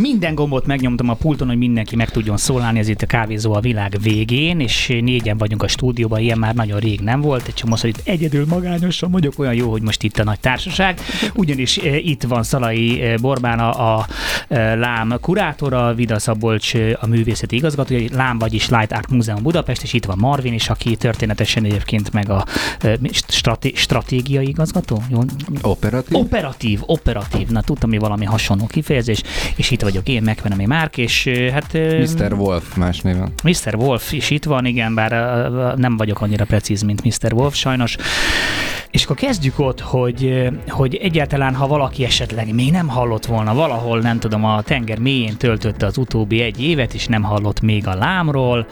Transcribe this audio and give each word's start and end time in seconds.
Minden 0.00 0.34
gombot 0.34 0.66
megnyomtam 0.66 1.08
a 1.08 1.14
pulton, 1.14 1.48
hogy 1.48 1.56
mindenki 1.56 1.96
meg 1.96 2.10
tudjon 2.10 2.36
szólalni, 2.36 2.78
ez 2.78 2.88
itt 2.88 3.02
a 3.02 3.06
kávézó 3.06 3.54
a 3.54 3.60
világ 3.60 3.96
végén, 4.02 4.60
és 4.60 4.86
négyen 4.86 5.36
vagyunk 5.36 5.62
a 5.62 5.68
stúdióban, 5.68 6.20
ilyen 6.20 6.38
már 6.38 6.54
nagyon 6.54 6.78
rég 6.78 7.00
nem 7.00 7.20
volt, 7.20 7.46
egy 7.46 7.54
csomószor 7.54 7.88
itt 7.88 8.00
egyedül 8.04 8.46
magányosan 8.48 9.10
vagyok, 9.10 9.38
olyan 9.38 9.54
jó, 9.54 9.70
hogy 9.70 9.82
most 9.82 10.02
itt 10.02 10.18
a 10.18 10.24
nagy 10.24 10.40
társaság, 10.40 11.00
ugyanis 11.34 11.76
e, 11.76 11.96
itt 11.96 12.22
van 12.22 12.42
Szalai 12.42 13.02
e, 13.02 13.16
Borbán, 13.16 13.58
a, 13.58 13.96
a 13.96 14.06
e, 14.48 14.74
Lám 14.74 15.18
kurátora, 15.20 15.94
Vida 15.94 16.18
Szabolcs 16.18 16.74
a 17.00 17.06
művészeti 17.06 17.56
igazgatója, 17.56 18.08
Lám 18.12 18.38
vagyis 18.38 18.68
Light 18.68 18.92
Art 18.92 19.10
Múzeum 19.10 19.42
Budapest, 19.42 19.82
és 19.82 19.92
itt 19.92 20.04
van 20.04 20.18
Marvin 20.18 20.52
is, 20.52 20.68
aki 20.68 20.96
történetesen 20.96 21.64
egyébként 21.64 22.12
meg 22.12 22.30
a 22.30 22.44
strati- 23.28 23.74
stratégiai 23.74 24.48
igazgató? 24.48 25.02
Jó? 25.10 25.20
Operatív? 25.62 26.18
Operatív, 26.18 26.80
operatív. 26.86 27.48
Na, 27.48 27.62
tudtam, 27.62 27.90
hogy 27.90 28.00
valami 28.00 28.24
hasonló 28.24 28.66
kifejezés, 28.66 29.22
és 29.56 29.70
itt 29.70 29.86
vagyok 29.88 30.08
én, 30.08 30.22
megvenem 30.22 30.58
Márk, 30.66 30.96
és 30.96 31.28
hát... 31.52 31.72
Mr. 31.72 32.32
Wolf 32.32 32.74
más 32.76 33.00
néven. 33.00 33.32
Mr. 33.42 33.74
Wolf 33.74 34.12
is 34.12 34.30
itt 34.30 34.44
van, 34.44 34.64
igen, 34.64 34.94
bár 34.94 35.10
nem 35.76 35.96
vagyok 35.96 36.20
annyira 36.20 36.44
precíz, 36.44 36.82
mint 36.82 37.04
Mr. 37.04 37.32
Wolf 37.32 37.54
sajnos. 37.54 37.96
És 38.90 39.04
akkor 39.04 39.16
kezdjük 39.16 39.58
ott, 39.58 39.80
hogy, 39.80 40.48
hogy 40.68 40.94
egyáltalán, 40.94 41.54
ha 41.54 41.66
valaki 41.66 42.04
esetleg 42.04 42.54
még 42.54 42.70
nem 42.70 42.88
hallott 42.88 43.26
volna 43.26 43.54
valahol, 43.54 44.00
nem 44.00 44.18
tudom, 44.18 44.44
a 44.44 44.62
tenger 44.62 44.98
mélyén 44.98 45.36
töltötte 45.36 45.86
az 45.86 45.98
utóbbi 45.98 46.40
egy 46.40 46.62
évet, 46.62 46.94
és 46.94 47.06
nem 47.06 47.22
hallott 47.22 47.60
még 47.60 47.86
a 47.86 47.94
lámról. 47.94 48.66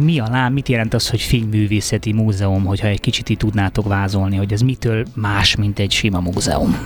Mi 0.00 0.18
a 0.18 0.28
lám? 0.30 0.52
Mit 0.52 0.68
jelent 0.68 0.94
az, 0.94 1.08
hogy 1.08 1.20
filmművészeti 1.20 2.12
múzeum, 2.12 2.64
hogyha 2.64 2.86
egy 2.86 3.00
kicsit 3.00 3.28
így 3.28 3.36
tudnátok 3.36 3.88
vázolni, 3.88 4.36
hogy 4.36 4.52
ez 4.52 4.60
mitől 4.60 5.04
más, 5.14 5.56
mint 5.56 5.78
egy 5.78 5.90
sima 5.90 6.20
múzeum? 6.20 6.78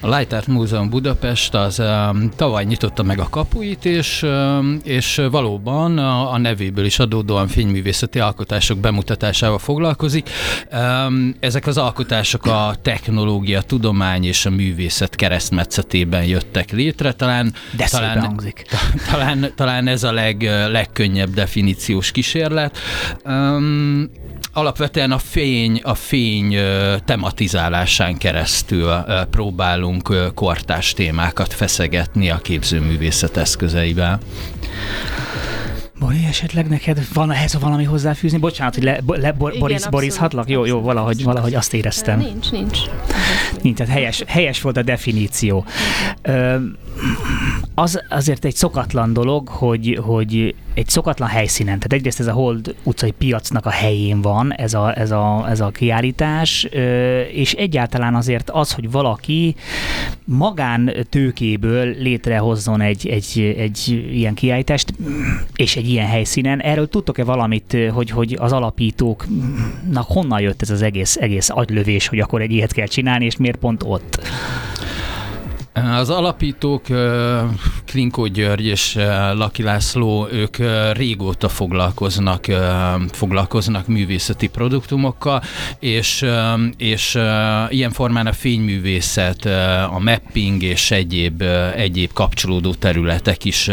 A 0.00 0.16
Light 0.16 0.32
Art 0.32 0.46
Múzeum 0.46 0.90
Budapest 0.90 1.54
az 1.66 1.78
um, 1.78 2.30
tavaly 2.36 2.64
nyitotta 2.64 3.02
meg 3.02 3.18
a 3.18 3.28
kapuit, 3.30 3.84
és, 3.84 4.22
um, 4.22 4.80
és 4.84 5.22
valóban 5.30 5.98
a, 5.98 6.32
a 6.32 6.38
nevéből 6.38 6.84
is 6.84 6.98
adódóan 6.98 7.48
filmművészeti 7.48 8.18
alkotások 8.18 8.78
bemutatásával 8.78 9.58
foglalkozik. 9.58 10.30
Um, 10.72 11.34
ezek 11.40 11.66
az 11.66 11.78
alkotások 11.78 12.46
a 12.46 12.74
technológia, 12.82 13.62
tudomány 13.62 14.24
és 14.24 14.46
a 14.46 14.50
művészet 14.50 15.16
keresztmetszetében 15.16 16.24
jöttek 16.24 16.70
létre. 16.70 17.12
Talán, 17.12 17.54
De 17.76 17.86
talán. 17.90 18.40
Talán, 19.10 19.52
talán 19.54 19.86
ez 19.86 20.02
a 20.02 20.12
leg, 20.12 20.42
legkönnyebb 20.70 21.30
definíciós 21.30 22.10
kísérlet. 22.10 22.78
Um, 23.24 24.10
alapvetően 24.56 25.12
a 25.12 25.18
fény, 25.18 25.80
a 25.82 25.94
fény 25.94 26.56
tematizálásán 27.04 28.16
keresztül 28.16 28.90
próbálunk 29.30 30.32
kortás 30.34 30.92
témákat 30.92 31.52
feszegetni 31.52 32.30
a 32.30 32.38
képzőművészet 32.38 33.36
eszközeivel. 33.36 34.18
Bori, 35.98 36.24
esetleg 36.28 36.68
neked 36.68 37.06
van 37.12 37.32
ehhez 37.32 37.58
valami 37.60 37.84
hozzáfűzni? 37.84 38.38
Bocsánat, 38.38 38.74
hogy 38.74 38.84
le, 38.84 39.00
le, 39.06 39.32
Boris, 39.32 39.58
Boris, 39.58 39.88
borizhatlak? 39.88 40.48
Jó, 40.48 40.64
jó, 40.64 40.80
valahogy, 40.80 41.22
valahogy 41.22 41.54
azt 41.54 41.74
éreztem. 41.74 42.18
Nincs, 42.18 42.50
nincs. 42.50 42.78
Nincs, 43.62 43.76
tehát 43.76 43.92
helyes, 43.92 44.24
helyes 44.26 44.60
volt 44.60 44.76
a 44.76 44.82
definíció. 44.82 45.64
Ö, 46.22 46.56
az 47.74 48.02
azért 48.08 48.44
egy 48.44 48.54
szokatlan 48.54 49.12
dolog, 49.12 49.48
hogy, 49.48 49.98
hogy 50.02 50.54
egy 50.76 50.88
szokatlan 50.88 51.28
helyszínen, 51.28 51.74
tehát 51.74 51.92
egyrészt 51.92 52.20
ez 52.20 52.26
a 52.26 52.32
Hold 52.32 52.74
utcai 52.82 53.10
piacnak 53.10 53.66
a 53.66 53.70
helyén 53.70 54.20
van 54.20 54.52
ez 54.52 54.74
a, 54.74 54.98
ez 54.98 55.10
a, 55.10 55.46
ez 55.48 55.60
a 55.60 55.68
kiállítás, 55.68 56.68
és 57.32 57.52
egyáltalán 57.52 58.14
azért 58.14 58.50
az, 58.50 58.72
hogy 58.72 58.90
valaki 58.90 59.54
magán 60.24 60.92
tőkéből 61.10 61.94
létrehozzon 61.98 62.80
egy, 62.80 63.08
egy, 63.08 63.54
egy 63.58 64.06
ilyen 64.12 64.34
kiállítást, 64.34 64.94
és 65.54 65.76
egy 65.76 65.88
ilyen 65.88 66.06
helyszínen, 66.06 66.60
erről 66.60 66.88
tudtok-e 66.88 67.24
valamit, 67.24 67.76
hogy, 67.92 68.10
hogy 68.10 68.36
az 68.40 68.52
alapítóknak 68.52 70.06
honnan 70.06 70.40
jött 70.40 70.62
ez 70.62 70.70
az 70.70 70.82
egész, 70.82 71.16
egész 71.16 71.50
agylövés, 71.50 72.08
hogy 72.08 72.18
akkor 72.18 72.40
egy 72.40 72.52
ilyet 72.52 72.72
kell 72.72 72.86
csinálni, 72.86 73.24
és 73.24 73.36
miért 73.36 73.56
pont 73.56 73.82
ott? 73.86 74.28
Az 75.76 76.10
alapítók 76.10 76.82
Klinkó 77.86 78.26
György 78.26 78.66
és 78.66 78.94
Laki 79.34 79.62
László, 79.62 80.28
ők 80.32 80.56
régóta 80.92 81.48
foglalkoznak, 81.48 82.44
foglalkoznak 83.12 83.86
művészeti 83.86 84.46
produktumokkal, 84.46 85.42
és, 85.78 86.26
és 86.76 87.18
ilyen 87.68 87.90
formán 87.90 88.26
a 88.26 88.32
fényművészet, 88.32 89.44
a 89.90 89.98
mapping 89.98 90.62
és 90.62 90.90
egyéb, 90.90 91.42
egyéb 91.76 92.12
kapcsolódó 92.12 92.74
területek 92.74 93.44
is, 93.44 93.70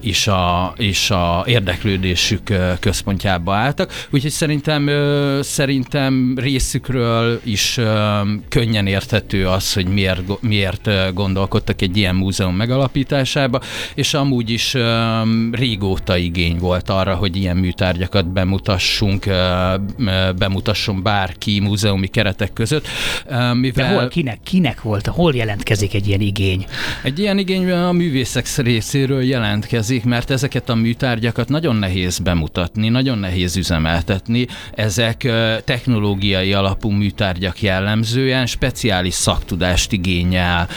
is, 0.00 0.26
a, 0.26 0.72
is 0.76 1.10
a 1.10 1.44
érdeklődésük 1.46 2.42
központjába 2.80 3.54
álltak. 3.54 4.06
Úgyhogy 4.10 4.30
szerintem, 4.30 4.90
szerintem 5.42 6.34
részükről 6.38 7.40
is 7.44 7.78
könnyen 8.48 8.86
érthető 8.86 9.46
az, 9.48 9.72
hogy 9.72 9.86
miért, 9.86 10.40
miért 10.40 10.90
gond 11.14 11.28
gondolkodtak 11.30 11.82
egy 11.82 11.96
ilyen 11.96 12.14
múzeum 12.14 12.56
megalapításába, 12.56 13.60
és 13.94 14.14
amúgy 14.14 14.50
is 14.50 14.74
uh, 14.74 14.82
régóta 15.52 16.16
igény 16.16 16.58
volt 16.58 16.88
arra, 16.88 17.14
hogy 17.14 17.36
ilyen 17.36 17.56
műtárgyakat 17.56 18.32
bemutassunk, 18.32 19.24
uh, 19.26 20.34
bemutasson 20.38 21.02
bárki 21.02 21.60
múzeumi 21.60 22.06
keretek 22.06 22.52
között. 22.52 22.86
Uh, 23.26 23.54
mivel 23.54 23.88
De 23.88 23.94
hol, 23.94 24.08
kinek, 24.08 24.38
kinek 24.42 24.82
volt, 24.82 25.06
hol 25.06 25.34
jelentkezik 25.34 25.94
egy 25.94 26.06
ilyen 26.08 26.20
igény? 26.20 26.66
Egy 27.02 27.18
ilyen 27.18 27.38
igény 27.38 27.70
a 27.70 27.92
művészek 27.92 28.46
részéről 28.56 29.22
jelentkezik, 29.22 30.04
mert 30.04 30.30
ezeket 30.30 30.68
a 30.68 30.74
műtárgyakat 30.74 31.48
nagyon 31.48 31.76
nehéz 31.76 32.18
bemutatni, 32.18 32.88
nagyon 32.88 33.18
nehéz 33.18 33.56
üzemeltetni. 33.56 34.46
Ezek 34.74 35.28
technológiai 35.64 36.52
alapú 36.52 36.90
műtárgyak 36.90 37.62
jellemzően 37.62 38.46
speciális 38.46 39.14
szaktudást 39.14 39.92
igényel, 39.92 40.68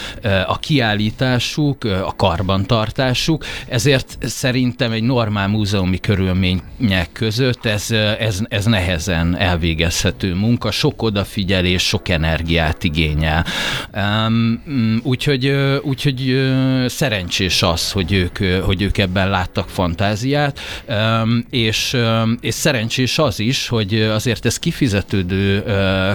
a 0.47 0.57
kiállításuk, 0.57 1.83
a 1.83 2.13
karbantartásuk, 2.15 3.45
ezért 3.67 4.17
szerintem 4.21 4.91
egy 4.91 5.03
normál 5.03 5.47
múzeumi 5.47 5.99
körülmények 5.99 7.09
között 7.13 7.65
ez, 7.65 7.91
ez, 8.19 8.39
ez 8.47 8.65
nehezen 8.65 9.37
elvégezhető 9.37 10.33
munka, 10.33 10.71
sok 10.71 11.01
odafigyelés, 11.01 11.87
sok 11.87 12.09
energiát 12.09 12.83
igényel. 12.83 13.45
Um, 13.93 15.01
úgyhogy, 15.03 15.47
úgyhogy 15.81 16.51
szerencsés 16.87 17.63
az, 17.63 17.91
hogy 17.91 18.13
ők, 18.13 18.37
hogy 18.63 18.81
ők 18.81 18.97
ebben 18.97 19.29
láttak 19.29 19.69
fantáziát, 19.69 20.59
és, 21.49 21.97
és 22.39 22.53
szerencsés 22.53 23.17
az 23.17 23.39
is, 23.39 23.67
hogy 23.67 24.01
azért 24.01 24.45
ez 24.45 24.59
kifizetődő, 24.59 25.63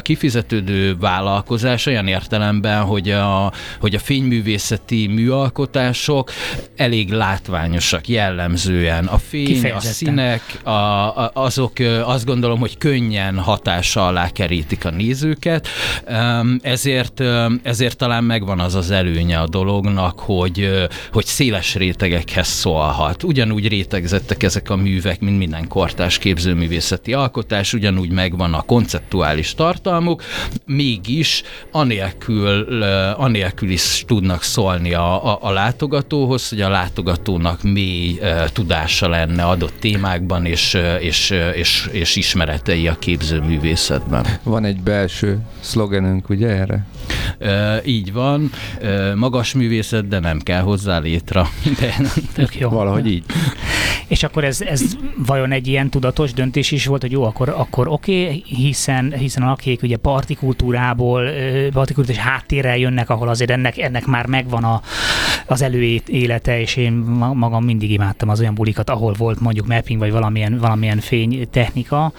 kifizetődő 0.02 0.96
vállalkozás 0.96 1.86
olyan 1.86 2.06
értelemben, 2.06 2.82
hogy 2.82 3.10
a, 3.10 3.52
hogy 3.80 3.94
a 3.94 3.98
fényművészeti 4.08 5.06
műalkotások 5.06 6.30
elég 6.76 7.10
látványosak 7.10 8.08
jellemzően. 8.08 9.06
A 9.06 9.18
fény, 9.18 9.70
a 9.70 9.80
színek, 9.80 10.60
a, 10.62 10.70
a, 10.70 11.30
azok 11.34 11.72
azt 12.04 12.24
gondolom, 12.24 12.58
hogy 12.58 12.78
könnyen 12.78 13.38
hatása 13.38 14.06
alá 14.06 14.28
kerítik 14.30 14.84
a 14.84 14.90
nézőket, 14.90 15.68
ezért, 16.60 17.22
ezért 17.62 17.96
talán 17.96 18.24
megvan 18.24 18.60
az 18.60 18.74
az 18.74 18.90
előnye 18.90 19.38
a 19.38 19.48
dolognak, 19.48 20.20
hogy, 20.20 20.88
hogy 21.12 21.24
széles 21.24 21.74
rétegekhez 21.74 22.46
szólhat. 22.48 23.22
Ugyanúgy 23.22 23.68
rétegzettek 23.68 24.42
ezek 24.42 24.70
a 24.70 24.76
művek, 24.76 25.20
mint 25.20 25.38
minden 25.38 25.68
kortás 25.68 26.18
képzőművészeti 26.18 27.12
alkotás, 27.12 27.72
ugyanúgy 27.72 28.10
megvan 28.10 28.54
a 28.54 28.62
konceptuális 28.62 29.54
tartalmuk, 29.54 30.22
mégis 30.66 31.42
anélkül, 31.70 32.82
anélkül 33.12 33.70
is 33.70 33.97
tudnak 34.04 34.42
szólni 34.42 34.94
a, 34.94 35.32
a, 35.32 35.38
a 35.40 35.50
látogatóhoz, 35.50 36.48
hogy 36.48 36.60
a 36.60 36.68
látogatónak 36.68 37.62
mély 37.62 38.18
e, 38.20 38.48
tudása 38.52 39.08
lenne 39.08 39.44
adott 39.44 39.74
témákban, 39.80 40.44
és, 40.46 40.78
és, 41.00 41.34
és, 41.54 41.88
és 41.92 42.16
ismeretei 42.16 42.88
a 42.88 42.98
képzőművészetben. 42.98 44.26
Van 44.42 44.64
egy 44.64 44.80
belső 44.80 45.38
szlogenünk, 45.60 46.28
ugye 46.28 46.48
erre? 46.48 46.86
E, 47.38 47.80
így 47.84 48.12
van, 48.12 48.50
e, 48.82 49.14
magas 49.14 49.54
művészet, 49.54 50.08
de 50.08 50.18
nem 50.18 50.38
kell 50.38 50.62
hozzá 50.62 50.98
létre. 50.98 51.46
De, 51.80 51.94
Tök 52.34 52.58
jó. 52.58 52.68
Valahogy 52.68 53.06
így. 53.06 53.24
És 54.08 54.22
akkor 54.22 54.44
ez, 54.44 54.60
ez 54.60 54.82
vajon 55.26 55.52
egy 55.52 55.66
ilyen 55.66 55.90
tudatos 55.90 56.32
döntés 56.32 56.70
is 56.70 56.86
volt, 56.86 57.02
hogy 57.02 57.10
jó, 57.10 57.24
akkor, 57.24 57.48
akkor 57.48 57.88
oké, 57.88 58.24
okay, 58.24 58.44
hiszen, 58.46 59.12
hiszen 59.12 59.42
akik 59.42 59.82
ugye 59.82 59.96
partikultúrából, 59.96 61.30
partikultúrás 61.72 62.22
háttérrel 62.22 62.76
jönnek, 62.76 63.10
ahol 63.10 63.28
azért 63.28 63.50
ennek, 63.50 63.78
ennek 63.88 64.06
már 64.06 64.26
megvan 64.26 64.64
a, 64.64 64.80
az 65.46 65.62
előélete, 65.62 66.60
és 66.60 66.76
én 66.76 66.92
magam 67.34 67.64
mindig 67.64 67.90
imádtam 67.90 68.28
az 68.28 68.40
olyan 68.40 68.54
bulikat, 68.54 68.90
ahol 68.90 69.12
volt 69.12 69.40
mondjuk 69.40 69.66
mapping, 69.66 69.98
vagy 69.98 70.10
valamilyen, 70.10 70.58
valamilyen 70.58 71.00
fénytechnika 71.00 72.12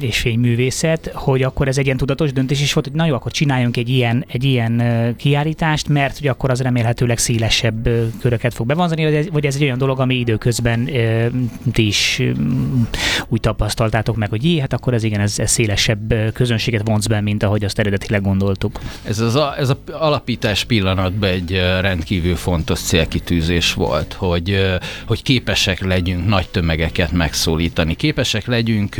és 0.00 0.18
fényművészet, 0.18 1.10
hogy 1.14 1.42
akkor 1.42 1.68
ez 1.68 1.78
egy 1.78 1.84
ilyen 1.84 1.96
tudatos 1.96 2.32
döntés 2.32 2.60
is 2.60 2.72
volt, 2.72 2.86
hogy 2.86 2.96
na 2.96 3.06
jó, 3.06 3.14
akkor 3.14 3.32
csináljunk 3.32 3.76
egy 3.76 3.88
ilyen, 3.88 4.24
egy 4.28 4.44
ilyen 4.44 4.82
kiállítást, 5.16 5.88
mert 5.88 6.18
hogy 6.18 6.28
akkor 6.28 6.50
az 6.50 6.60
remélhetőleg 6.60 7.18
szélesebb 7.18 7.88
köröket 8.20 8.54
fog 8.54 8.66
bevonzani, 8.66 9.28
vagy 9.32 9.46
ez, 9.46 9.54
egy 9.54 9.62
olyan 9.62 9.78
dolog, 9.78 10.00
ami 10.00 10.14
időközben 10.14 10.88
ti 11.72 11.86
is 11.86 12.22
úgy 13.28 13.40
tapasztaltátok 13.40 14.16
meg, 14.16 14.28
hogy 14.28 14.44
jé, 14.44 14.58
hát 14.58 14.72
akkor 14.72 14.94
ez 14.94 15.02
igen, 15.02 15.20
ez, 15.20 15.38
ez 15.38 15.50
szélesebb 15.50 16.14
közönséget 16.32 16.82
vonz 16.84 17.06
be, 17.06 17.20
mint 17.20 17.42
ahogy 17.42 17.64
azt 17.64 17.78
eredetileg 17.78 18.22
gondoltuk. 18.22 18.80
Ez 19.04 19.18
az 19.18 19.34
a, 19.34 19.58
ez 19.58 19.68
a 19.68 20.17
alapítás 20.18 20.64
pillanatban 20.64 21.28
egy 21.28 21.50
rendkívül 21.80 22.36
fontos 22.36 22.80
célkitűzés 22.80 23.74
volt, 23.74 24.12
hogy, 24.12 24.78
hogy 25.06 25.22
képesek 25.22 25.80
legyünk 25.80 26.26
nagy 26.26 26.48
tömegeket 26.48 27.12
megszólítani, 27.12 27.94
képesek 27.94 28.46
legyünk 28.46 28.96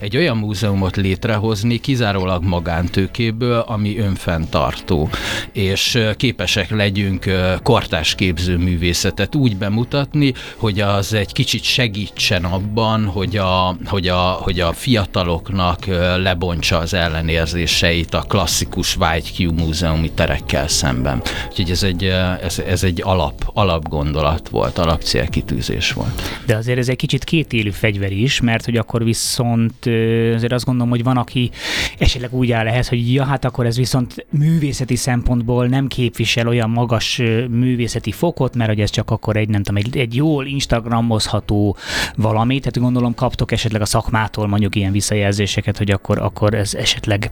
egy 0.00 0.16
olyan 0.16 0.36
múzeumot 0.36 0.96
létrehozni, 0.96 1.80
kizárólag 1.80 2.44
magántőkéből, 2.44 3.58
ami 3.58 3.98
önfenntartó, 3.98 5.08
és 5.52 5.98
képesek 6.16 6.70
legyünk 6.70 7.24
kortás 7.62 8.14
képző 8.14 8.56
művészetet 8.56 9.34
úgy 9.34 9.56
bemutatni, 9.56 10.32
hogy 10.56 10.80
az 10.80 11.12
egy 11.12 11.32
kicsit 11.32 11.62
segítsen 11.62 12.44
abban, 12.44 13.04
hogy 13.04 13.36
a, 13.36 13.76
hogy 13.86 14.08
a, 14.08 14.20
hogy 14.20 14.60
a 14.60 14.72
fiataloknak 14.72 15.86
lebontsa 16.16 16.78
az 16.78 16.94
ellenérzéseit 16.94 18.14
a 18.14 18.24
klasszikus 18.28 18.96
YQ 19.16 19.52
múzeumi 19.52 20.10
terekkel 20.54 20.68
szemben. 20.68 21.22
Úgyhogy 21.48 21.70
ez 21.70 21.82
egy, 21.82 22.04
ez, 22.42 22.58
ez 22.58 22.82
egy 22.82 23.02
alap, 23.04 23.50
alapgondolat 23.52 24.48
volt, 24.48 24.78
alapcélkitűzés 24.78 25.92
volt. 25.92 26.22
De 26.46 26.56
azért 26.56 26.78
ez 26.78 26.88
egy 26.88 26.96
kicsit 26.96 27.24
kétélű 27.24 27.70
fegyver 27.70 28.12
is, 28.12 28.40
mert 28.40 28.64
hogy 28.64 28.76
akkor 28.76 29.04
viszont 29.04 29.86
azért 30.34 30.52
azt 30.52 30.64
gondolom, 30.64 30.90
hogy 30.90 31.02
van, 31.02 31.16
aki 31.16 31.50
esetleg 31.98 32.34
úgy 32.34 32.52
áll 32.52 32.66
ehhez, 32.66 32.88
hogy 32.88 33.12
ja, 33.12 33.24
hát 33.24 33.44
akkor 33.44 33.66
ez 33.66 33.76
viszont 33.76 34.26
művészeti 34.30 34.96
szempontból 34.96 35.66
nem 35.66 35.86
képvisel 35.86 36.48
olyan 36.48 36.70
magas 36.70 37.16
művészeti 37.48 38.12
fokot, 38.12 38.56
mert 38.56 38.70
hogy 38.70 38.80
ez 38.80 38.90
csak 38.90 39.10
akkor 39.10 39.36
egy, 39.36 39.48
nem 39.48 39.62
tudom, 39.62 39.82
egy, 39.84 39.96
egy 39.96 40.14
jól 40.14 40.46
instagramozható 40.46 41.76
valami, 42.16 42.58
tehát 42.58 42.78
gondolom 42.78 43.14
kaptok 43.14 43.52
esetleg 43.52 43.80
a 43.80 43.84
szakmától 43.84 44.46
mondjuk 44.46 44.76
ilyen 44.76 44.92
visszajelzéseket, 44.92 45.78
hogy 45.78 45.90
akkor, 45.90 46.18
akkor 46.18 46.54
ez 46.54 46.74
esetleg 46.74 47.30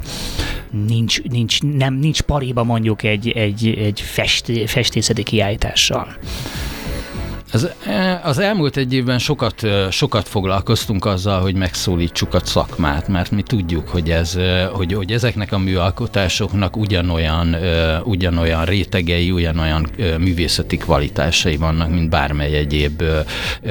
nincs, 0.87 1.23
nincs, 1.23 1.63
nem, 1.63 1.95
nincs 1.95 2.21
pariba 2.21 2.65
mondjuk 2.65 3.03
egy, 3.03 3.12
egy, 3.29 3.69
egy 3.69 4.01
fest, 4.01 4.51
festészeti 4.67 5.23
kiállítással. 5.23 6.17
Az, 7.53 7.69
e, 7.87 8.21
az 8.25 8.39
elmúlt 8.39 8.77
egy 8.77 8.93
évben 8.93 9.19
sokat, 9.19 9.67
sokat 9.91 10.29
foglalkoztunk 10.29 11.05
azzal, 11.05 11.41
hogy 11.41 11.55
megszólítsuk 11.55 12.35
a 12.35 12.41
szakmát, 12.45 13.09
mert 13.09 13.31
mi 13.31 13.43
tudjuk, 13.43 13.89
hogy, 13.89 14.11
ez, 14.11 14.39
hogy, 14.73 14.93
hogy 14.93 15.13
ezeknek 15.13 15.53
a 15.53 15.59
műalkotásoknak 15.59 16.77
ugyanolyan, 16.77 17.57
ugyanolyan 18.05 18.65
rétegei, 18.65 19.31
ugyanolyan 19.31 19.89
művészeti 20.19 20.77
kvalitásai 20.77 21.57
vannak, 21.57 21.91
mint 21.91 22.11
bármely 22.11 22.55
egyéb 22.55 23.03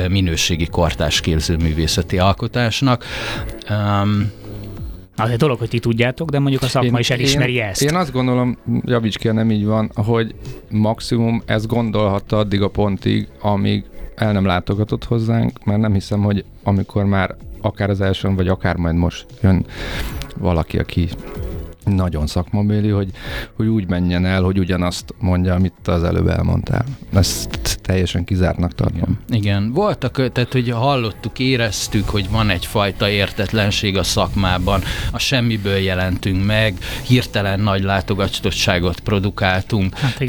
minőségi 0.07 0.65
kortás 0.65 1.21
képző 1.21 1.55
művészeti 1.55 2.17
alkotásnak. 2.17 3.05
Um, 3.69 4.31
az 5.21 5.29
egy 5.29 5.37
dolog, 5.37 5.59
hogy 5.59 5.69
ti 5.69 5.79
tudjátok, 5.79 6.29
de 6.29 6.39
mondjuk 6.39 6.61
a 6.61 6.67
szakma 6.67 6.87
én, 6.87 6.97
is 6.97 7.09
elismeri 7.09 7.53
én, 7.53 7.63
ezt. 7.63 7.81
Én 7.81 7.95
azt 7.95 8.11
gondolom, 8.11 8.57
javíts 8.81 9.17
ki, 9.17 9.27
nem 9.27 9.51
így 9.51 9.65
van, 9.65 9.91
hogy 9.95 10.35
maximum 10.69 11.41
ez 11.45 11.65
gondolhatta 11.65 12.37
addig 12.37 12.61
a 12.61 12.67
pontig, 12.67 13.27
amíg 13.41 13.83
el 14.15 14.31
nem 14.31 14.45
látogatott 14.45 15.03
hozzánk, 15.03 15.65
mert 15.65 15.79
nem 15.79 15.93
hiszem, 15.93 16.21
hogy 16.21 16.45
amikor 16.63 17.05
már 17.05 17.35
akár 17.61 17.89
az 17.89 18.01
elsőn, 18.01 18.35
vagy 18.35 18.47
akár 18.47 18.75
majd 18.75 18.95
most 18.95 19.25
jön 19.41 19.65
valaki, 20.37 20.77
aki 20.77 21.09
nagyon 21.85 22.27
szakmabéli, 22.27 22.89
hogy, 22.89 23.09
hogy 23.55 23.67
úgy 23.67 23.87
menjen 23.87 24.25
el, 24.25 24.41
hogy 24.41 24.59
ugyanazt 24.59 25.13
mondja, 25.19 25.53
amit 25.53 25.87
az 25.87 26.03
előbb 26.03 26.27
elmondtál. 26.27 26.85
Ezt 27.13 27.79
teljesen 27.81 28.23
kizártnak 28.23 28.75
tartom. 28.75 29.19
Igen. 29.29 29.41
Igen. 29.41 29.71
Voltak, 29.71 30.31
tehát 30.31 30.51
hogy 30.51 30.69
hallottuk, 30.69 31.39
éreztük, 31.39 32.09
hogy 32.09 32.29
van 32.29 32.49
egyfajta 32.49 33.09
értetlenség 33.09 33.97
a 33.97 34.03
szakmában, 34.03 34.81
a 35.11 35.19
semmiből 35.19 35.77
jelentünk 35.77 36.45
meg, 36.45 36.77
hirtelen 37.07 37.59
nagy 37.59 37.83
látogatottságot 37.83 38.99
produkáltunk, 38.99 39.97
hát 39.97 40.23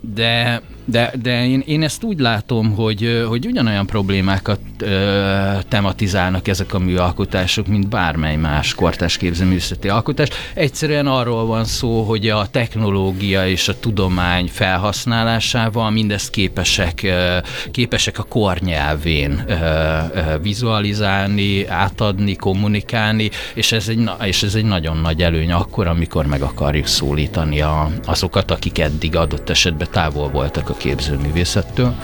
de 0.00 0.62
de, 0.84 1.12
de 1.22 1.46
én, 1.46 1.62
én 1.66 1.82
ezt 1.82 2.02
úgy 2.02 2.18
látom, 2.18 2.74
hogy, 2.74 3.24
hogy 3.28 3.46
ugyanolyan 3.46 3.86
problémákat 3.86 4.60
ö, 4.78 5.58
tematizálnak 5.68 6.48
ezek 6.48 6.74
a 6.74 6.78
műalkotások, 6.78 7.66
mint 7.66 7.88
bármely 7.88 8.36
más 8.36 8.74
kortás 8.74 9.16
képzőművészeti 9.16 9.88
alkotás. 9.88 10.28
Egyszerűen 10.54 11.06
arról 11.06 11.46
van 11.46 11.64
szó, 11.64 12.02
hogy 12.02 12.28
a 12.28 12.46
technológia 12.50 13.48
és 13.48 13.68
a 13.68 13.78
tudomány 13.78 14.48
felhasználásával 14.52 15.90
mindezt 15.90 16.30
képesek, 16.30 17.00
ö, 17.02 17.38
képesek 17.70 18.18
a 18.18 18.22
kornyelvén 18.22 19.44
ö, 19.46 19.52
ö, 19.52 20.20
vizualizálni, 20.42 21.66
átadni, 21.66 22.36
kommunikálni, 22.36 23.30
és 23.54 23.72
ez, 23.72 23.88
egy, 23.88 24.10
és 24.22 24.42
ez 24.42 24.54
egy 24.54 24.64
nagyon 24.64 24.96
nagy 24.96 25.22
előny 25.22 25.52
akkor, 25.52 25.86
amikor 25.86 26.26
meg 26.26 26.42
akarjuk 26.42 26.86
szólítani 26.86 27.60
a, 27.60 27.90
azokat, 28.04 28.50
akik 28.50 28.78
eddig 28.78 29.16
adott 29.16 29.50
esetben 29.50 29.88
távol 29.90 30.28
voltak 30.28 30.68
a 30.68 30.73
képzőművészettől. 30.76 31.94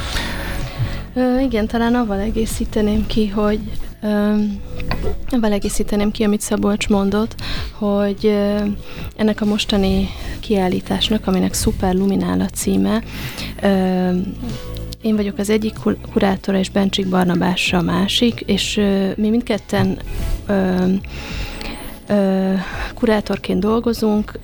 Ö, 1.15 1.39
igen, 1.41 1.67
talán 1.67 1.95
avval 1.95 2.21
egészíteném 2.21 3.07
ki, 3.07 3.29
hogy 3.29 3.61
avval 5.31 5.53
egészíteném 5.53 6.11
ki, 6.11 6.25
amit 6.25 6.41
Szabolcs 6.41 6.89
mondott, 6.89 7.35
hogy 7.73 8.27
ö, 8.27 8.59
ennek 9.17 9.41
a 9.41 9.45
mostani 9.45 10.09
kiállításnak, 10.41 11.27
aminek 11.27 11.55
Super 11.55 11.95
Luminál 11.95 12.41
a 12.41 12.47
címe, 12.47 13.03
ö, 13.63 14.11
én 15.03 15.17
vagyok 15.17 15.39
az 15.39 15.51
egyik 15.51 15.75
kurátora, 16.13 16.59
és 16.59 16.71
Bencsik 16.71 17.09
Barnabás 17.09 17.73
a 17.73 17.81
másik, 17.81 18.41
és 18.41 18.77
ö, 18.77 19.11
mi 19.17 19.31
mindketten 19.31 19.99
kurátorként 22.95 23.61
dolgozunk, 23.61 24.39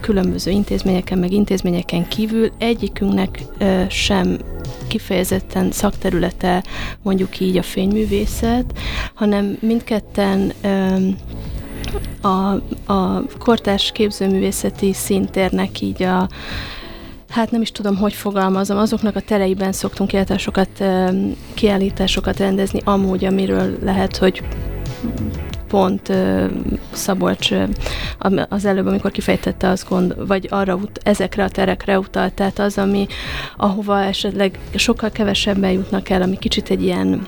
különböző 0.00 0.50
intézményeken, 0.50 1.18
meg 1.18 1.32
intézményeken 1.32 2.08
kívül. 2.08 2.50
Egyikünknek 2.58 3.42
sem 3.88 4.38
kifejezetten 4.86 5.70
szakterülete 5.70 6.64
mondjuk 7.02 7.40
így 7.40 7.56
a 7.56 7.62
fényművészet, 7.62 8.78
hanem 9.14 9.56
mindketten 9.60 10.52
a, 12.20 12.28
a 12.92 13.22
kortárs 13.38 13.92
képzőművészeti 13.92 14.92
szintérnek 14.92 15.80
így 15.80 16.02
a 16.02 16.28
hát 17.28 17.50
nem 17.50 17.60
is 17.60 17.72
tudom, 17.72 17.96
hogy 17.96 18.12
fogalmazom, 18.12 18.78
azoknak 18.78 19.16
a 19.16 19.20
tereiben 19.20 19.72
szoktunk 19.72 20.08
kiállításokat, 20.08 20.84
kiállításokat 21.54 22.38
rendezni, 22.38 22.80
amúgy, 22.84 23.24
amiről 23.24 23.78
lehet, 23.82 24.16
hogy 24.16 24.42
pont 25.70 26.12
Szabolcs 26.92 27.50
az 28.48 28.64
előbb, 28.64 28.86
amikor 28.86 29.10
kifejtette 29.10 29.68
azt 29.68 29.88
gond, 29.88 30.26
vagy 30.26 30.46
arra 30.50 30.74
ut- 30.74 31.00
ezekre 31.02 31.44
a 31.44 31.48
terekre 31.48 31.98
utalt, 31.98 32.34
tehát 32.34 32.58
az, 32.58 32.78
ami 32.78 33.06
ahova 33.56 34.02
esetleg 34.02 34.58
sokkal 34.74 35.10
kevesebben 35.10 35.70
jutnak 35.70 36.08
el, 36.08 36.22
ami 36.22 36.38
kicsit 36.38 36.70
egy 36.70 36.82
ilyen 36.82 37.26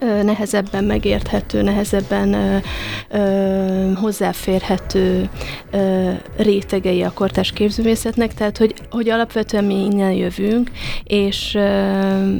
nehezebben 0.00 0.84
megérthető, 0.84 1.62
nehezebben 1.62 2.32
ö, 2.32 2.56
ö, 3.10 3.92
hozzáférhető 3.94 5.28
ö, 5.70 6.10
rétegei 6.36 7.02
a 7.02 7.12
kortás 7.14 7.52
képzőművészetnek, 7.52 8.34
tehát 8.34 8.58
hogy, 8.58 8.74
hogy 8.90 9.08
alapvetően 9.08 9.64
mi 9.64 9.74
innen 9.74 10.12
jövünk, 10.12 10.70
és 11.04 11.54
ö, 11.54 12.36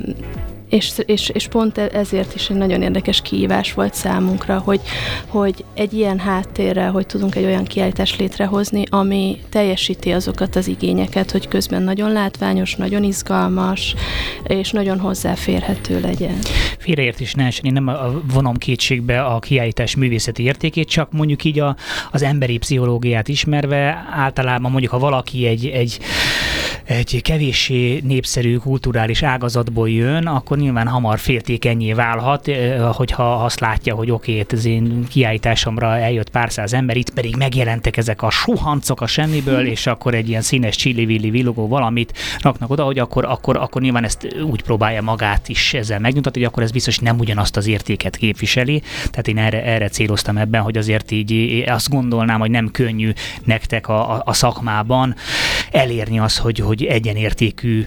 és, 0.69 0.93
és, 1.07 1.29
és 1.29 1.49
pont 1.49 1.79
e- 1.79 1.89
ezért 1.93 2.35
is 2.35 2.51
egy 2.51 2.57
nagyon 2.57 2.83
érdekes 2.83 3.23
kihívás 3.23 3.73
volt 3.73 3.95
számunkra, 3.95 4.59
hogy, 4.59 4.81
hogy 5.27 5.65
egy 5.75 5.93
ilyen 5.93 6.19
háttérrel, 6.19 6.91
hogy 6.91 7.07
tudunk 7.07 7.35
egy 7.35 7.45
olyan 7.45 7.65
kiállítást 7.65 8.19
létrehozni, 8.19 8.85
ami 8.91 9.39
teljesíti 9.49 10.11
azokat 10.11 10.57
az 10.57 10.67
igényeket, 10.69 11.31
hogy 11.31 11.49
közben 11.49 11.83
nagyon 11.83 12.13
látványos, 12.13 12.75
nagyon 12.75 13.03
izgalmas, 13.03 13.95
és 14.43 14.71
nagyon 14.71 14.99
hozzáférhető 14.99 16.01
legyen. 16.01 16.39
Félreértés 16.79 17.35
ne 17.35 17.49
én 17.63 17.73
nem 17.73 17.91
vonom 18.33 18.57
kétségbe 18.57 19.23
a 19.23 19.39
kiállítás 19.39 19.97
művészeti 19.97 20.43
értékét, 20.43 20.89
csak 20.89 21.13
mondjuk 21.13 21.45
így 21.45 21.59
a, 21.61 21.77
az 22.11 22.23
emberi 22.23 22.59
pszichológiát 22.59 23.29
ismerve 23.29 24.07
általában 24.11 24.71
mondjuk, 24.71 24.93
ha 24.93 24.99
valaki 24.99 25.47
egy, 25.47 25.67
egy 25.67 25.99
egy 26.89 27.23
kevéssé 27.23 28.01
népszerű 28.05 28.57
kulturális 28.57 29.23
ágazatból 29.23 29.91
jön, 29.91 30.27
akkor 30.27 30.58
nyilván 30.59 30.89
hamar 30.89 31.19
féltékenyé 31.19 31.93
válhat, 31.93 32.51
hogyha 32.93 33.45
azt 33.45 33.61
látja, 33.61 33.95
hogy 33.95 34.11
oké, 34.11 34.41
okay, 34.41 34.59
az 34.59 34.65
én 34.65 35.07
kiállításomra 35.09 35.97
eljött 35.99 36.31
pár 36.31 36.53
száz 36.53 36.73
ember, 36.73 36.97
itt 36.97 37.11
pedig 37.11 37.37
megjelentek 37.37 37.97
ezek 37.97 38.23
a 38.23 38.31
suhancok 38.31 39.01
a 39.01 39.07
semmiből, 39.07 39.67
és 39.75 39.87
akkor 39.87 40.15
egy 40.15 40.29
ilyen 40.29 40.43
színes 40.43 40.77
csillivilli 40.77 41.31
villogó 41.31 41.69
valamit 41.69 42.19
raknak 42.41 42.71
oda, 42.71 42.85
hogy 42.85 42.99
akkor, 42.99 43.25
akkor, 43.25 43.57
akkor 43.57 43.83
nyilván 43.83 44.05
ezt 44.05 44.37
úgy 44.43 44.63
próbálja 44.63 45.03
magát 45.03 45.49
is 45.49 45.75
ezzel 45.75 45.99
megnyugtatni, 45.99 46.41
hogy 46.41 46.49
akkor 46.49 46.63
ez 46.63 46.71
biztos 46.71 46.99
nem 46.99 47.19
ugyanazt 47.19 47.57
az 47.57 47.67
értéket 47.67 48.17
képviseli. 48.17 48.83
Tehát 49.11 49.29
én 49.29 49.39
erre, 49.39 49.65
erre 49.65 49.89
céloztam 49.89 50.37
ebben, 50.37 50.63
hogy 50.63 50.77
azért 50.77 51.11
így 51.11 51.65
azt 51.67 51.89
gondolnám, 51.89 52.41
hogy 52.41 52.51
nem 52.51 52.71
könnyű 52.71 53.13
nektek 53.45 53.89
a, 53.89 54.15
a, 54.15 54.23
a 54.25 54.33
szakmában 54.33 55.15
elérni 55.71 56.19
az, 56.19 56.37
hogy, 56.39 56.59
hogy 56.59 56.85
egyenértékű 56.85 57.87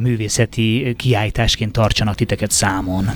művészeti 0.00 0.94
kiállításként 0.96 1.72
tartsanak 2.00 2.14
titeket 2.14 2.50
számon. 2.50 3.10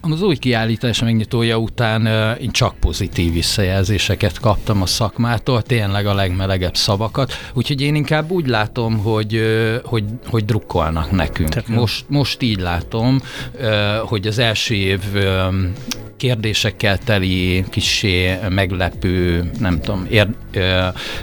Az 0.00 0.22
új 0.22 0.36
kiállítás 0.36 1.02
megnyitója 1.02 1.56
után 1.56 2.06
én 2.36 2.50
csak 2.50 2.74
pozitív 2.80 3.32
visszajelzéseket 3.32 4.40
kaptam 4.40 4.82
a 4.82 4.86
szakmától, 4.86 5.62
tényleg 5.62 6.06
a 6.06 6.14
legmelegebb 6.14 6.76
szavakat, 6.76 7.32
úgyhogy 7.54 7.80
én 7.80 7.94
inkább 7.94 8.30
úgy 8.30 8.46
látom, 8.46 8.98
hogy, 8.98 9.42
hogy, 9.84 10.04
hogy 10.26 10.44
drukkolnak 10.44 11.10
nekünk. 11.10 11.66
Most, 11.68 12.04
most 12.08 12.42
így 12.42 12.60
látom, 12.60 13.20
hogy 14.06 14.26
az 14.26 14.38
első 14.38 14.74
év 14.74 15.00
kérdésekkel 16.22 16.98
teli, 16.98 17.64
kisé 17.70 18.38
meglepő, 18.48 19.50
nem 19.58 19.80
tudom, 19.80 20.06
ér, 20.10 20.28
ö, 20.52 20.58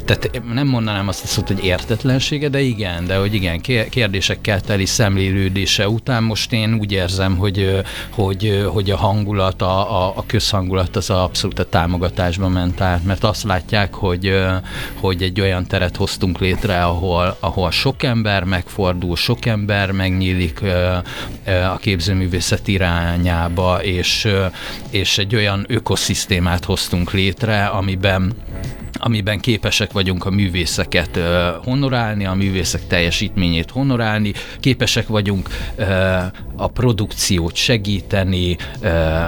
tehát 0.05 0.41
nem 0.53 0.67
mondanám 0.67 1.07
azt 1.07 1.23
a 1.23 1.27
szót, 1.27 1.47
hogy 1.47 1.63
értetlensége, 1.63 2.49
de 2.49 2.59
igen, 2.59 3.05
de 3.05 3.15
hogy 3.15 3.33
igen, 3.33 3.61
kérdésekkel 3.89 4.61
teli 4.61 4.85
szemlélődése 4.85 5.89
után 5.89 6.23
most 6.23 6.53
én 6.53 6.77
úgy 6.79 6.88
érzem, 6.91 7.37
hogy, 7.37 7.81
hogy, 8.09 8.67
hogy 8.73 8.91
a 8.91 8.97
hangulat, 8.97 9.61
a, 9.61 10.05
a, 10.05 10.13
a 10.15 10.23
közhangulat 10.25 10.95
az 10.95 11.09
abszolút 11.09 11.59
a 11.59 11.69
támogatásba 11.69 12.47
ment 12.47 12.81
át, 12.81 13.03
mert 13.03 13.23
azt 13.23 13.43
látják, 13.43 13.93
hogy, 13.93 14.33
hogy 14.99 15.23
egy 15.23 15.41
olyan 15.41 15.67
teret 15.67 15.95
hoztunk 15.95 16.39
létre, 16.39 16.83
ahol, 16.83 17.37
ahol 17.39 17.71
sok 17.71 18.03
ember 18.03 18.43
megfordul, 18.43 19.15
sok 19.15 19.45
ember 19.45 19.91
megnyílik 19.91 20.61
a 21.73 21.77
képzőművészet 21.77 22.67
irányába, 22.67 23.83
és, 23.83 24.27
és 24.89 25.17
egy 25.17 25.35
olyan 25.35 25.65
ökoszisztémát 25.67 26.65
hoztunk 26.65 27.11
létre, 27.11 27.65
amiben 27.65 28.33
amiben 28.99 29.39
képesek 29.39 29.91
vagyunk 29.91 30.25
a 30.25 30.29
művészeket 30.29 31.19
honorálni, 31.63 32.25
a 32.25 32.33
művészek 32.33 32.87
teljesítményét 32.87 33.71
honorálni, 33.71 34.31
képesek 34.59 35.07
vagyunk 35.07 35.49
a 36.55 36.67
produkciót 36.67 37.55
segíteni 37.55 38.57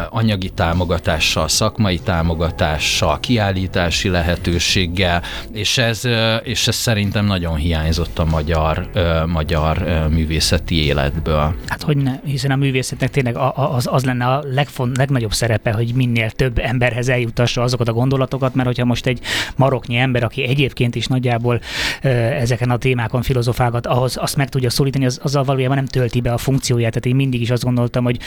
anyagi 0.10 0.50
támogatással, 0.50 1.48
szakmai 1.48 2.00
támogatással, 2.00 3.20
kiállítási 3.20 4.10
lehetőséggel, 4.10 5.22
és 5.54 5.78
ez, 5.78 6.01
és 6.44 6.68
ez 6.68 6.75
szerintem 6.75 7.25
nagyon 7.25 7.56
hiányzott 7.56 8.20
a 8.20 8.25
magyar, 8.25 8.90
magyar 9.28 10.08
művészeti 10.10 10.86
életből. 10.86 11.56
Hát 11.68 11.82
hogy 11.82 11.98
ne, 11.98 12.12
hiszen 12.25 12.51
a 12.51 12.56
művészetnek 12.56 13.10
tényleg 13.10 13.38
az, 13.56 13.88
az 13.92 14.06
lenne 14.06 14.25
a 14.25 14.44
legfont, 14.54 14.98
legnagyobb 14.98 15.34
szerepe, 15.34 15.72
hogy 15.72 15.94
minél 15.96 16.32
több 16.32 16.60
emberhez 16.60 17.10
eljutassa 17.10 17.62
azokat 17.62 17.88
a 17.88 17.94
gondolatokat, 17.94 18.56
mert 18.56 18.68
hogyha 18.68 18.86
most 18.86 19.06
egy 19.06 19.20
maroknyi 19.62 19.96
ember, 19.98 20.24
aki 20.24 20.44
egyébként 20.44 20.96
is 20.96 21.08
nagyjából 21.08 21.60
ezeken 22.01 22.70
a 22.70 22.77
témákon 22.77 23.22
filozofálgat, 23.22 23.88
ahhoz 23.88 24.18
azt 24.18 24.36
meg 24.36 24.50
tudja 24.50 24.70
szólítani, 24.70 25.06
az, 25.06 25.20
azzal 25.24 25.44
valójában 25.44 25.75
nem 25.75 25.86
tölti 25.86 26.22
be 26.22 26.32
a 26.32 26.38
funkcióját. 26.38 26.89
Tehát 26.89 27.06
én 27.06 27.15
mindig 27.15 27.41
is 27.41 27.50
azt 27.50 27.63
gondoltam, 27.63 28.03
hogy, 28.03 28.20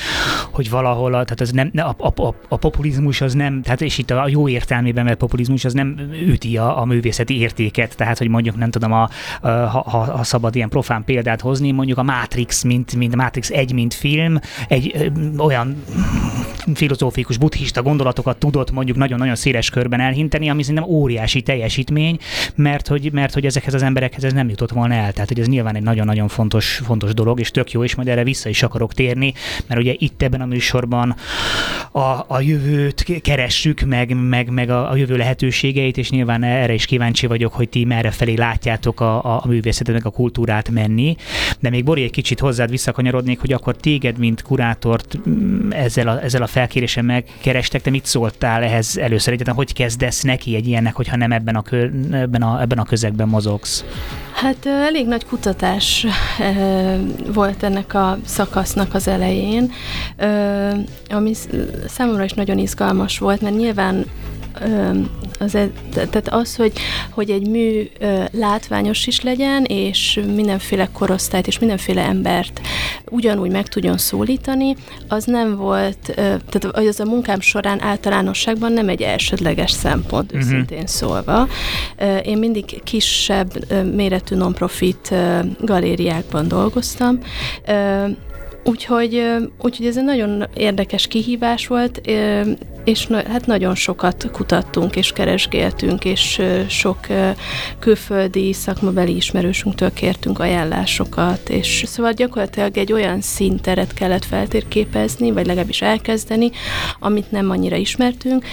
hogy 0.51 0.71
valahol, 0.71 1.11
tehát 1.11 1.41
ez 1.41 1.51
nem, 1.51 1.71
a, 1.77 1.95
a, 1.99 2.23
a, 2.23 2.35
a 2.49 2.57
populizmus 2.57 3.21
az 3.21 3.35
nem, 3.35 3.63
tehát 3.63 3.81
és 3.81 3.99
itt 3.99 4.11
a 4.11 4.29
jó 4.29 4.49
értelmében, 4.49 5.05
mert 5.05 5.19
populizmus 5.19 5.65
az 5.65 5.73
nem 5.73 6.11
üti 6.27 6.57
a, 6.57 6.81
a 6.81 6.85
művészeti 6.85 7.39
értéket, 7.39 7.97
tehát 7.97 8.19
hogy 8.19 8.29
mondjuk 8.29 8.57
nem 8.57 8.71
tudom, 8.71 8.93
a, 8.93 9.09
a, 9.41 9.49
ha, 9.49 9.81
ha 9.89 10.23
szabad 10.23 10.55
ilyen 10.55 10.69
profán 10.69 11.05
példát 11.05 11.41
hozni, 11.41 11.71
mondjuk 11.71 11.99
a 11.99 12.03
Matrix, 12.03 12.63
mint, 12.63 12.97
mint 12.97 13.17
Matrix 13.17 13.51
egy, 13.51 13.73
mint 13.73 13.95
film, 13.95 14.39
egy 14.69 14.93
ö, 14.95 15.39
olyan 15.39 15.83
filozófikus, 16.75 17.37
buddhista 17.37 17.83
gondolatokat 17.83 18.39
tudott 18.39 18.71
mondjuk 18.71 18.97
nagyon-nagyon 18.97 19.35
széles 19.35 19.71
körben 19.71 20.01
elhinteni, 20.01 20.49
ami 20.49 20.63
szerintem 20.63 20.89
óriási 20.91 21.24
teljesítmény, 21.33 22.19
mert 22.55 22.89
hogy, 22.89 23.13
mert 23.13 23.35
hogy 23.35 23.47
ezekhez 23.47 23.75
az 23.75 23.83
emberekhez 23.83 24.25
ez 24.25 24.33
nem 24.33 24.49
jutott 24.49 24.71
volna 24.71 24.95
el. 24.95 25.13
Tehát, 25.13 25.29
hogy 25.29 25.41
ez 25.41 25.47
nyilván 25.47 25.77
egy 25.77 25.83
nagyon-nagyon 25.83 26.29
fontos, 26.29 26.81
fontos 26.85 27.15
dolog, 27.15 27.41
és 27.41 27.51
tök 27.51 27.71
jó, 27.71 27.85
és 27.85 27.95
majd 27.95 28.09
erre 28.09 28.25
vissza 28.25 28.49
is 28.49 28.63
akarok 28.63 28.95
térni, 28.95 29.33
mert 29.67 29.81
ugye 29.81 29.95
itt 29.99 30.23
ebben 30.23 30.41
a 30.41 30.47
műsorban 30.47 31.17
a, 31.93 32.25
a 32.27 32.41
jövőt 32.41 33.21
keressük, 33.23 33.81
meg, 33.81 34.29
meg, 34.29 34.51
meg 34.51 34.71
a, 34.71 34.91
a 34.91 34.97
jövő 34.97 35.17
lehetőségeit, 35.17 35.97
és 35.97 36.11
nyilván 36.11 36.43
erre 36.43 36.73
is 36.73 36.87
kíváncsi 36.87 37.27
vagyok, 37.27 37.53
hogy 37.53 37.69
ti 37.69 37.85
merre 37.85 38.11
felé 38.11 38.35
látjátok 38.35 39.01
a, 39.01 39.25
a 39.25 39.43
művészetet, 39.47 39.95
meg 39.95 40.07
a 40.07 40.11
kultúrát 40.11 40.71
menni. 40.71 41.17
De 41.61 41.71
még 41.71 41.85
Bori, 41.85 42.03
egy 42.03 42.11
kicsit 42.11 42.41
hozzád 42.41 42.71
visszakanyarodnék, 42.71 43.41
hogy 43.41 43.53
akkor 43.53 43.77
téged, 43.77 44.19
mint 44.19 44.43
kurátort 44.43 45.29
mm, 45.29 45.71
ezzel 45.71 46.09
a, 46.09 46.23
ezzel 46.23 46.43
a 46.43 46.47
felkérésen 46.47 47.05
megkerestek, 47.05 47.83
te 47.83 47.91
mit 47.91 48.05
szóltál 48.05 48.63
ehhez 48.63 48.97
először? 48.97 49.33
Egyáltalán 49.33 49.59
hogy 49.59 49.73
kezdesz 49.73 50.23
neki 50.23 50.55
egy 50.55 50.67
ilyennek, 50.67 50.95
hogyha 50.95 51.14
nem 51.17 51.33
ebben 51.33 51.57
a, 51.57 51.63
kö, 51.63 51.89
ebben 52.11 52.43
a, 52.43 52.61
ebben 52.61 52.79
a 52.79 52.85
közegben 52.85 53.29
mozogsz? 53.29 53.85
Hát 54.35 54.67
elég 54.67 55.07
nagy 55.07 55.27
kutatás 55.27 56.07
volt 57.35 57.63
ennek 57.63 57.95
a 57.95 58.19
szakasznak 58.25 58.95
az 58.95 59.09
elején, 59.09 59.73
ami 61.09 61.33
számomra 61.87 62.25
is 62.25 62.33
nagyon 62.33 62.59
izgalmas 62.59 63.19
volt, 63.19 63.41
mert 63.41 63.57
nyilván 63.57 64.05
az, 65.39 65.59
tehát 65.95 66.29
az, 66.29 66.57
hogy, 66.57 66.73
hogy 67.11 67.31
egy 67.31 67.49
mű 67.49 67.89
látványos 68.33 69.07
is 69.07 69.21
legyen, 69.21 69.65
és 69.65 70.21
mindenféle 70.35 70.89
korosztályt 70.93 71.47
és 71.47 71.59
mindenféle 71.59 72.03
embert 72.03 72.61
ugyanúgy 73.11 73.51
meg 73.51 73.69
tudjon 73.69 73.99
szólítani, 73.99 74.77
az 75.09 75.25
nem 75.25 75.57
volt, 75.57 75.99
tehát 76.15 76.65
az 76.65 77.01
a 77.01 77.05
munkám 77.05 77.41
során 77.41 77.83
általánosságban 77.83 78.73
nem 78.73 78.89
egy 78.89 79.03
elsődleges 79.03 79.71
szempont, 79.71 80.33
uh-huh. 80.33 80.47
őszintén 80.49 80.87
szólva. 80.87 81.49
Én 82.25 82.39
mindig 82.39 82.83
kisebb 82.83 83.73
méretű 83.95 84.37
non-profit 84.37 85.15
galériákban 85.61 86.49
dolgoztam, 86.49 87.19
Úgyhogy, 88.65 89.25
úgyhogy 89.63 89.87
ez 89.87 89.97
egy 89.97 90.05
nagyon 90.05 90.45
érdekes 90.55 91.07
kihívás 91.07 91.67
volt, 91.67 92.01
és 92.85 93.07
hát 93.07 93.47
nagyon 93.47 93.75
sokat 93.75 94.31
kutattunk 94.33 94.97
és 94.97 95.13
keresgéltünk, 95.13 96.05
és 96.05 96.43
sok 96.69 96.99
külföldi 97.79 98.53
szakmabeli 98.53 99.17
ismerősünktől 99.17 99.93
kértünk 99.93 100.39
ajánlásokat, 100.39 101.49
és 101.49 101.83
szóval 101.87 102.13
gyakorlatilag 102.13 102.77
egy 102.77 102.93
olyan 102.93 103.21
szinteret 103.21 103.95
kellett 103.95 104.25
feltérképezni, 104.25 105.31
vagy 105.31 105.47
legalábbis 105.47 105.83
elkezdeni, 105.83 106.51
amit 106.99 107.31
nem 107.31 107.51
annyira 107.51 107.77
ismertünk, 107.77 108.45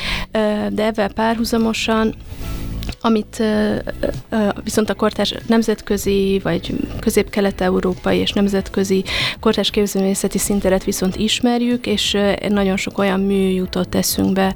de 0.70 0.86
ezzel 0.86 1.14
párhuzamosan 1.14 2.16
amit 3.02 3.44
viszont 4.64 4.90
a 4.90 4.94
kortárs 4.94 5.34
nemzetközi, 5.48 6.40
vagy 6.44 6.74
közép-kelet-európai 7.00 8.18
és 8.18 8.32
nemzetközi 8.32 9.04
kortárs 9.40 9.70
képzőművészeti 9.70 10.38
szinteret 10.38 10.84
viszont 10.84 11.16
ismerjük, 11.16 11.86
és 11.86 12.18
nagyon 12.50 12.78
sok 12.78 12.98
olyan 12.98 13.20
mű 13.20 13.50
jutott 13.50 13.96
eszünkbe, 13.96 14.56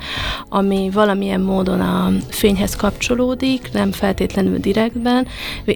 ami 0.50 0.90
valamilyen 0.94 1.42
módon 1.42 1.82
a 1.82 2.12
fényhez 2.30 2.76
kapcsolódik, 2.76 3.70
nem 3.74 3.92
feltétlenül 3.92 4.58
direktben, 4.58 5.28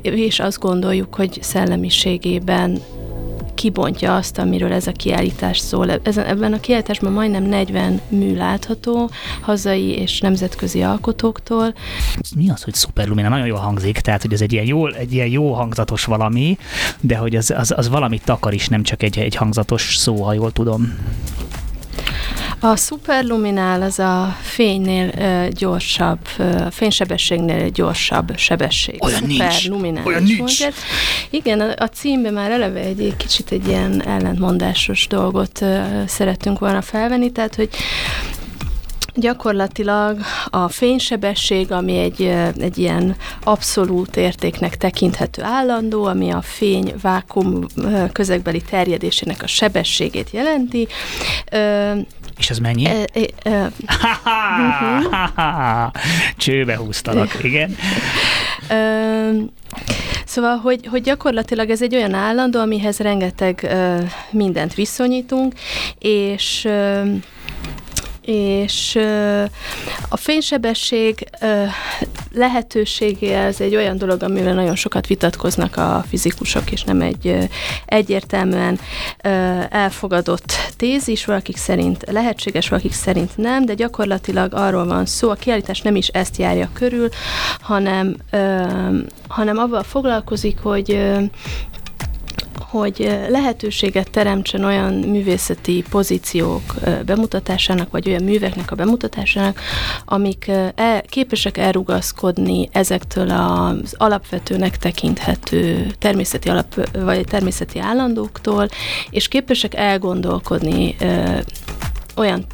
és 0.02 0.40
azt 0.40 0.60
gondoljuk, 0.60 1.16
hogy 1.16 1.38
szellemiségében 1.42 2.80
kibontja 3.54 4.16
azt, 4.16 4.38
amiről 4.38 4.72
ez 4.72 4.88
a 4.88 4.92
kiállítás 4.92 5.60
szól. 5.60 5.92
Ebben 5.92 6.54
a 6.54 6.60
kiállításban 6.60 7.12
majdnem 7.12 7.44
40 7.44 8.02
mű 8.10 8.36
látható, 8.36 9.10
hazai 9.42 9.90
és 9.90 10.20
nemzetközi 10.20 10.82
alkotóktól. 10.82 11.74
Mi 12.36 12.50
az, 12.50 12.64
hogy 12.64 12.74
szuperlumina? 12.74 13.30
Nagyon 13.30 13.46
jól 13.46 13.58
hangzik, 13.58 14.00
tehát 14.00 14.22
hogy 14.22 14.34
ez 14.34 14.42
egy 14.42 14.54
ilyen 14.54 14.66
jó, 14.66 14.88
egy 14.88 15.14
ilyen 15.14 15.28
jó 15.28 15.54
hangzatos 15.54 16.06
valami, 16.06 16.58
de 17.00 17.18
hogy 17.18 17.36
az, 17.36 17.54
az, 17.58 17.74
az 17.76 17.90
valamit 17.90 18.24
takar 18.24 18.54
is, 18.54 18.68
nem 18.68 18.84
csak 18.84 19.04
egy, 19.04 19.18
egy 19.18 19.36
hangzatos 19.36 19.96
szó, 19.96 20.24
ha 20.24 20.34
jól 20.34 20.52
tudom. 20.52 20.94
A 22.60 22.76
szuperluminál 22.76 23.82
az 23.82 24.00
a 24.00 24.38
fénynél 24.42 25.12
uh, 25.18 25.48
gyorsabb, 25.48 26.20
uh, 26.40 26.72
fénysebességnél 26.72 27.70
gyorsabb 27.70 28.38
sebesség. 28.38 29.04
Olyan 29.04 29.24
nincs. 29.26 29.70
Olyan 30.04 30.24
nincs. 30.24 30.68
Igen, 31.30 31.60
a, 31.60 31.74
a 31.78 31.88
címben 31.88 32.34
már 32.34 32.52
eleve 32.52 32.80
egy, 32.80 33.00
egy 33.00 33.18
kicsit 33.18 33.52
egy 33.52 33.68
ilyen 33.68 34.08
ellentmondásos 34.08 35.08
dolgot 35.08 35.62
uh, 35.62 36.06
szerettünk 36.08 36.60
volna 36.60 36.82
felvenni, 36.82 37.32
tehát 37.32 37.56
hogy 37.56 37.70
Gyakorlatilag 39.20 40.20
a 40.50 40.68
fénysebesség, 40.68 41.72
ami 41.72 41.98
egy, 41.98 42.22
egy 42.60 42.78
ilyen 42.78 43.16
abszolút 43.44 44.18
értéknek 44.18 44.78
tekinthető 44.78 45.44
állandó, 45.44 46.04
ami 46.04 46.32
a 46.32 46.42
fény 46.42 46.94
vákum 47.02 47.66
közegbeli 48.12 48.62
terjedésének 48.62 49.44
a 49.44 49.48
sebességét 49.48 50.30
jelenti. 50.32 50.88
És 52.38 52.50
ez 52.50 52.58
mennyi? 52.58 52.86
E, 52.86 53.06
e, 53.44 53.72
e, 55.36 55.92
Csőbe 56.38 56.78
húztalak, 56.78 57.44
igen. 57.44 57.76
Szóval, 60.26 60.58
hogy, 60.58 60.88
hogy 60.88 61.02
gyakorlatilag 61.02 61.70
ez 61.70 61.82
egy 61.82 61.96
olyan 61.96 62.14
állandó, 62.14 62.60
amihez 62.60 63.00
rengeteg 63.00 63.76
mindent 64.32 64.74
viszonyítunk, 64.74 65.54
és 66.00 66.68
és 68.30 69.00
a 70.10 70.18
fénysebesség 70.18 71.30
lehetősége 72.34 73.38
ez 73.38 73.62
egy 73.62 73.76
olyan 73.76 73.98
dolog, 73.98 74.24
amivel 74.24 74.54
nagyon 74.54 74.76
sokat 74.76 75.08
vitatkoznak 75.08 75.78
a 75.78 76.04
fizikusok, 76.10 76.72
és 76.72 76.84
nem 76.84 77.02
egy 77.02 77.50
egyértelműen 77.86 78.80
elfogadott 79.70 80.54
tézis, 80.78 81.26
valakik 81.26 81.58
szerint 81.58 82.04
lehetséges, 82.12 82.70
valakik 82.70 82.94
szerint 82.94 83.38
nem, 83.38 83.66
de 83.66 83.74
gyakorlatilag 83.74 84.54
arról 84.54 84.86
van 84.86 85.06
szó, 85.06 85.30
a 85.30 85.36
kiállítás 85.36 85.82
nem 85.82 85.96
is 85.96 86.08
ezt 86.08 86.38
járja 86.38 86.70
körül, 86.74 87.10
hanem, 87.60 88.16
hanem 89.28 89.58
abban 89.58 89.84
foglalkozik, 89.84 90.60
hogy 90.60 91.02
hogy 92.70 93.20
lehetőséget 93.30 94.12
teremtsen 94.12 94.64
olyan 94.64 94.94
művészeti 94.94 95.84
pozíciók 95.90 96.62
bemutatásának, 97.06 97.92
vagy 97.92 98.08
olyan 98.08 98.24
műveknek 98.24 98.72
a 98.72 98.76
bemutatásának, 98.76 99.60
amik 100.06 100.52
el, 100.76 101.02
képesek 101.02 101.58
elrugaszkodni 101.58 102.70
ezektől 102.72 103.30
az 103.30 103.94
alapvetőnek 103.98 104.78
tekinthető 104.78 105.88
természeti 106.00 106.50
alap, 106.50 106.90
vagy 107.04 107.24
természeti 107.24 107.80
állandóktól, 107.80 108.68
és 109.10 109.28
képesek 109.28 109.76
elgondolkodni 109.76 110.96
olyan, 112.20 112.46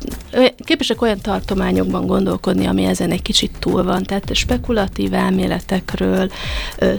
képesek 0.57 1.01
olyan 1.01 1.19
tartományokban 1.21 2.05
gondolkodni, 2.05 2.65
ami 2.65 2.83
ezen 2.83 3.11
egy 3.11 3.21
kicsit 3.21 3.51
túl 3.59 3.83
van. 3.83 4.03
Tehát 4.03 4.35
spekulatív 4.35 5.13
elméletekről, 5.13 6.31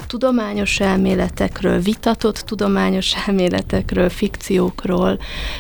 tudományos 0.07 0.81
elméletekről, 0.81 1.81
vitatott 1.81 2.37
tudományos 2.37 3.15
elméletekről, 3.27 4.09
fikciókról 4.09 5.19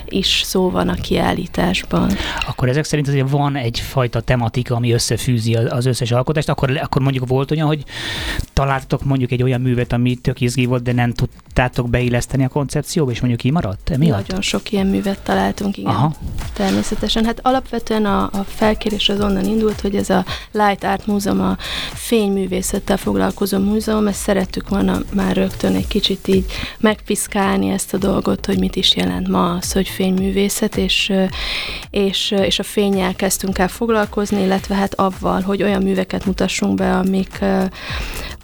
is 0.09 0.43
szó 0.45 0.71
van 0.71 0.89
a 0.89 0.95
kiállításban. 0.95 2.11
Akkor 2.47 2.69
ezek 2.69 2.85
szerint 2.85 3.09
azért 3.09 3.31
van 3.31 3.57
egyfajta 3.57 4.21
tematika, 4.21 4.75
ami 4.75 4.93
összefűzi 4.93 5.55
az 5.55 5.87
összes 5.87 6.11
alkotást, 6.11 6.49
akkor, 6.49 6.81
akkor 6.83 7.03
mondjuk 7.03 7.29
volt 7.29 7.51
olyan, 7.51 7.67
hogy 7.67 7.85
találtatok 8.53 9.05
mondjuk 9.05 9.31
egy 9.31 9.43
olyan 9.43 9.61
művet, 9.61 9.93
ami 9.93 10.15
tök 10.15 10.41
izgi 10.41 10.65
volt, 10.65 10.83
de 10.83 10.93
nem 10.93 11.13
tudtátok 11.13 11.91
beilleszteni 11.91 12.45
a 12.45 12.49
koncepcióba, 12.49 13.11
és 13.11 13.19
mondjuk 13.19 13.41
kimaradt 13.41 13.91
emiatt? 13.91 14.27
Nagyon 14.27 14.43
sok 14.43 14.73
ilyen 14.73 14.87
művet 14.87 15.19
találtunk, 15.19 15.77
igen. 15.77 15.91
Aha. 15.91 16.13
Természetesen 16.53 16.96
természetesen. 16.97 17.25
Hát 17.25 17.41
alapvetően 17.43 18.05
a, 18.05 18.23
a 18.23 18.45
felkérés 18.47 19.09
az 19.09 19.21
onnan 19.21 19.45
indult, 19.45 19.81
hogy 19.81 19.97
ez 19.97 20.11
a 20.11 20.25
Light 20.53 20.85
Art 20.85 21.07
Múzeum, 21.07 21.41
a 21.41 21.57
fényművészettel 21.95 22.97
foglalkozó 22.97 23.59
múzeum, 23.59 24.07
ezt 24.07 24.21
szerettük 24.21 24.69
volna 24.69 24.99
már 25.15 25.37
rögtön 25.37 25.75
egy 25.75 25.87
kicsit 25.87 26.29
így 26.29 26.45
megpiszkálni 26.79 27.69
ezt 27.69 27.95
a 27.95 27.97
dolgot, 27.97 28.47
hogy 28.47 28.59
mit 28.59 28.76
is 28.76 28.97
jelent 28.97 29.29
ma 29.29 29.55
az, 29.55 29.73
hogy 29.73 29.88
fényművészet, 29.88 30.76
és, 30.76 31.12
és, 31.91 32.31
és 32.31 32.59
a 32.59 32.62
fényel 32.62 33.15
kezdtünk 33.15 33.59
el 33.59 33.69
foglalkozni, 33.69 34.43
illetve 34.43 34.75
hát 34.75 34.95
avval, 34.95 35.41
hogy 35.41 35.62
olyan 35.62 35.83
műveket 35.83 36.26
mutassunk 36.26 36.75
be, 36.75 36.93
amik, 36.93 37.45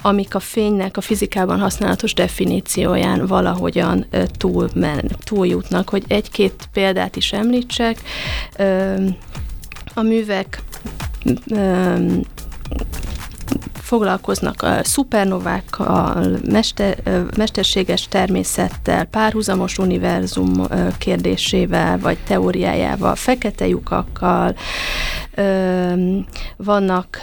amik 0.02 0.35
a 0.35 0.40
fénynek 0.40 0.97
a 0.97 1.00
fizikában 1.00 1.61
használatos 1.61 2.14
definícióján 2.14 3.26
valahogyan 3.26 4.06
túl 4.37 4.68
men, 4.75 5.11
túljutnak. 5.25 5.88
Hogy 5.88 6.04
egy-két 6.09 6.68
példát 6.73 7.16
is 7.16 7.32
említsek, 7.32 8.02
a 9.94 10.02
művek 10.02 10.62
foglalkoznak 13.74 14.62
a 14.62 14.84
szupernovákkal, 14.84 16.38
mester, 16.44 16.96
mesterséges 17.36 18.08
természettel, 18.08 19.04
párhuzamos 19.04 19.78
univerzum 19.78 20.66
kérdésével, 20.98 21.98
vagy 21.98 22.18
teóriájával, 22.26 23.14
fekete 23.14 23.66
lyukakkal, 23.66 24.54
vannak 26.56 27.20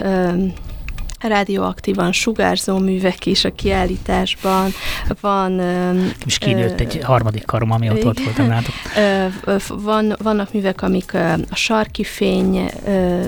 radioaktívan 1.20 2.12
sugárzó 2.12 2.78
művek 2.78 3.26
is 3.26 3.44
a 3.44 3.52
kiállításban. 3.52 4.70
Van... 5.20 5.60
És 6.26 6.38
kinőtt 6.38 6.80
egy 6.80 7.00
harmadik 7.02 7.44
karom, 7.44 7.70
ami 7.70 7.90
ott, 7.90 8.04
ott 8.04 8.20
voltam 8.20 8.48
látok. 8.48 8.74
Van, 9.68 10.16
vannak 10.22 10.52
művek, 10.52 10.82
amik 10.82 11.14
a 11.50 11.54
sarki 11.54 12.04
fény 12.04 12.70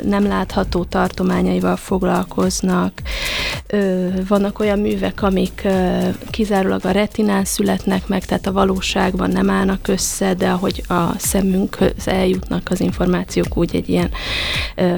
nem 0.05 0.27
látható 0.27 0.85
tartományaival 0.85 1.77
foglalkoznak. 1.77 3.03
Vannak 4.29 4.59
olyan 4.59 4.79
művek, 4.79 5.23
amik 5.23 5.69
kizárólag 6.31 6.85
a 6.85 6.91
retinán 6.91 7.45
születnek 7.45 8.07
meg, 8.07 8.25
tehát 8.25 8.47
a 8.47 8.53
valóságban 8.53 9.31
nem 9.31 9.51
állnak 9.51 9.89
össze, 9.89 10.35
de 10.35 10.49
ahogy 10.49 10.83
a 10.89 11.19
szemünkhöz 11.19 12.09
eljutnak 12.09 12.69
az 12.71 12.81
információk, 12.81 13.57
úgy 13.57 13.77
egy 13.77 13.89
ilyen, 13.89 14.11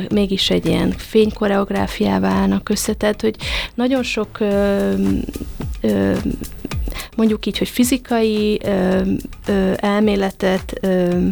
mégis 0.09 0.51
egy 0.51 0.67
ilyen 0.67 0.95
fénykoreográfiává 0.97 2.29
állnak 2.29 2.69
össze, 2.69 2.84
össze, 2.85 2.93
tehát 2.93 3.21
hogy 3.21 3.37
nagyon 3.75 4.03
sok 4.03 4.41
ö, 4.41 4.93
ö, 5.81 6.15
mondjuk 7.17 7.47
így, 7.47 7.59
hogy 7.59 7.69
fizikai 7.69 8.61
ö, 8.65 9.01
ö, 9.47 9.73
elméletet, 9.77 10.73
ö, 10.81 11.27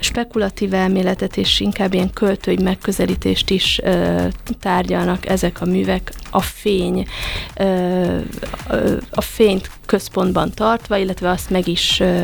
spekulatív 0.00 0.74
elméletet 0.74 1.36
és 1.36 1.60
inkább 1.60 1.94
ilyen 1.94 2.12
költői 2.12 2.58
megközelítést 2.62 3.50
is 3.50 3.80
ö, 3.82 4.26
tárgyalnak 4.60 5.28
ezek 5.28 5.60
a 5.60 5.64
művek 5.64 6.12
a 6.30 6.40
fény, 6.40 7.06
ö, 7.56 8.18
a 9.10 9.20
fényt 9.20 9.70
központban 9.86 10.50
tartva, 10.54 10.96
illetve 10.96 11.30
azt 11.30 11.50
meg 11.50 11.68
is, 11.68 12.00
ö, 12.00 12.22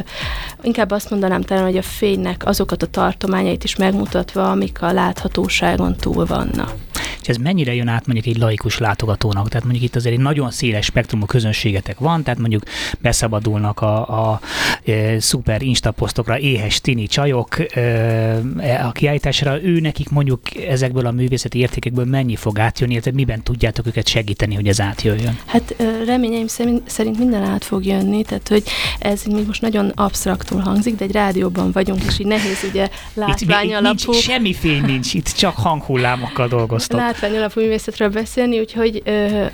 inkább 0.62 0.90
azt 0.90 1.10
mondanám 1.10 1.42
talán, 1.42 1.64
hogy 1.64 1.76
a 1.76 1.82
fénynek 1.82 2.46
azokat 2.46 2.82
a 2.82 2.86
tartományait 2.86 3.64
is 3.64 3.76
megmutatva, 3.76 4.50
amik 4.50 4.82
a 4.82 4.92
láthatóságon 4.92 5.96
túl 5.96 6.26
vannak. 6.26 6.74
És 7.22 7.28
ez 7.28 7.36
mennyire 7.36 7.74
jön 7.74 7.88
át 7.88 8.06
mondjuk 8.06 8.36
egy 8.36 8.42
laikus 8.42 8.78
látogatónak? 8.78 9.48
Tehát 9.48 9.64
mondjuk 9.64 9.84
itt 9.84 9.96
azért 9.96 10.14
egy 10.14 10.20
nagyon 10.20 10.50
széles 10.50 10.84
spektrumú 10.84 11.24
közönségetek 11.24 11.98
van, 11.98 12.22
tehát 12.22 12.38
mondjuk 12.38 12.62
beszabadulnak 13.00 13.80
a, 13.80 14.30
a 14.30 14.40
e, 14.84 15.20
szuper 15.20 15.62
instaposztokra 15.62 16.38
éhes 16.38 16.80
tini 16.80 17.06
csajok 17.06 17.76
e, 17.76 18.86
a 18.86 18.92
kiállításra, 18.92 19.62
ő 19.62 19.80
nekik 19.80 20.08
mondjuk 20.08 20.56
ezekből 20.56 21.06
a 21.06 21.10
művészeti 21.10 21.58
értékekből 21.58 22.04
mennyi 22.04 22.36
fog 22.36 22.58
átjönni, 22.58 22.92
illetve 22.92 23.12
miben 23.12 23.42
tudjátok 23.42 23.86
őket 23.86 24.08
segíteni, 24.08 24.54
hogy 24.54 24.68
ez 24.68 24.80
átjöjjön? 24.80 25.38
Hát 25.46 25.74
reményeim 26.06 26.46
szerint 26.86 27.18
minden 27.18 27.42
át 27.42 27.64
fog 27.64 27.84
jönni, 27.84 28.22
tehát 28.22 28.48
hogy 28.48 28.62
ez 28.98 29.22
még 29.24 29.46
most 29.46 29.62
nagyon 29.62 29.92
absztraktul 29.94 30.60
hangzik, 30.60 30.96
de 30.96 31.04
egy 31.04 31.12
rádióban 31.12 31.72
vagyunk, 31.72 32.02
és 32.06 32.18
így 32.18 32.26
nehéz 32.26 32.64
ugye 32.70 32.88
látvány 33.14 33.74
alapú. 33.74 34.12
Nincs, 34.12 34.24
semmi 34.24 34.54
fény 34.54 34.84
nincs, 34.84 35.14
itt 35.14 35.28
csak 35.28 35.56
hanghullámokkal 35.56 36.48
dolgoztok. 36.48 37.00
Látvány 37.12 37.36
alapú 37.36 37.60
művészetről 37.60 38.08
beszélni, 38.08 38.58
úgyhogy 38.58 39.02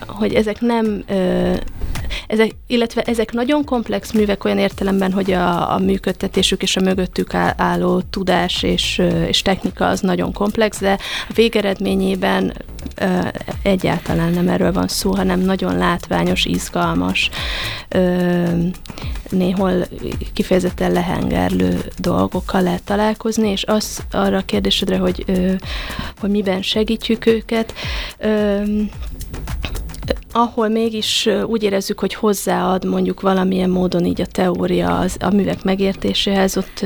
hogy 0.07 0.35
ezek 0.35 0.61
nem 0.61 1.05
ezek, 2.27 2.51
illetve 2.67 3.03
ezek 3.03 3.33
nagyon 3.33 3.65
komplex 3.65 4.13
művek 4.13 4.45
olyan 4.45 4.59
értelemben, 4.59 5.13
hogy 5.13 5.33
a, 5.33 5.75
a 5.75 5.79
működtetésük 5.79 6.63
és 6.63 6.77
a 6.77 6.81
mögöttük 6.81 7.35
álló 7.57 8.01
tudás 8.01 8.63
és, 8.63 9.03
és 9.27 9.43
technika 9.43 9.87
az 9.87 10.01
nagyon 10.01 10.33
komplex, 10.33 10.81
de 10.81 10.99
a 11.29 11.33
végeredményében 11.35 12.53
egyáltalán 13.63 14.33
nem 14.33 14.49
erről 14.49 14.73
van 14.73 14.89
szó, 14.89 15.15
hanem 15.15 15.41
nagyon 15.41 15.77
látványos, 15.77 16.45
izgalmas, 16.45 17.31
néhol 19.31 19.87
kifejezetten 20.33 20.93
lehengerlő 20.93 21.79
dolgokkal 21.99 22.63
lehet 22.63 22.83
találkozni, 22.83 23.51
és 23.51 23.65
az 23.65 24.03
arra 24.11 24.37
a 24.37 24.43
kérdésedre, 24.43 24.97
hogy, 24.97 25.25
hogy 26.21 26.31
miben 26.31 26.63
segítjük 26.63 27.45
őket, 27.49 27.73
ahol 30.33 30.69
mégis 30.69 31.29
úgy 31.47 31.63
érezzük, 31.63 32.01
hogy 32.01 32.15
hozzáad 32.15 32.85
mondjuk 32.85 33.21
valamilyen 33.21 33.71
módon 33.71 34.05
így 34.05 34.21
a 34.21 34.27
teória 34.27 34.99
az, 34.99 35.17
a 35.21 35.31
művek 35.31 35.63
megértéséhez, 35.63 36.57
ott 36.57 36.85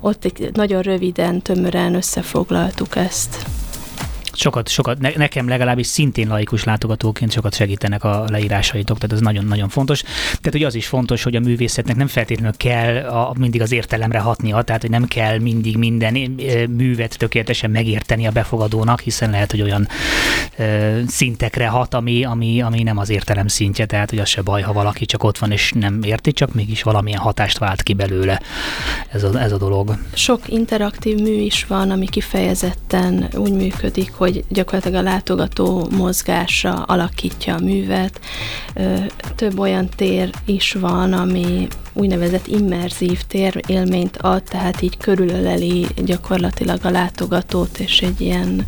ott 0.00 0.52
nagyon 0.52 0.82
röviden, 0.82 1.42
tömören 1.42 1.94
összefoglaltuk 1.94 2.96
ezt. 2.96 3.46
Sokat, 4.40 4.68
sokat 4.68 4.98
ne, 4.98 5.10
nekem 5.16 5.48
legalábbis 5.48 5.86
szintén 5.86 6.28
laikus 6.28 6.64
látogatóként 6.64 7.32
sokat 7.32 7.54
segítenek 7.54 8.04
a 8.04 8.24
leírásaitok, 8.28 8.98
tehát 8.98 9.14
ez 9.14 9.20
nagyon-nagyon 9.20 9.68
fontos. 9.68 10.02
Tehát 10.28 10.52
hogy 10.52 10.64
az 10.64 10.74
is 10.74 10.86
fontos, 10.86 11.22
hogy 11.22 11.36
a 11.36 11.40
művészetnek 11.40 11.96
nem 11.96 12.06
feltétlenül 12.06 12.56
kell 12.56 12.96
a, 12.96 13.34
mindig 13.38 13.62
az 13.62 13.72
értelemre 13.72 14.18
hatnia, 14.18 14.62
tehát 14.62 14.80
hogy 14.80 14.90
nem 14.90 15.04
kell 15.04 15.38
mindig 15.38 15.76
minden 15.76 16.12
művet 16.76 17.18
tökéletesen 17.18 17.70
megérteni 17.70 18.26
a 18.26 18.30
befogadónak, 18.30 19.00
hiszen 19.00 19.30
lehet, 19.30 19.50
hogy 19.50 19.62
olyan 19.62 19.88
ö, 20.56 21.00
szintekre 21.06 21.68
hat, 21.68 21.94
ami, 21.94 22.24
ami, 22.24 22.62
ami 22.62 22.82
nem 22.82 22.98
az 22.98 23.10
értelem 23.10 23.48
szintje, 23.48 23.86
tehát 23.86 24.10
hogy 24.10 24.18
az 24.18 24.28
se 24.28 24.42
baj, 24.42 24.62
ha 24.62 24.72
valaki 24.72 25.06
csak 25.06 25.24
ott 25.24 25.38
van 25.38 25.52
és 25.52 25.72
nem 25.72 26.02
érti, 26.02 26.32
csak 26.32 26.54
mégis 26.54 26.82
valamilyen 26.82 27.20
hatást 27.20 27.58
vált 27.58 27.82
ki 27.82 27.92
belőle 27.92 28.40
ez 29.12 29.22
a, 29.22 29.40
ez 29.40 29.52
a 29.52 29.58
dolog. 29.58 29.98
Sok 30.14 30.48
interaktív 30.48 31.18
mű 31.18 31.32
is 31.32 31.64
van, 31.64 31.90
ami 31.90 32.06
kifejezetten 32.08 33.28
úgy 33.34 33.52
működik, 33.52 34.12
hogy 34.12 34.29
gyakorlatilag 34.48 34.98
a 34.98 35.10
látogató 35.10 35.88
mozgása 35.90 36.72
alakítja 36.72 37.54
a 37.54 37.60
művet. 37.60 38.20
Több 39.34 39.58
olyan 39.58 39.88
tér 39.96 40.30
is 40.44 40.72
van, 40.72 41.12
ami 41.12 41.68
úgynevezett 41.92 42.46
immerzív 42.46 43.22
tér 43.22 43.60
élményt 43.66 44.16
ad, 44.16 44.42
tehát 44.42 44.82
így 44.82 44.96
körülöleli 44.96 45.86
gyakorlatilag 46.04 46.84
a 46.84 46.90
látogatót, 46.90 47.78
és 47.78 48.00
egy 48.00 48.20
ilyen 48.20 48.66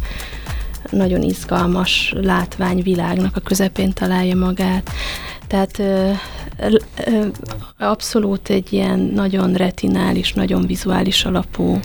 nagyon 0.91 1.23
izgalmas 1.23 2.15
látványvilágnak 2.21 3.37
a 3.37 3.41
közepén 3.41 3.93
találja 3.93 4.37
magát. 4.37 4.91
Tehát 5.47 5.79
ö, 5.79 6.11
ö, 7.05 7.27
abszolút 7.79 8.49
egy 8.49 8.73
ilyen 8.73 8.99
nagyon 8.99 9.53
retinális, 9.53 10.33
nagyon 10.33 10.67
vizuális 10.67 11.25
alapú 11.25 11.81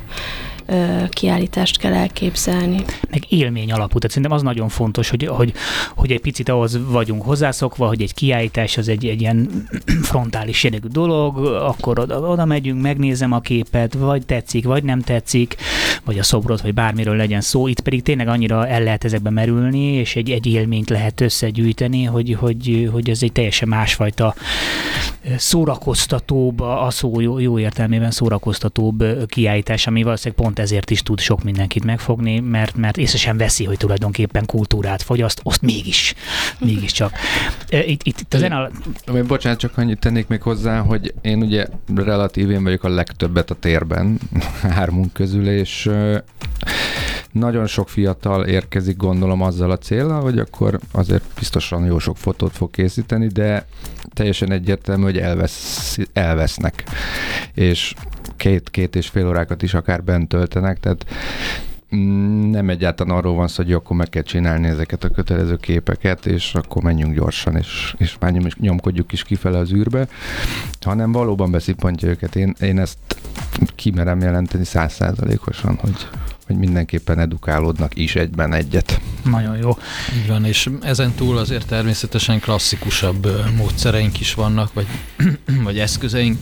kiállítást 1.09 1.77
kell 1.77 1.93
elképzelni. 1.93 2.83
Meg 3.09 3.23
élmény 3.29 3.71
alapú, 3.71 3.97
tehát 3.97 4.09
szerintem 4.09 4.31
az 4.31 4.41
nagyon 4.41 4.69
fontos, 4.69 5.09
hogy, 5.09 5.25
hogy, 5.25 5.53
hogy 5.95 6.11
egy 6.11 6.19
picit 6.19 6.49
ahhoz 6.49 6.79
vagyunk 6.89 7.21
hozzászokva, 7.21 7.87
hogy 7.87 8.01
egy 8.01 8.13
kiállítás 8.13 8.77
az 8.77 8.87
egy, 8.87 9.05
egy 9.05 9.21
ilyen 9.21 9.67
frontális 10.09 10.63
jellegű 10.63 10.87
dolog, 10.87 11.37
akkor 11.45 11.99
oda, 11.99 12.19
oda 12.19 12.45
megyünk, 12.45 12.81
megnézem 12.81 13.31
a 13.31 13.39
képet, 13.39 13.93
vagy 13.93 14.25
tetszik, 14.25 14.65
vagy 14.65 14.83
nem 14.83 15.01
tetszik, 15.01 15.55
vagy 16.03 16.19
a 16.19 16.23
szobrot, 16.23 16.61
vagy 16.61 16.73
bármiről 16.73 17.15
legyen 17.15 17.41
szó. 17.41 17.67
Itt 17.67 17.79
pedig 17.79 18.01
tényleg 18.01 18.27
annyira 18.27 18.67
el 18.67 18.83
lehet 18.83 19.03
ezekbe 19.03 19.29
merülni, 19.29 19.83
és 19.83 20.15
egy, 20.15 20.29
egy 20.29 20.45
élményt 20.45 20.89
lehet 20.89 21.21
összegyűjteni, 21.21 22.03
hogy, 22.03 22.33
hogy, 22.39 22.89
hogy 22.91 23.09
ez 23.09 23.23
egy 23.23 23.31
teljesen 23.31 23.67
másfajta 23.67 24.35
szórakoztatóbb, 25.37 26.59
a 26.59 26.87
szó 26.89 27.19
jó, 27.19 27.39
jó 27.39 27.59
értelmében 27.59 28.11
szórakoztatóbb 28.11 29.03
kiállítás, 29.25 29.87
ami 29.87 30.03
valószínűleg 30.03 30.43
pont 30.43 30.56
ezért 30.59 30.89
is 30.89 31.01
tud 31.01 31.19
sok 31.19 31.43
mindenkit 31.43 31.83
megfogni, 31.83 32.39
mert, 32.39 32.75
mert 32.75 32.97
észre 32.97 33.17
sem 33.17 33.37
veszi, 33.37 33.63
hogy 33.63 33.77
tulajdonképpen 33.77 34.45
kultúrát 34.45 35.01
fogyaszt, 35.01 35.39
azt 35.43 35.61
mégis, 35.61 36.13
mégiscsak. 36.59 37.11
Itt, 37.69 38.03
itt, 38.03 38.19
itt 38.19 38.33
a 38.33 38.37
zene... 38.37 38.69
Bocsánat, 39.27 39.59
csak 39.59 39.77
annyit 39.77 39.99
tennék 39.99 40.27
még 40.27 40.41
hozzá, 40.41 40.79
hogy 40.79 41.13
én 41.21 41.41
ugye 41.41 41.65
relatív 41.95 42.49
én 42.49 42.63
vagyok 42.63 42.83
a 42.83 42.89
legtöbbet 42.89 43.51
a 43.51 43.55
térben, 43.55 44.19
hármunk 44.75 45.13
közül, 45.13 45.47
és 45.47 45.89
nagyon 47.31 47.67
sok 47.67 47.89
fiatal 47.89 48.45
érkezik, 48.45 48.97
gondolom 48.97 49.41
azzal 49.41 49.71
a 49.71 49.77
célral, 49.77 50.21
hogy 50.21 50.39
akkor 50.39 50.79
azért 50.91 51.23
biztosan 51.39 51.85
jó 51.85 51.99
sok 51.99 52.17
fotót 52.17 52.55
fog 52.55 52.71
készíteni, 52.71 53.27
de 53.27 53.67
teljesen 54.13 54.51
egyértelmű, 54.51 55.03
hogy 55.03 55.17
elvesz, 55.17 55.97
elvesznek. 56.13 56.83
És 57.53 57.93
két-két 58.37 58.95
és 58.95 59.07
fél 59.07 59.27
órákat 59.27 59.61
is 59.61 59.73
akár 59.73 60.03
bent 60.03 60.27
töltenek, 60.27 60.79
tehát 60.79 61.05
mm, 61.95 62.49
nem 62.49 62.69
egyáltalán 62.69 63.17
arról 63.17 63.35
van 63.35 63.47
szó, 63.47 63.63
hogy 63.63 63.73
akkor 63.73 63.95
meg 63.95 64.09
kell 64.09 64.21
csinálni 64.21 64.67
ezeket 64.67 65.03
a 65.03 65.09
kötelező 65.09 65.55
képeket, 65.55 66.25
és 66.25 66.53
akkor 66.53 66.83
menjünk 66.83 67.15
gyorsan, 67.15 67.55
és, 67.55 67.95
és 67.97 68.15
már 68.19 68.31
nyom, 68.31 68.47
nyomkodjuk 68.59 69.11
is 69.11 69.23
kifele 69.23 69.57
az 69.57 69.73
űrbe, 69.73 70.07
hanem 70.81 71.11
valóban 71.11 71.51
beszippantja 71.51 72.09
őket. 72.09 72.35
Én, 72.35 72.55
én 72.61 72.79
ezt 72.79 72.97
kimerem 73.75 74.19
jelenteni 74.19 74.65
százszázalékosan, 74.65 75.75
hogy 75.75 76.07
hogy 76.47 76.57
mindenképpen 76.57 77.19
edukálódnak 77.19 77.97
is 77.97 78.15
egyben 78.15 78.53
egyet. 78.53 79.01
Nagyon 79.23 79.57
jó. 79.57 79.77
Így 80.21 80.27
van, 80.27 80.45
és 80.45 80.69
ezen 80.81 81.11
túl 81.11 81.37
azért 81.37 81.67
természetesen 81.67 82.39
klasszikusabb 82.39 83.27
módszereink 83.55 84.19
is 84.19 84.33
vannak, 84.33 84.73
vagy, 84.73 84.87
vagy 85.63 85.79
eszközeink, 85.79 86.37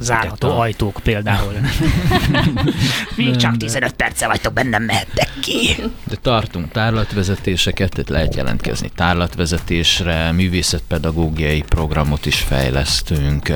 Zárható 0.00 0.48
a... 0.48 0.58
ajtók 0.58 1.00
például. 1.02 1.52
Még 3.16 3.36
csak 3.36 3.56
15 3.56 3.92
perce 3.92 4.26
vagytok 4.26 4.52
bennem, 4.52 4.82
mehettek 4.82 5.28
ki. 5.40 5.76
De 6.04 6.16
tartunk 6.22 6.72
tárlatvezetéseket, 6.72 7.90
tehát 7.90 8.08
lehet 8.08 8.34
jelentkezni 8.34 8.90
tárlatvezetésre, 8.94 10.32
művészetpedagógiai 10.32 11.62
programot 11.62 12.26
is 12.26 12.40
fejlesztünk, 12.40 13.52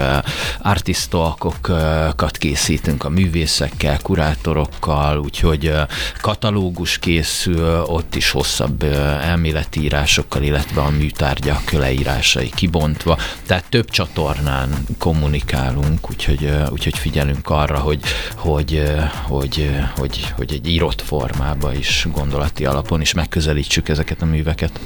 artistalkokat 0.59 2.37
készítünk 2.38 3.05
a 3.05 3.09
művészekkel, 3.09 3.98
kurátorokkal, 4.03 5.18
úgyhogy 5.18 5.72
katalógus 6.20 6.98
készül, 6.98 7.83
ott 7.83 8.14
is 8.14 8.31
hosszabb 8.31 8.83
elméletírásokkal, 9.22 10.42
illetve 10.42 10.81
a 10.81 10.90
műtárgyak 10.90 11.70
leírásai 11.70 12.51
kibontva, 12.55 13.18
tehát 13.46 13.64
több 13.68 13.90
csatornán 13.90 14.70
kommunikálunk, 14.98 16.11
úgyhogy 16.11 16.28
úgyhogy, 16.31 16.53
úgyhogy 16.71 16.99
figyelünk 16.99 17.51
arra, 17.51 17.79
hogy, 17.79 18.01
hogy, 18.37 18.83
hogy, 19.23 19.71
hogy, 19.97 20.33
hogy 20.37 20.53
egy 20.53 20.69
írott 20.69 21.01
formába 21.01 21.75
is, 21.75 22.07
gondolati 22.12 22.64
alapon 22.64 23.01
is 23.01 23.12
megközelítsük 23.12 23.88
ezeket 23.88 24.23
a 24.23 24.27
műveket. 24.27 24.81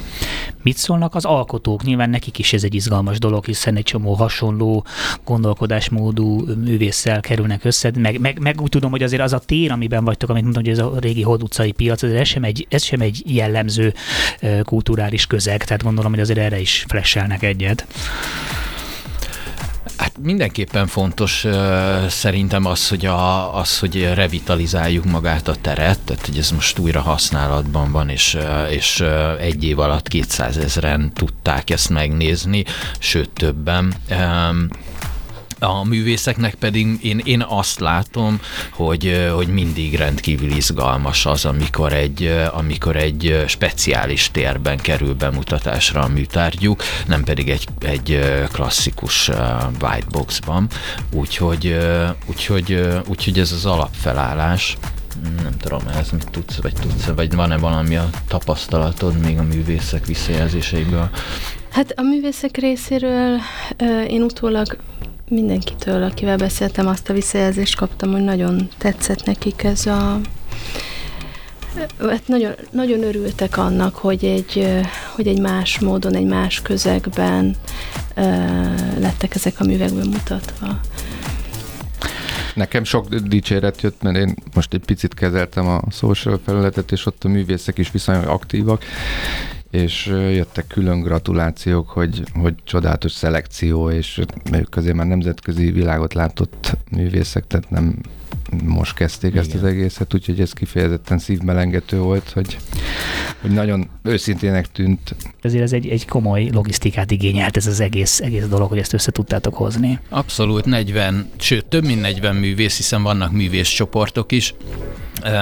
Mit 0.61 0.77
szólnak 0.77 1.15
az 1.15 1.25
alkotók? 1.25 1.83
Nyilván 1.83 2.09
nekik 2.09 2.39
is 2.39 2.53
ez 2.53 2.63
egy 2.63 2.75
izgalmas 2.75 3.19
dolog, 3.19 3.45
hiszen 3.45 3.75
egy 3.75 3.83
csomó 3.83 4.13
hasonló 4.13 4.85
gondolkodásmódú 5.25 6.45
művésszel 6.45 7.19
kerülnek 7.19 7.65
össze, 7.65 7.91
meg, 7.97 8.19
meg, 8.19 8.39
meg 8.39 8.61
úgy 8.61 8.69
tudom, 8.69 8.91
hogy 8.91 9.03
azért 9.03 9.21
az 9.21 9.33
a 9.33 9.39
tér, 9.39 9.71
amiben 9.71 10.03
vagytok, 10.03 10.29
amit 10.29 10.43
mondtam, 10.43 10.63
hogy 10.63 10.71
ez 10.71 10.79
a 10.79 10.99
régi 10.99 11.21
Hold 11.21 11.43
utcai 11.43 11.71
piac, 11.71 12.03
ez 12.03 12.27
sem 12.27 12.43
egy, 12.43 12.67
ez 12.69 12.83
sem 12.83 13.01
egy 13.01 13.23
jellemző 13.25 13.93
kulturális 14.63 15.27
közeg, 15.27 15.63
tehát 15.63 15.83
gondolom, 15.83 16.11
hogy 16.11 16.21
azért 16.21 16.39
erre 16.39 16.59
is 16.59 16.85
flashelnek 16.87 17.43
egyet. 17.43 17.87
Hát 20.03 20.17
mindenképpen 20.21 20.87
fontos 20.87 21.45
szerintem 22.07 22.65
az, 22.65 22.89
hogy, 22.89 23.05
a, 23.05 23.57
az, 23.57 23.79
hogy 23.79 24.13
revitalizáljuk 24.13 25.05
magát 25.05 25.47
a 25.47 25.55
teret, 25.61 25.99
tehát 25.99 26.25
hogy 26.25 26.37
ez 26.37 26.51
most 26.51 26.79
újra 26.79 27.01
használatban 27.01 27.91
van, 27.91 28.09
és, 28.09 28.37
és 28.69 29.03
egy 29.39 29.63
év 29.63 29.79
alatt 29.79 30.07
200 30.07 30.57
ezeren 30.57 31.13
tudták 31.13 31.69
ezt 31.69 31.89
megnézni, 31.89 32.63
sőt 32.99 33.29
többen. 33.29 33.93
A 35.63 35.83
művészeknek 35.83 36.55
pedig 36.55 36.97
én, 37.01 37.21
én 37.23 37.45
azt 37.47 37.79
látom, 37.79 38.39
hogy, 38.71 39.29
hogy 39.35 39.47
mindig 39.47 39.95
rendkívül 39.95 40.51
izgalmas 40.51 41.25
az, 41.25 41.45
amikor 41.45 41.93
egy, 41.93 42.35
amikor 42.51 42.95
egy 42.95 43.43
speciális 43.47 44.31
térben 44.31 44.77
kerül 44.77 45.13
bemutatásra 45.13 46.01
a 46.01 46.07
műtárgyuk, 46.07 46.83
nem 47.07 47.23
pedig 47.23 47.49
egy, 47.49 47.67
egy 47.79 48.19
klasszikus 48.51 49.27
white 49.81 50.07
boxban. 50.11 50.67
Úgyhogy, 51.11 51.77
úgyhogy, 52.25 52.87
úgyhogy 53.07 53.39
ez 53.39 53.51
az 53.51 53.65
alapfelállás 53.65 54.77
nem 55.43 55.57
tudom, 55.57 55.81
ez 55.87 56.09
mit 56.09 56.29
tudsz, 56.31 56.61
vagy 56.61 56.73
tudsz, 56.73 57.05
vagy 57.05 57.35
van-e 57.35 57.57
valami 57.57 57.95
a 57.95 58.09
tapasztalatod 58.27 59.17
még 59.17 59.37
a 59.37 59.43
művészek 59.43 60.05
visszajelzéseiből? 60.05 61.09
Hát 61.69 61.93
a 61.95 62.01
művészek 62.01 62.57
részéről 62.57 63.37
én 64.07 64.21
utólag 64.21 64.77
mindenkitől, 65.29 66.03
akivel 66.03 66.37
beszéltem, 66.37 66.87
azt 66.87 67.09
a 67.09 67.13
visszajelzést 67.13 67.75
kaptam, 67.75 68.11
hogy 68.11 68.23
nagyon 68.23 68.69
tetszett 68.77 69.25
nekik 69.25 69.63
ez 69.63 69.85
a 69.85 70.19
Hát 71.99 72.27
nagyon, 72.27 72.51
nagyon 72.71 73.03
örültek 73.03 73.57
annak, 73.57 73.95
hogy 73.95 74.25
egy, 74.25 74.81
hogy 75.15 75.27
egy 75.27 75.39
más 75.39 75.79
módon, 75.79 76.15
egy 76.15 76.25
más 76.25 76.61
közegben 76.61 77.55
lettek 78.99 79.35
ezek 79.35 79.59
a 79.59 79.63
művek 79.63 79.93
bemutatva. 79.93 80.79
Nekem 82.55 82.83
sok 82.83 83.15
dicséret 83.15 83.81
jött, 83.81 84.01
mert 84.01 84.17
én 84.17 84.35
most 84.53 84.73
egy 84.73 84.85
picit 84.85 85.13
kezeltem 85.13 85.67
a 85.67 85.81
social 85.91 86.39
felületet, 86.45 86.91
és 86.91 87.05
ott 87.05 87.23
a 87.23 87.27
művészek 87.27 87.77
is 87.77 87.91
viszonylag 87.91 88.27
aktívak, 88.27 88.83
és 89.73 90.05
jöttek 90.31 90.67
külön 90.67 91.01
gratulációk, 91.01 91.89
hogy, 91.89 92.23
hogy 92.33 92.55
csodálatos 92.63 93.11
szelekció, 93.11 93.89
és 93.89 94.21
ők 94.51 94.75
azért 94.75 94.95
már 94.95 95.05
nemzetközi 95.07 95.71
világot 95.71 96.13
látott 96.13 96.77
művészek, 96.91 97.47
tehát 97.47 97.69
nem 97.69 97.95
most 98.63 98.93
kezdték 98.93 99.31
Igen. 99.31 99.43
ezt 99.43 99.53
az 99.53 99.63
egészet, 99.63 100.13
úgyhogy 100.13 100.39
ez 100.39 100.51
kifejezetten 100.53 101.17
szívmelengető 101.17 101.99
volt, 101.99 102.29
hogy, 102.29 102.57
hogy 103.41 103.51
nagyon 103.51 103.89
őszintének 104.03 104.71
tűnt. 104.71 105.15
Ezért 105.41 105.63
ez 105.63 105.73
egy, 105.73 105.87
egy 105.87 106.07
komoly 106.07 106.49
logisztikát 106.51 107.11
igényelt 107.11 107.57
ez 107.57 107.67
az 107.67 107.79
egész, 107.79 108.19
egész 108.19 108.45
dolog, 108.45 108.69
hogy 108.69 108.77
ezt 108.77 108.93
össze 108.93 109.11
tudtátok 109.11 109.55
hozni. 109.55 109.99
Abszolút 110.09 110.65
40, 110.65 111.29
sőt 111.39 111.65
több 111.65 111.85
mint 111.85 112.01
40 112.01 112.35
művész, 112.35 112.77
hiszen 112.77 113.03
vannak 113.03 113.31
művészcsoportok 113.31 114.31
is, 114.31 114.53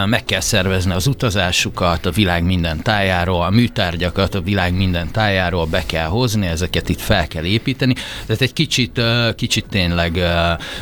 meg 0.06 0.26
kell 0.26 0.39
szervezni 0.39 0.91
az 0.91 1.08
utazásukat 1.08 2.06
a 2.06 2.12
világ 2.12 2.43
minden 2.43 2.82
tájáról, 2.82 3.41
a 3.41 3.50
műtárgyakat 3.50 4.36
a 4.36 4.41
világ 4.41 4.74
minden 4.74 5.12
tájáról 5.12 5.65
be 5.65 5.84
kell 5.86 6.08
hozni, 6.08 6.47
ezeket 6.47 6.89
itt 6.89 7.00
fel 7.00 7.28
kell 7.28 7.43
építeni. 7.43 7.93
Tehát 8.26 8.41
egy 8.41 8.54
kicsit, 8.54 9.02
kicsit 9.36 9.65
tényleg 9.69 10.19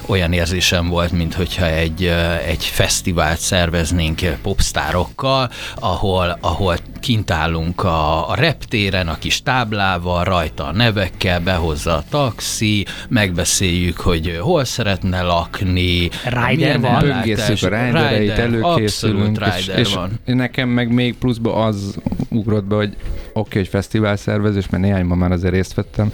olyan 0.05 0.33
érzésem 0.33 0.87
volt, 0.87 1.11
mint 1.11 1.33
hogyha 1.33 1.65
egy, 1.65 2.13
egy 2.45 2.63
fesztivált 2.63 3.39
szerveznénk 3.39 4.19
popstárokkal, 4.41 5.49
ahol, 5.75 6.37
ahol 6.41 6.77
kint 6.99 7.31
állunk 7.31 7.83
a, 7.83 8.29
a 8.29 8.35
reptéren 8.35 9.07
a 9.07 9.17
kis 9.17 9.43
táblával, 9.43 10.23
rajta 10.23 10.65
a 10.67 10.71
nevekkel, 10.71 11.39
behozza 11.39 11.95
a 11.95 12.03
taxi, 12.09 12.85
megbeszéljük, 13.09 13.99
hogy 13.99 14.37
hol 14.41 14.63
szeretne 14.63 15.21
lakni. 15.21 16.09
Rider 16.23 16.79
van? 16.79 16.99
Böngészük 16.99 17.71
a 17.71 17.85
ridereit, 17.85 18.29
előkészülünk. 18.29 19.37
Abszolút 19.37 19.37
rider 19.37 19.79
és, 19.79 19.93
van. 19.93 20.19
és 20.25 20.33
nekem 20.33 20.69
meg 20.69 20.93
még 20.93 21.17
pluszba 21.17 21.53
az 21.53 21.97
ugrott 22.29 22.65
be, 22.65 22.75
hogy 22.75 22.93
oké, 22.93 22.99
okay, 23.33 23.61
hogy 23.61 23.67
fesztivál 23.67 24.15
szervezés, 24.15 24.69
mert 24.69 24.83
néhányban 24.83 25.17
már 25.17 25.31
azért 25.31 25.53
részt 25.53 25.73
vettem, 25.73 26.11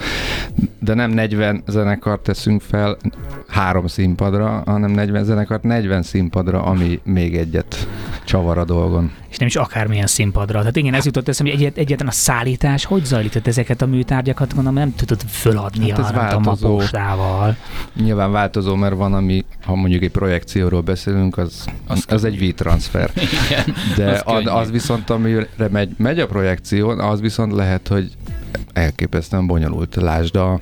de 0.80 0.94
nem 0.94 1.12
40 1.12 1.64
zenekart 1.68 2.22
teszünk 2.22 2.62
fel 2.62 2.98
három 3.48 3.88
színpadra, 3.88 4.64
hanem 4.66 4.92
40 4.92 5.24
zenekart 5.24 5.64
40 5.64 5.85
színpadra, 6.02 6.64
ami 6.64 7.00
még 7.04 7.36
egyet 7.38 7.88
csavar 8.26 8.58
a 8.58 8.66
dolgon. 8.66 9.12
És 9.30 9.38
nem 9.38 9.48
is 9.48 9.56
akármilyen 9.56 10.08
színpadra. 10.08 10.60
Tehát 10.60 10.76
igen, 10.76 10.94
ez 10.94 11.06
jutott 11.06 11.28
eszembe, 11.28 11.52
hogy 11.52 11.62
egyet, 11.62 11.78
egyetlen 11.78 12.08
a 12.08 12.12
szállítás, 12.12 12.86
hogy 12.86 13.06
zajlik? 13.06 13.32
Tehát 13.32 13.48
ezeket 13.48 13.82
a 13.82 13.86
műtárgyakat 13.86 14.48
gondolom 14.54 14.74
nem 14.74 14.96
tudod 14.96 15.22
föladni 15.28 15.90
Hát 15.90 16.00
ez 16.00 16.06
a, 16.06 16.12
nem 16.12 16.28
tudom, 16.28 16.42
a 16.42 16.46
változó. 16.46 16.76
postával. 16.76 17.56
Nyilván 18.04 18.32
változó, 18.32 18.76
mert 18.76 18.96
van, 18.96 19.14
ami, 19.14 19.46
ha 19.66 19.76
mondjuk 19.76 20.04
egy 20.04 20.12
projekcióról 20.12 20.82
beszélünk, 20.82 21.38
az, 21.38 21.66
Az 21.88 22.06
az, 22.08 22.24
egy 22.24 22.48
V-transfer. 22.50 23.12
Igen. 23.48 23.76
De 23.96 24.12
Az 24.12 24.22
az, 24.26 24.44
az 24.46 24.72
viszont, 24.72 25.10
amire 25.10 25.48
megy, 25.72 25.90
megy 25.98 26.20
a 26.20 26.26
projekció, 26.28 26.90
az 26.90 27.22
viszont 27.22 27.52
lehet, 27.52 27.88
hogy 27.88 28.12
elképesztően 28.74 29.48
bonyolult. 29.48 29.96
Lásd 29.96 30.36
a, 30.36 30.60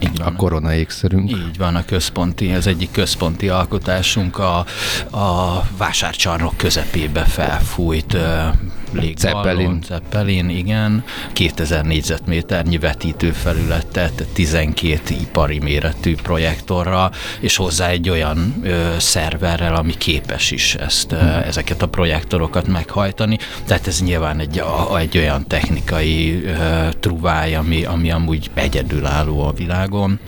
Így 0.00 0.20
a 0.20 0.24
van. 0.24 0.36
korona 0.36 0.74
ékszerünk. 0.74 1.30
Így 1.30 1.56
van, 1.58 1.74
a 1.74 1.84
központi, 1.84 2.52
az 2.52 2.66
egyik 2.66 2.90
központi 2.90 3.48
alkotásunk 3.48 4.38
a, 4.38 4.58
a 5.10 5.62
vásárcsarnok 5.76 6.56
közepébe 6.56 7.24
felfújt 7.24 8.14
uh, 8.14 8.20
légballon, 8.92 9.42
Zeppelin. 9.42 9.82
Zeppelin, 9.86 10.48
igen. 10.48 11.04
2000 11.32 11.84
négyzetméternyi 11.84 12.78
vetítőfelületet, 12.78 14.26
12 14.32 15.14
ipari 15.20 15.58
méretű 15.58 16.14
projektorral, 16.14 17.12
és 17.40 17.56
hozzá 17.56 17.88
egy 17.88 18.08
olyan 18.08 18.54
ö, 18.62 18.94
szerverrel, 18.98 19.74
ami 19.74 19.94
képes 19.96 20.50
is 20.50 20.74
ezt, 20.74 21.12
ö, 21.12 21.16
ezeket 21.46 21.82
a 21.82 21.88
projektorokat 21.88 22.66
meghajtani. 22.66 23.38
Tehát 23.64 23.86
ez 23.86 24.02
nyilván 24.02 24.40
egy, 24.40 24.58
a, 24.58 24.98
egy 24.98 25.18
olyan 25.18 25.46
technikai 25.46 26.44
ö, 26.44 26.88
truváj, 27.00 27.54
ami, 27.54 27.84
ami 27.84 28.10
amúgy 28.10 28.50
egyedülálló 28.54 29.46
a 29.46 29.52
világon. 29.86 30.18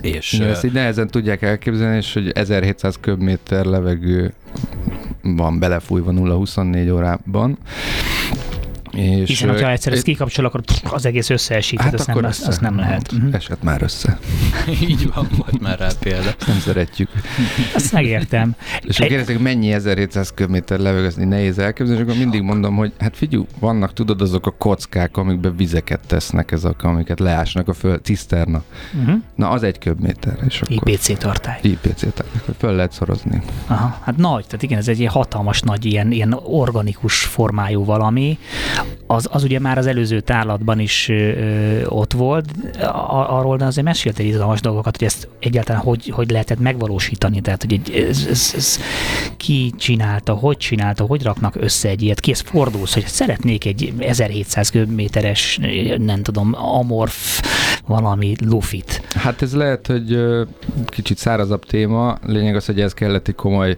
És, 0.00 0.40
ö, 0.40 0.44
ezt 0.44 0.64
így 0.64 0.72
nehezen 0.72 1.06
tudják 1.06 1.42
elképzelni, 1.42 1.96
és 1.96 2.12
hogy 2.12 2.28
1700 2.28 2.96
köbméter 3.00 3.64
levegő 3.64 4.32
van 5.22 5.58
belefújva 5.58 6.12
0-24 6.14 6.92
órában. 6.92 7.58
És, 8.94 9.28
Hiszen, 9.28 9.48
hogyha 9.48 9.70
egyszer 9.70 9.92
ezt 9.92 10.02
kikapcsol, 10.02 10.44
akkor 10.44 10.60
az 10.82 11.06
egész 11.06 11.30
összeesik, 11.30 11.80
hát 11.80 11.94
azt, 11.94 12.06
nem, 12.06 12.16
akkor 12.16 12.28
azt, 12.28 12.46
azt 12.46 12.60
nem 12.60 12.76
lehet. 12.76 13.12
Mhm. 13.12 13.34
Esett 13.34 13.62
már 13.62 13.82
össze. 13.82 14.18
így 14.88 15.12
van, 15.14 15.28
volt 15.36 15.60
már 15.60 15.78
rá 15.78 15.88
példa. 15.98 16.28
Ezt 16.38 16.46
nem 16.46 16.58
szeretjük. 16.58 17.08
Azt 17.74 17.92
megértem. 17.92 18.54
És 18.88 18.96
akkor 18.96 19.10
kérdezik, 19.10 19.38
mennyi 19.38 19.72
1700 19.72 20.32
köbméter 20.34 20.78
levegő, 20.78 21.06
ezt 21.06 21.20
így 21.20 21.26
nehéz 21.26 21.58
elképzelni, 21.58 22.00
és 22.00 22.06
akkor 22.06 22.18
mindig 22.18 22.42
mondom, 22.42 22.76
hogy 22.76 22.92
hát 22.98 23.16
figyelj, 23.16 23.44
vannak 23.58 23.92
tudod 23.92 24.20
azok 24.20 24.46
a 24.46 24.50
kockák, 24.50 25.16
amikbe 25.16 25.50
vizeket 25.50 26.00
tesznek, 26.06 26.50
ezek, 26.52 26.82
amiket 26.82 27.20
leásnak 27.20 27.68
a 27.68 27.72
föld, 27.72 28.04
ciszterna. 28.04 28.62
Uh-huh. 29.00 29.22
Na, 29.34 29.48
az 29.48 29.62
egy 29.62 29.78
köbméter, 29.78 30.38
és 30.48 30.60
akkor 30.60 30.88
IPC 30.88 31.18
tartály. 31.18 31.58
IPC, 31.62 32.00
tehát 32.00 32.32
föl 32.58 32.72
lehet 32.74 32.92
szorozni. 32.92 33.42
Aha, 33.66 33.98
hát 34.02 34.16
nagy, 34.16 34.46
tehát 34.46 34.62
igen, 34.62 34.78
ez 34.78 34.88
egy 34.88 34.98
ilyen 34.98 35.12
hatalmas 35.12 35.60
nagy, 35.60 35.84
ilyen, 35.84 36.12
ilyen 36.12 36.36
organikus 36.44 37.20
formájú 37.24 37.84
valami. 37.84 38.38
Az, 39.06 39.28
az 39.30 39.42
ugye 39.42 39.58
már 39.58 39.78
az 39.78 39.86
előző 39.86 40.20
tárlatban 40.20 40.78
is 40.78 41.08
ö, 41.08 41.84
ott 41.84 42.12
volt, 42.12 42.44
a, 42.80 43.36
arról 43.38 43.56
de 43.56 43.64
azért 43.64 43.86
meséltél 43.86 44.26
izgalmas 44.26 44.60
dolgokat, 44.60 44.96
hogy 44.96 45.06
ezt 45.06 45.28
egyáltalán 45.40 45.82
hogy, 45.82 46.08
hogy 46.08 46.30
lehetett 46.30 46.58
megvalósítani, 46.58 47.40
tehát 47.40 47.62
hogy 47.62 47.72
egy, 47.72 47.90
ez, 48.08 48.26
ez, 48.30 48.52
ez, 48.56 48.78
ki 49.36 49.72
csinálta, 49.78 50.32
hogy 50.32 50.56
csinálta, 50.56 51.04
hogy 51.04 51.22
raknak 51.22 51.56
össze 51.56 51.88
egy 51.88 52.02
ilyet, 52.02 52.20
kész 52.20 52.40
fordulsz, 52.40 52.94
hogy 52.94 53.06
szeretnék 53.06 53.64
egy 53.64 53.92
1700 53.98 54.72
méteres, 54.88 55.60
nem 55.98 56.22
tudom, 56.22 56.54
amorf 56.54 57.42
valami 57.86 58.34
lufit. 58.44 59.02
Hát 59.14 59.42
ez 59.42 59.54
lehet, 59.54 59.86
hogy 59.86 60.18
kicsit 60.86 61.18
szárazabb 61.18 61.64
téma. 61.64 62.18
Lényeg 62.26 62.56
az, 62.56 62.66
hogy 62.66 62.80
ez 62.80 62.94
kellett 62.94 63.28
egy 63.28 63.34
komoly 63.34 63.76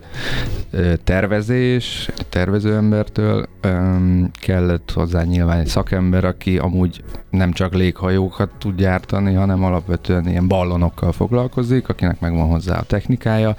tervezés, 1.05 2.09
tervezőembertől. 2.35 3.47
Öm, 3.61 4.31
Kellett 4.33 4.90
hozzá 4.94 5.23
nyilván 5.23 5.59
egy 5.59 5.66
szakember, 5.66 6.25
aki 6.25 6.59
amúgy 6.59 7.05
nem 7.31 7.53
csak 7.53 7.75
léghajókat 7.75 8.51
tud 8.59 8.77
gyártani, 8.77 9.35
hanem 9.35 9.64
alapvetően 9.64 10.29
ilyen 10.29 10.49
ballonokkal 10.49 11.12
foglalkozik, 11.12 11.88
akinek 11.88 12.20
megvan 12.20 12.49
hozzá 12.49 12.79
a 12.79 12.83
technikája 12.83 13.55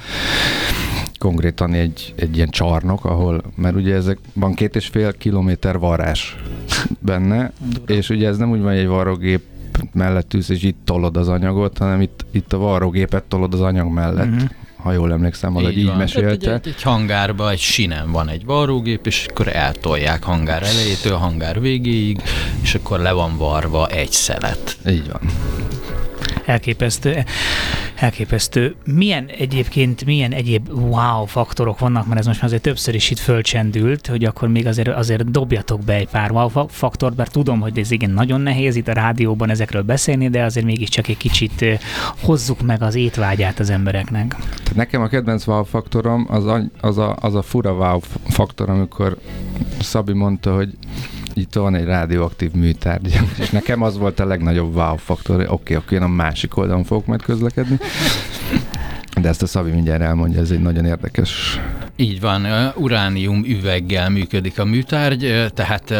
konkrétan 1.18 1.74
egy, 1.74 2.14
egy 2.18 2.36
ilyen 2.36 2.50
csarnok, 2.50 3.06
ahol, 3.06 3.42
mert 3.56 3.76
ugye 3.76 3.96
ezek 3.96 4.18
van 4.34 4.54
két 4.54 4.76
és 4.76 4.88
fél 4.88 5.14
kilométer 5.14 5.80
varrás 5.80 6.36
benne, 7.00 7.52
és 7.86 8.10
ugye 8.10 8.28
ez 8.28 8.38
nem 8.38 8.52
úgy 8.52 8.62
van, 8.62 8.70
hogy 8.72 8.80
egy 8.80 8.88
varrógép 8.88 9.42
mellett 9.94 10.34
ülsz, 10.34 10.50
és 10.50 10.64
itt 10.64 10.80
tolod 10.84 11.18
az 11.18 11.28
anyagot, 11.28 11.78
hanem 11.78 12.02
itt, 12.02 12.26
itt 12.32 12.54
a 12.54 12.58
varrógépet 12.58 13.24
tolod 13.24 13.54
az 13.54 13.62
anyag 13.62 13.92
mellett, 13.92 14.30
Mhm. 14.30 14.46
Ha 14.86 14.92
jól 14.92 15.12
emlékszem, 15.12 15.54
valahogy 15.54 15.78
így, 15.78 15.86
van. 15.86 15.98
mesélte. 15.98 16.38
Tehát 16.38 16.66
Egy, 16.66 16.74
egy 16.76 16.82
hangárba, 16.82 17.50
egy 17.52 17.60
sinen 17.60 18.12
van 18.12 18.30
egy 18.30 18.46
varrógép, 18.46 19.06
és 19.06 19.26
akkor 19.30 19.48
eltolják 19.48 20.24
hangár 20.24 20.64
elejétől 20.64 21.18
hangár 21.18 21.62
végéig, 21.62 22.22
és 22.62 22.76
akkor 22.76 23.00
le 23.00 23.12
van 23.12 23.38
varva 23.38 23.88
egy 23.88 24.12
szelet. 24.12 24.78
Így 24.90 25.12
van. 25.12 25.22
Elképesztő. 26.46 27.24
Elképesztő. 27.96 28.76
Milyen 28.86 29.26
egyébként, 29.38 30.06
milyen 30.06 30.32
egyéb 30.32 30.70
wow 30.70 31.26
faktorok 31.26 31.80
vannak, 31.80 32.08
mert 32.08 32.20
ez 32.20 32.26
most 32.26 32.38
már 32.38 32.48
azért 32.48 32.62
többször 32.62 32.96
is 32.96 33.10
itt 33.10 33.20
fölcsendült, 33.20 34.08
hogy 34.08 34.26
akkor 34.26 34.48
még 34.48 34.68
azért, 34.68 34.88
azért 34.88 35.32
dobjatok 35.32 35.82
be 35.82 35.94
egy 35.94 36.08
pár 36.08 36.32
wow 36.32 36.48
fa- 36.48 36.72
faktort, 36.72 37.16
bár 37.16 37.28
tudom, 37.28 37.60
hogy 37.60 37.80
ez 37.80 37.92
igen 37.92 38.10
nagyon 38.10 38.42
nehéz 38.42 38.76
itt 38.76 38.88
a 38.88 38.94
rádióban 38.94 39.50
ezekről 39.50 39.82
beszélni, 39.82 40.30
de 40.30 40.44
azért 40.44 40.66
mégiscsak 40.66 41.08
egy 41.08 41.18
kicsit 41.18 41.62
eh, 41.62 41.80
hozzuk 42.22 42.62
meg 42.62 42.82
az 42.82 42.96
étvágyát 42.96 43.60
az 43.60 43.70
embereknek. 43.70 44.36
Nekem 44.74 45.02
a 45.02 45.08
kedvenc 45.08 45.48
wow 45.48 45.64
faktorom 45.64 46.28
az 46.30 46.44
az 46.82 46.98
a, 46.98 47.18
az 47.22 47.36
a 47.36 47.42
fura 47.42 47.72
wow 47.72 48.00
faktor, 48.28 48.70
amikor 48.70 49.18
Szabi 49.80 50.14
mondta, 50.14 50.56
hogy 50.56 50.70
itt 51.38 51.54
van 51.54 51.76
egy 51.76 51.86
rádióaktív 51.86 52.52
műtárgy, 52.52 53.20
és 53.40 53.50
nekem 53.50 53.82
az 53.82 53.98
volt 53.98 54.20
a 54.20 54.26
legnagyobb 54.26 54.76
wow 54.76 54.96
faktor, 54.96 55.36
oké, 55.36 55.52
okay, 55.52 55.76
akkor 55.76 55.94
én 55.94 56.04
a 56.04 56.08
másik 56.08 56.58
oldalon 56.58 56.84
fogok 56.84 57.06
majd 57.06 57.22
közlekedni. 57.22 57.78
De 59.22 59.28
ezt 59.28 59.42
a 59.42 59.48
Szabi 59.48 59.72
mindjárt 59.72 60.02
elmondja, 60.02 60.40
ez 60.40 60.52
egy 60.52 60.62
nagyon 60.62 60.86
érdekes. 60.86 61.60
Így 61.96 62.20
van, 62.20 62.72
uránium 62.76 63.44
üveggel 63.46 64.10
működik 64.10 64.60
a 64.60 64.66
műtárgy, 64.66 65.52
tehát 65.54 65.94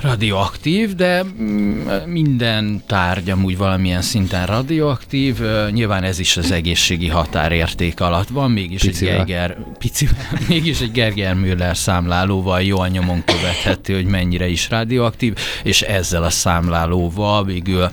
radioaktív, 0.00 0.94
de 0.94 1.24
mm, 1.24 1.88
minden 2.06 2.82
tárgy 2.86 3.30
amúgy 3.30 3.56
valamilyen 3.56 4.02
szinten 4.02 4.46
radioaktív. 4.46 5.40
Nyilván 5.70 6.02
ez 6.02 6.18
is 6.18 6.36
az 6.36 6.50
egészségi 6.50 7.08
határérték 7.08 8.00
alatt 8.00 8.28
van, 8.28 8.50
mégis 8.50 8.80
Picivel. 8.80 9.20
egy 9.20 9.26
Geiger, 9.26 9.56
pici, 9.78 10.08
mégis 10.48 10.80
egy 10.80 10.92
Gerger 10.92 11.34
Müller 11.34 11.76
számlálóval 11.76 12.62
jól 12.62 12.88
nyomon 12.88 13.24
követhető, 13.24 13.94
hogy 13.94 14.06
mennyire 14.06 14.48
is 14.48 14.70
radioaktív, 14.70 15.34
és 15.62 15.82
ezzel 15.82 16.22
a 16.22 16.30
számlálóval 16.30 17.44
végül, 17.44 17.90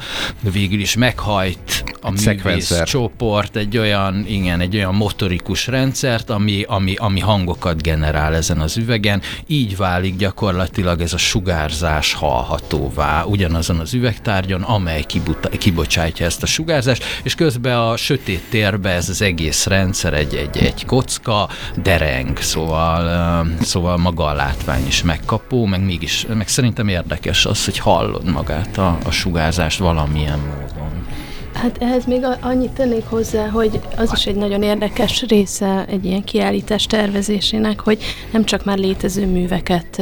végül 0.51 0.79
is 0.79 0.95
meghajt 0.95 1.82
a 2.03 2.11
művész 2.11 2.81
csoport 2.83 3.55
egy 3.55 3.77
olyan, 3.77 4.25
igen, 4.27 4.59
egy 4.59 4.75
olyan 4.75 4.95
motorikus 4.95 5.67
rendszert, 5.67 6.29
ami, 6.29 6.63
ami, 6.67 6.95
ami 6.95 7.19
hangokat 7.19 7.81
generál 7.81 8.35
ezen 8.35 8.59
az 8.59 8.77
üvegen, 8.77 9.21
így 9.47 9.77
válik 9.77 10.15
gyakorlatilag 10.15 11.01
ez 11.01 11.13
a 11.13 11.17
sugárzás 11.17 12.13
hallhatóvá 12.13 13.23
ugyanazon 13.23 13.79
az 13.79 13.93
üvegtárgyon, 13.93 14.61
amely 14.61 15.03
kibuta, 15.03 15.49
kibocsátja 15.49 16.25
ezt 16.25 16.43
a 16.43 16.45
sugárzást, 16.45 17.03
és 17.23 17.35
közben 17.35 17.77
a 17.77 17.97
sötét 17.97 18.43
térbe 18.49 18.89
ez 18.89 19.09
az 19.09 19.21
egész 19.21 19.65
rendszer 19.65 20.13
egy, 20.13 20.35
egy, 20.35 20.57
egy 20.57 20.85
kocka, 20.85 21.49
dereng, 21.75 22.37
szóval, 22.37 23.47
szóval 23.61 23.97
maga 23.97 24.25
a 24.25 24.33
látvány 24.33 24.87
is 24.87 25.03
megkapó, 25.03 25.65
meg 25.65 25.85
mégis, 25.85 26.25
meg 26.33 26.47
szerintem 26.47 26.87
érdekes 26.87 27.45
az, 27.45 27.65
hogy 27.65 27.77
hallod 27.77 28.25
magát 28.31 28.77
a, 28.77 28.97
a 29.05 29.11
sugárzást 29.11 29.79
valamilyen 29.79 30.39
módon. 30.39 31.07
Hát 31.53 31.77
ehhez 31.81 32.05
még 32.05 32.25
annyit 32.41 32.71
tennék 32.71 33.05
hozzá, 33.05 33.47
hogy 33.47 33.79
az 33.97 34.11
is 34.15 34.25
egy 34.25 34.35
nagyon 34.35 34.63
érdekes 34.63 35.21
része 35.21 35.85
egy 35.89 36.05
ilyen 36.05 36.23
kiállítás 36.23 36.85
tervezésének, 36.85 37.79
hogy 37.79 38.03
nem 38.31 38.43
csak 38.43 38.65
már 38.65 38.77
létező 38.77 39.25
műveket 39.25 40.01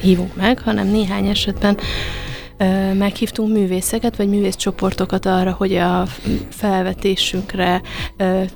hívunk 0.00 0.36
meg, 0.36 0.58
hanem 0.58 0.86
néhány 0.86 1.26
esetben 1.26 1.78
meghívtunk 2.94 3.52
művészeket, 3.52 4.16
vagy 4.16 4.28
művészcsoportokat 4.28 5.26
arra, 5.26 5.52
hogy 5.52 5.74
a 5.74 6.06
felvetésünkre 6.48 7.82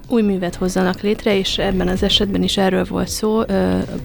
új 0.09 0.23
művet 0.23 0.55
hozzanak 0.55 1.01
létre, 1.01 1.39
és 1.39 1.59
ebben 1.59 1.89
az 1.89 2.03
esetben 2.03 2.43
is 2.43 2.57
erről 2.57 2.85
volt 2.85 3.09
szó. 3.09 3.43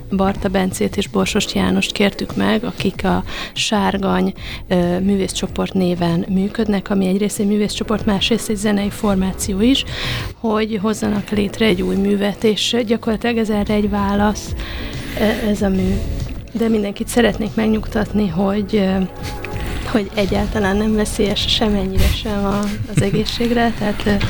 Barta 0.09 0.49
Bencét 0.49 0.97
és 0.97 1.07
Borsost 1.07 1.51
Jánost 1.51 1.91
kértük 1.91 2.35
meg, 2.35 2.63
akik 2.63 3.05
a 3.05 3.23
Sárgany 3.53 4.33
művészcsoport 5.01 5.73
néven 5.73 6.25
működnek, 6.29 6.89
ami 6.89 7.07
egyrészt 7.07 7.39
egy 7.39 7.47
művészcsoport, 7.47 8.05
másrészt 8.05 8.49
egy 8.49 8.57
zenei 8.57 8.89
formáció 8.89 9.62
is, 9.62 9.83
hogy 10.39 10.79
hozzanak 10.81 11.29
létre 11.29 11.65
egy 11.65 11.81
új 11.81 11.95
művet, 11.95 12.43
és 12.43 12.75
gyakorlatilag 12.85 13.38
ez 13.38 13.49
erre 13.49 13.73
egy 13.73 13.89
válasz 13.89 14.53
ez 15.49 15.62
a 15.62 15.69
mű. 15.69 15.93
De 16.51 16.67
mindenkit 16.67 17.07
szeretnék 17.07 17.55
megnyugtatni, 17.55 18.27
hogy 18.27 18.89
hogy 19.91 20.10
egyáltalán 20.13 20.78
nem 20.78 20.95
veszélyes 20.95 21.45
semennyire 21.47 22.08
sem 22.08 22.45
a, 22.45 22.60
az 22.95 23.02
egészségre, 23.02 23.73
tehát 23.80 24.23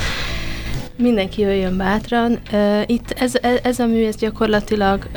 mindenki 0.96 1.42
jöjjön 1.42 1.78
bátran. 1.78 2.40
Itt 2.86 3.12
ez, 3.12 3.34
ez 3.64 3.80
a 3.80 3.86
mű, 3.86 4.06
ez 4.06 4.16
gyakorlatilag 4.16 5.08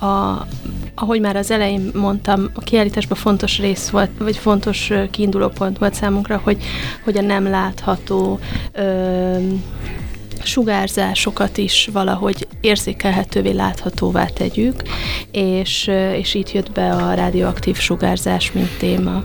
a, 0.00 0.46
ahogy 0.94 1.20
már 1.20 1.36
az 1.36 1.50
elején 1.50 1.90
mondtam, 1.94 2.50
a 2.54 2.60
kiállításban 2.60 3.18
fontos 3.18 3.58
rész 3.58 3.88
volt, 3.88 4.10
vagy 4.18 4.36
fontos 4.36 4.92
kiinduló 5.10 5.48
pont 5.48 5.78
volt 5.78 5.94
számunkra, 5.94 6.40
hogy, 6.44 6.64
hogy 7.04 7.16
a 7.16 7.22
nem 7.22 7.50
látható 7.50 8.38
sugárzásokat 10.46 11.58
is 11.58 11.88
valahogy 11.92 12.46
érzékelhetővé, 12.60 13.50
láthatóvá 13.50 14.26
tegyük, 14.26 14.82
és, 15.30 15.90
és 16.16 16.34
itt 16.34 16.52
jött 16.52 16.72
be 16.72 16.90
a 16.90 17.14
radioaktív 17.14 17.76
sugárzás, 17.76 18.52
mint 18.52 18.78
téma 18.78 19.24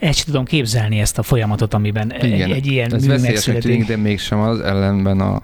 el 0.00 0.12
sem 0.12 0.24
tudom 0.26 0.44
képzelni 0.44 0.98
ezt 0.98 1.18
a 1.18 1.22
folyamatot, 1.22 1.74
amiben 1.74 2.14
Igen, 2.22 2.50
egy, 2.50 2.50
egy 2.50 2.66
ilyen 2.66 2.94
ez 2.94 3.06
mű 3.06 3.18
megszületik. 3.18 3.86
de 3.86 3.96
mégsem 3.96 4.38
az 4.40 4.60
ellenben 4.60 5.20
a, 5.20 5.42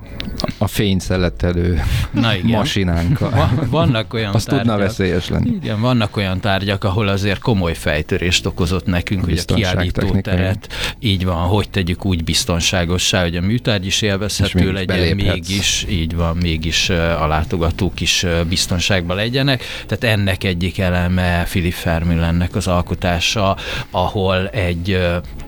a 0.58 0.66
fényszeletelő 0.66 1.80
Na 2.10 2.34
igen. 2.34 2.50
masinánkkal. 2.50 3.50
Vannak 3.70 4.14
olyan 4.14 4.34
Azt 4.34 4.48
tárgyak, 4.48 4.66
tudna 4.66 4.84
veszélyes 4.86 5.28
lenni. 5.28 5.50
Igen, 5.62 5.80
vannak 5.80 6.16
olyan 6.16 6.40
tárgyak, 6.40 6.84
ahol 6.84 7.08
azért 7.08 7.38
komoly 7.40 7.74
fejtörést 7.74 8.46
okozott 8.46 8.86
nekünk, 8.86 9.22
a 9.22 9.24
hogy 9.24 9.42
a 9.46 9.54
kiállító 9.54 10.20
teret 10.20 10.68
így 10.98 11.24
van, 11.24 11.42
hogy 11.48 11.70
tegyük 11.70 12.04
úgy 12.04 12.24
biztonságossá, 12.24 13.22
hogy 13.22 13.36
a 13.36 13.40
műtárgy 13.40 13.86
is 13.86 14.02
élvezhető 14.02 14.72
legyen, 14.72 14.86
beléphetsz. 14.96 15.32
mégis, 15.48 15.86
így 15.90 16.14
van, 16.14 16.36
mégis 16.36 16.90
a 16.90 17.26
látogatók 17.26 18.00
is 18.00 18.26
biztonságban 18.48 19.16
legyenek. 19.16 19.62
Tehát 19.86 20.16
ennek 20.18 20.44
egyik 20.44 20.78
eleme 20.78 21.42
Philip 21.42 21.72
Fermülennek 21.72 22.54
az 22.54 22.66
alkotása, 22.66 23.56
ahol 23.90 24.43
egy 24.52 24.98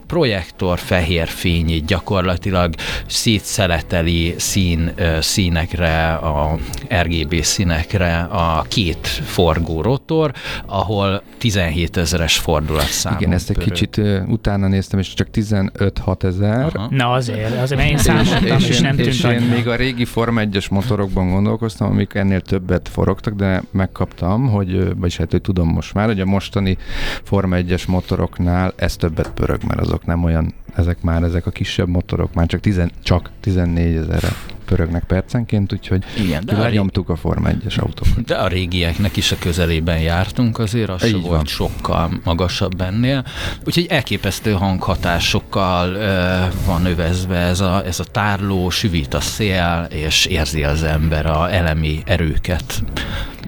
projektor 0.06 0.78
fehér 0.78 1.28
fényét 1.28 1.84
gyakorlatilag 1.84 2.74
szétszeleteli 3.06 4.34
szín, 4.38 4.92
színekre, 5.20 6.12
a 6.14 6.58
RGB 7.02 7.40
színekre 7.40 8.18
a 8.18 8.64
két 8.68 9.06
forgó 9.06 9.82
rotor, 9.82 10.32
ahol 10.66 11.22
17 11.38 11.96
ezeres 11.96 12.38
fordulatszám. 12.38 13.16
Igen, 13.18 13.32
ezt 13.32 13.50
egy 13.50 13.56
pörög. 13.56 13.72
kicsit 13.72 14.00
utána 14.26 14.68
néztem, 14.68 14.98
és 14.98 15.14
csak 15.14 15.28
15-6 15.32 16.22
ezer. 16.22 16.72
Na 16.90 17.10
azért, 17.10 17.60
azért 17.60 17.80
én 17.80 17.98
számoltam, 17.98 18.56
és, 18.56 18.68
és, 18.68 18.80
nem 18.80 18.96
tűnt. 18.96 19.08
És 19.08 19.22
én 19.22 19.40
még 19.40 19.68
a 19.68 19.74
régi 19.74 20.04
Form 20.04 20.38
1-es 20.38 20.70
motorokban 20.70 21.30
gondolkoztam, 21.30 21.90
amik 21.90 22.14
ennél 22.14 22.40
többet 22.40 22.88
forogtak, 22.88 23.34
de 23.34 23.62
megkaptam, 23.70 24.48
hogy, 24.48 24.96
vagyis 24.96 25.16
hát, 25.16 25.30
hogy 25.30 25.40
tudom 25.40 25.68
most 25.68 25.94
már, 25.94 26.06
hogy 26.06 26.20
a 26.20 26.24
mostani 26.24 26.76
Form 27.22 27.52
1-es 27.54 27.88
motoroknál 27.88 28.72
ez 28.76 28.96
többet 28.96 29.30
pörög, 29.30 29.62
mert 29.64 29.80
azok 29.80 29.95
nem 30.04 30.24
olyan, 30.24 30.54
ezek 30.76 31.02
már, 31.02 31.22
ezek 31.22 31.46
a 31.46 31.50
kisebb 31.50 31.88
motorok 31.88 32.34
már 32.34 32.46
csak, 32.46 32.60
tizen, 32.60 32.90
csak 33.02 33.30
14 33.40 33.96
ezerre 33.96 34.28
pörögnek 34.66 35.04
percenként, 35.04 35.72
úgyhogy 35.72 36.04
Igen, 36.18 36.44
de 36.44 36.58
lenyomtuk 36.58 37.08
a 37.08 37.16
Forma 37.16 37.48
1-es 37.48 37.78
autókat. 37.78 38.24
De 38.24 38.34
a 38.34 38.46
régieknek 38.48 39.16
is 39.16 39.32
a 39.32 39.36
közelében 39.38 40.00
jártunk 40.00 40.58
azért, 40.58 40.88
az 40.88 41.04
Így 41.04 41.20
volt 41.20 41.46
sokkal 41.46 42.20
magasabb 42.24 42.80
ennél. 42.80 43.24
Úgyhogy 43.64 43.86
elképesztő 43.88 44.52
hanghatásokkal 44.52 45.94
ö, 45.94 46.44
van 46.66 46.84
övezve 46.84 47.36
ez 47.36 47.60
a, 47.60 47.84
ez 47.84 48.00
a 48.00 48.04
tárló, 48.04 48.70
süvít 48.70 49.14
a 49.14 49.20
szél, 49.20 49.86
és 49.90 50.26
érzi 50.26 50.64
az 50.64 50.82
ember 50.82 51.26
a 51.26 51.52
elemi 51.52 52.02
erőket. 52.04 52.82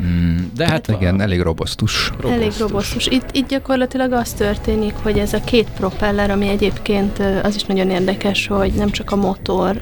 Mm, 0.01 0.37
de 0.55 0.67
hát 0.67 0.89
igen, 0.89 1.21
a... 1.21 1.23
elég 1.23 1.41
robosztus. 1.41 2.09
robosztus. 2.09 2.33
Elég 2.33 2.53
robosztus. 2.59 3.07
Itt, 3.07 3.29
itt 3.33 3.49
gyakorlatilag 3.49 4.13
az 4.13 4.33
történik, 4.33 4.95
hogy 5.03 5.19
ez 5.19 5.33
a 5.33 5.41
két 5.45 5.69
propeller, 5.77 6.31
ami 6.31 6.49
egyébként 6.49 7.18
az 7.43 7.55
is 7.55 7.65
nagyon 7.65 7.91
érdekes, 7.91 8.47
hogy 8.47 8.73
nem 8.73 8.91
csak 8.91 9.11
a 9.11 9.17
motor 9.17 9.81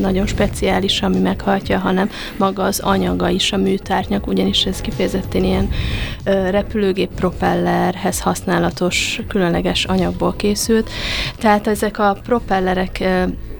nagyon 0.00 0.26
speciális, 0.26 1.02
ami 1.02 1.18
meghajtja, 1.18 1.78
hanem 1.78 2.10
maga 2.36 2.62
az 2.62 2.80
anyaga 2.80 3.28
is 3.28 3.52
a 3.52 3.56
műtárgyak, 3.56 4.26
ugyanis 4.26 4.64
ez 4.64 4.80
kifejezetten 4.80 5.44
ilyen 5.44 5.68
repülőgép 6.50 7.10
propellerhez 7.14 8.20
használatos 8.20 9.20
különleges 9.28 9.84
anyagból 9.84 10.34
készült. 10.36 10.90
Tehát 11.38 11.66
ezek 11.66 11.98
a 11.98 12.18
propellerek 12.22 13.04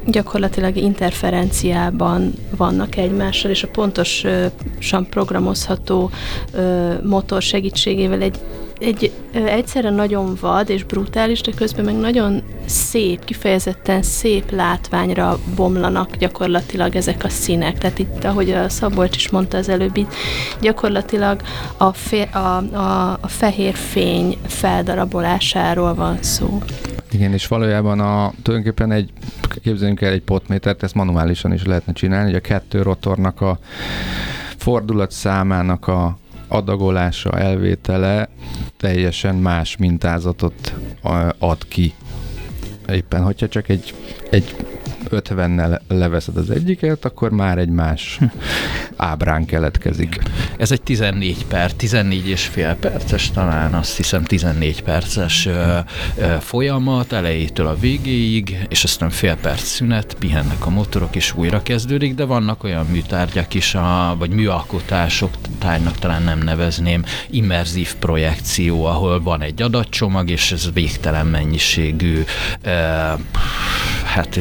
gyakorlatilag 0.07 0.77
interferenciában 0.77 2.33
vannak 2.57 2.97
egymással, 2.97 3.51
és 3.51 3.63
a 3.63 3.69
pontosan 3.69 5.07
programozható 5.11 6.11
motor 7.03 7.43
segítségével 7.43 8.23
egy 8.23 8.39
egy 8.81 9.13
egyszerre 9.33 9.91
nagyon 9.91 10.37
vad 10.41 10.71
és 10.71 10.85
brutális, 10.85 11.41
de 11.41 11.53
közben 11.57 11.85
meg 11.85 11.97
nagyon 11.97 12.43
szép, 12.67 13.25
kifejezetten 13.25 14.03
szép 14.03 14.51
látványra 14.51 15.39
bomlanak 15.57 16.17
gyakorlatilag 16.17 16.97
ezek 16.97 17.25
a 17.25 17.29
színek. 17.29 17.79
Tehát 17.79 17.99
itt, 17.99 18.25
ahogy 18.25 18.51
a 18.51 18.69
Szabolcs 18.69 19.17
is 19.17 19.31
mondta 19.31 19.57
az 19.57 19.69
előbb, 19.69 19.97
itt 19.97 20.15
gyakorlatilag 20.61 21.41
a, 21.77 21.93
fe, 21.93 22.23
a, 22.23 22.57
a, 22.77 23.19
a 23.21 23.29
fehér 23.29 23.75
fény 23.75 24.37
feldarabolásáról 24.47 25.95
van 25.95 26.23
szó. 26.23 26.63
Igen, 27.11 27.33
és 27.33 27.47
valójában 27.47 28.01
a, 28.01 28.33
tulajdonképpen 28.43 28.93
egy, 28.93 29.11
képzeljünk 29.63 30.01
el 30.01 30.13
egy 30.13 30.23
potmétert, 30.23 30.83
ezt 30.83 30.95
manuálisan 30.95 31.53
is 31.53 31.65
lehetne 31.65 31.93
csinálni, 31.93 32.27
hogy 32.27 32.35
a 32.35 32.41
kettő 32.41 32.83
rotornak 32.83 33.41
a 33.41 33.59
fordulat 34.57 35.11
számának 35.11 35.89
a 35.89 36.19
adagolása, 36.49 37.31
elvétele 37.31 38.29
teljesen 38.77 39.35
más 39.35 39.77
mintázatot 39.77 40.75
ad 41.39 41.69
ki. 41.69 41.95
Éppen, 42.89 43.23
hogyha 43.23 43.49
csak 43.49 43.69
egy, 43.69 43.95
egy 44.31 44.57
50-nel 45.11 45.81
leveszed 45.89 46.37
az 46.37 46.51
egyiket, 46.51 47.05
akkor 47.05 47.31
már 47.31 47.59
egy 47.59 47.69
más 47.69 48.21
ábrán 48.97 49.45
keletkezik. 49.45 50.19
Ez 50.59 50.71
egy 50.71 50.83
14 50.83 51.47
perc, 51.47 51.75
14 51.77 52.29
és 52.29 52.45
fél 52.45 52.75
perces 52.75 53.31
talán, 53.31 53.75
azt 53.75 53.97
hiszem 53.97 54.25
14 54.25 54.83
perces 54.83 55.47
ö, 55.47 55.79
ö, 56.19 56.35
folyamat 56.41 57.13
elejétől 57.13 57.67
a 57.67 57.79
végéig, 57.79 58.67
és 58.69 58.85
aztán 58.85 59.11
fél 59.11 59.37
perc 59.37 59.63
szünet, 59.63 60.15
pihennek 60.19 60.67
a 60.67 60.71
motorok, 60.71 61.17
és 61.17 61.35
újra 61.37 61.63
kezdődik, 61.63 62.15
de 62.15 62.25
vannak 62.25 62.65
olyan 62.65 62.87
műtárgyak 62.87 63.55
is, 63.55 63.75
a, 63.75 64.15
vagy 64.19 64.31
műalkotások, 64.31 65.31
tárgynak 65.59 65.99
talán 65.99 66.23
nem 66.23 66.39
nevezném, 66.39 67.05
immerzív 67.31 67.95
projekció, 67.95 68.85
ahol 68.85 69.23
van 69.23 69.43
egy 69.43 69.63
adatcsomag, 69.63 70.31
és 70.31 70.53
ez 70.53 70.73
végtelen 70.73 71.27
mennyiségű 71.27 72.23
ö, 72.63 72.71
hát 74.05 74.41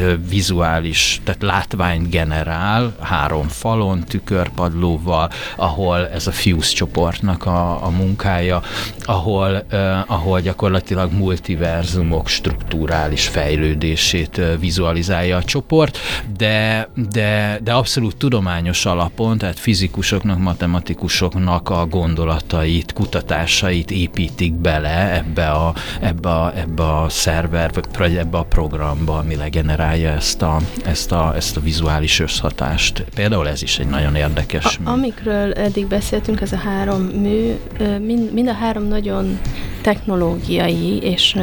vizuális, 0.55 1.21
tehát 1.23 1.41
látványt 1.41 2.09
generál 2.09 2.93
három 2.99 3.47
falon, 3.47 4.03
tükörpadlóval, 4.03 5.29
ahol 5.55 6.09
ez 6.09 6.27
a 6.27 6.31
Fuse 6.31 6.73
csoportnak 6.73 7.45
a, 7.45 7.85
a 7.85 7.89
munkája, 7.89 8.61
ahol, 8.99 9.65
uh, 9.71 10.11
ahol 10.11 10.41
gyakorlatilag 10.41 11.11
multiverzumok 11.11 12.27
strukturális 12.27 13.27
fejlődését 13.27 14.37
uh, 14.37 14.59
vizualizálja 14.59 15.37
a 15.37 15.43
csoport, 15.43 15.97
de, 16.37 16.89
de, 17.11 17.59
de 17.63 17.73
abszolút 17.73 18.17
tudományos 18.17 18.85
alapon, 18.85 19.37
tehát 19.37 19.59
fizikusoknak, 19.59 20.39
matematikusoknak 20.39 21.69
a 21.69 21.85
gondolatait, 21.85 22.93
kutatásait 22.93 23.91
építik 23.91 24.53
bele 24.53 25.15
ebbe 25.15 25.49
a, 25.49 25.73
ebbe 26.01 26.29
a, 26.29 26.53
ebbe 26.55 26.83
a 26.83 27.09
szerver, 27.09 27.71
vagy 27.97 28.15
ebbe 28.15 28.37
a 28.37 28.43
programba, 28.43 29.17
ami 29.17 29.35
legyen 29.35 29.65
generálja 29.65 30.09
ezt 30.09 30.41
a, 30.45 30.57
ezt 30.85 31.11
a, 31.11 31.33
ezt 31.35 31.57
a 31.57 31.59
vizuális 31.59 32.19
összhatást. 32.19 33.05
Például 33.15 33.47
ez 33.47 33.61
is 33.61 33.79
egy 33.79 33.87
nagyon 33.87 34.15
érdekes 34.15 34.65
a, 34.65 34.79
mű. 34.79 34.85
Amikről 34.85 35.53
eddig 35.53 35.87
beszéltünk, 35.87 36.41
ez 36.41 36.51
a 36.51 36.57
három 36.57 37.01
mű, 37.01 37.53
mind, 37.99 38.33
mind 38.33 38.47
a 38.47 38.53
három 38.53 38.83
nagyon 38.83 39.39
technológiai, 39.81 40.97
és 41.01 41.37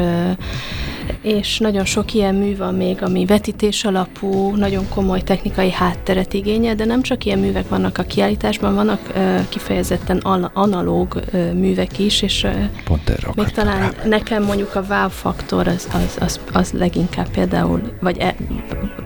és 1.23 1.59
nagyon 1.59 1.85
sok 1.85 2.15
ilyen 2.15 2.35
mű 2.35 2.57
van 2.57 2.75
még, 2.75 3.03
ami 3.03 3.25
vetítés 3.25 3.85
alapú, 3.85 4.57
nagyon 4.57 4.89
komoly 4.89 5.21
technikai 5.21 5.71
hátteret 5.71 6.33
igényel, 6.33 6.75
de 6.75 6.85
nem 6.85 7.03
csak 7.03 7.25
ilyen 7.25 7.39
művek 7.39 7.69
vannak 7.69 7.99
a 7.99 8.03
kiállításban, 8.03 8.75
vannak 8.75 9.13
kifejezetten 9.49 10.17
analóg 10.53 11.21
művek 11.55 11.99
is, 11.99 12.23
és 12.23 12.46
Pont 12.85 13.09
erre 13.09 13.29
még 13.35 13.49
talán 13.49 13.81
rá. 13.81 14.05
nekem 14.05 14.42
mondjuk 14.44 14.75
a 14.75 14.85
wow 14.88 15.09
faktor 15.09 15.69
az, 15.69 15.88
az, 15.92 16.17
az, 16.21 16.40
az 16.53 16.73
leginkább 16.73 17.29
például, 17.29 17.81
vagy 18.01 18.19
e, 18.19 18.37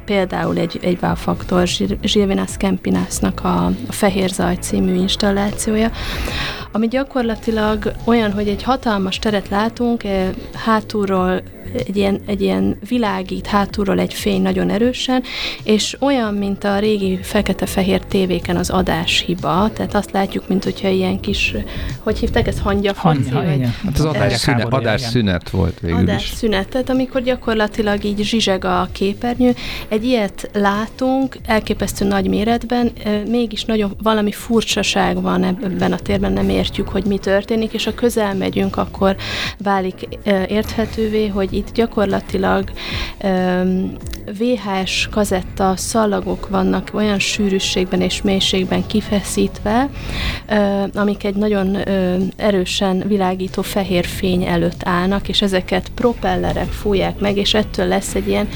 például 0.04 0.58
egy, 0.58 0.78
egy 0.82 0.98
wow 1.00 1.14
faktor 1.14 1.66
Zsilvinász 2.02 2.56
Kempinásznak 2.56 3.44
a, 3.44 3.64
a 3.66 3.92
Fehér 3.92 4.28
Zaj 4.28 4.54
című 4.54 4.94
installációja, 4.94 5.90
ami 6.72 6.88
gyakorlatilag 6.88 7.92
olyan, 8.04 8.32
hogy 8.32 8.48
egy 8.48 8.62
hatalmas 8.62 9.18
teret 9.18 9.48
látunk, 9.48 10.02
hátulról 10.52 11.42
egy 11.86 11.96
ilyen, 12.06 12.20
egy 12.26 12.42
ilyen 12.42 12.78
világít 12.88 13.46
hátulról 13.46 13.98
egy 13.98 14.14
fény 14.14 14.42
nagyon 14.42 14.70
erősen, 14.70 15.22
és 15.62 15.96
olyan, 16.00 16.34
mint 16.34 16.64
a 16.64 16.78
régi 16.78 17.18
fekete-fehér 17.22 18.00
tévéken 18.00 18.56
az 18.56 18.70
adáshiba, 18.70 19.70
tehát 19.74 19.94
azt 19.94 20.10
látjuk, 20.10 20.48
mint 20.48 20.64
hogyha 20.64 20.88
ilyen 20.88 21.20
kis, 21.20 21.54
hogy 22.00 22.18
hívták 22.18 22.46
ezt? 22.46 22.58
Hangya, 22.58 22.94
igen. 23.54 23.74
Hát 23.84 23.98
az 23.98 24.04
adás, 24.04 24.32
szünet, 24.32 24.72
adás 24.72 25.00
szünet 25.00 25.50
volt 25.50 25.80
végül 25.80 25.98
adás 25.98 26.22
is. 26.22 26.36
szünet, 26.36 26.68
tehát 26.68 26.90
amikor 26.90 27.22
gyakorlatilag 27.22 28.04
így 28.04 28.22
zsizseg 28.22 28.64
a 28.64 28.88
képernyő, 28.92 29.54
egy 29.88 30.04
ilyet 30.04 30.50
látunk, 30.52 31.36
elképesztő 31.46 32.04
nagy 32.04 32.28
méretben, 32.28 32.92
mégis 33.28 33.64
nagyon 33.64 33.96
valami 34.02 34.32
furcsaság 34.32 35.22
van 35.22 35.44
ebben 35.44 35.92
a 35.92 35.98
térben, 35.98 36.32
nem 36.32 36.48
értjük, 36.48 36.88
hogy 36.88 37.04
mi 37.04 37.18
történik, 37.18 37.72
és 37.72 37.84
ha 37.84 37.94
közel 37.94 38.34
megyünk, 38.34 38.76
akkor 38.76 39.16
válik 39.58 40.08
érthetővé, 40.48 41.26
hogy 41.26 41.52
itt 41.52 41.72
gyakorlatilag 41.72 41.95
VHS 44.38 45.08
kazetta 45.10 45.76
szalagok 45.76 46.48
vannak 46.48 46.90
olyan 46.92 47.18
sűrűségben 47.18 48.00
és 48.00 48.22
mélységben 48.22 48.86
kifeszítve, 48.86 49.88
amik 50.94 51.24
egy 51.24 51.34
nagyon 51.34 51.76
erősen 52.36 53.02
világító 53.06 53.62
fehér 53.62 54.04
fény 54.04 54.44
előtt 54.44 54.80
állnak, 54.84 55.28
és 55.28 55.42
ezeket 55.42 55.88
propellerek 55.94 56.68
fújják 56.68 57.18
meg, 57.18 57.36
és 57.36 57.54
ettől 57.54 57.86
lesz 57.86 58.14
egy 58.14 58.28
ilyen, 58.28 58.48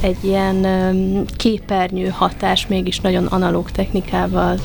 egy 0.00 0.24
ilyen 0.24 0.66
képernyő 1.36 2.08
hatás, 2.08 2.66
mégis 2.66 3.00
nagyon 3.00 3.26
analóg 3.26 3.70
technikával 3.70 4.58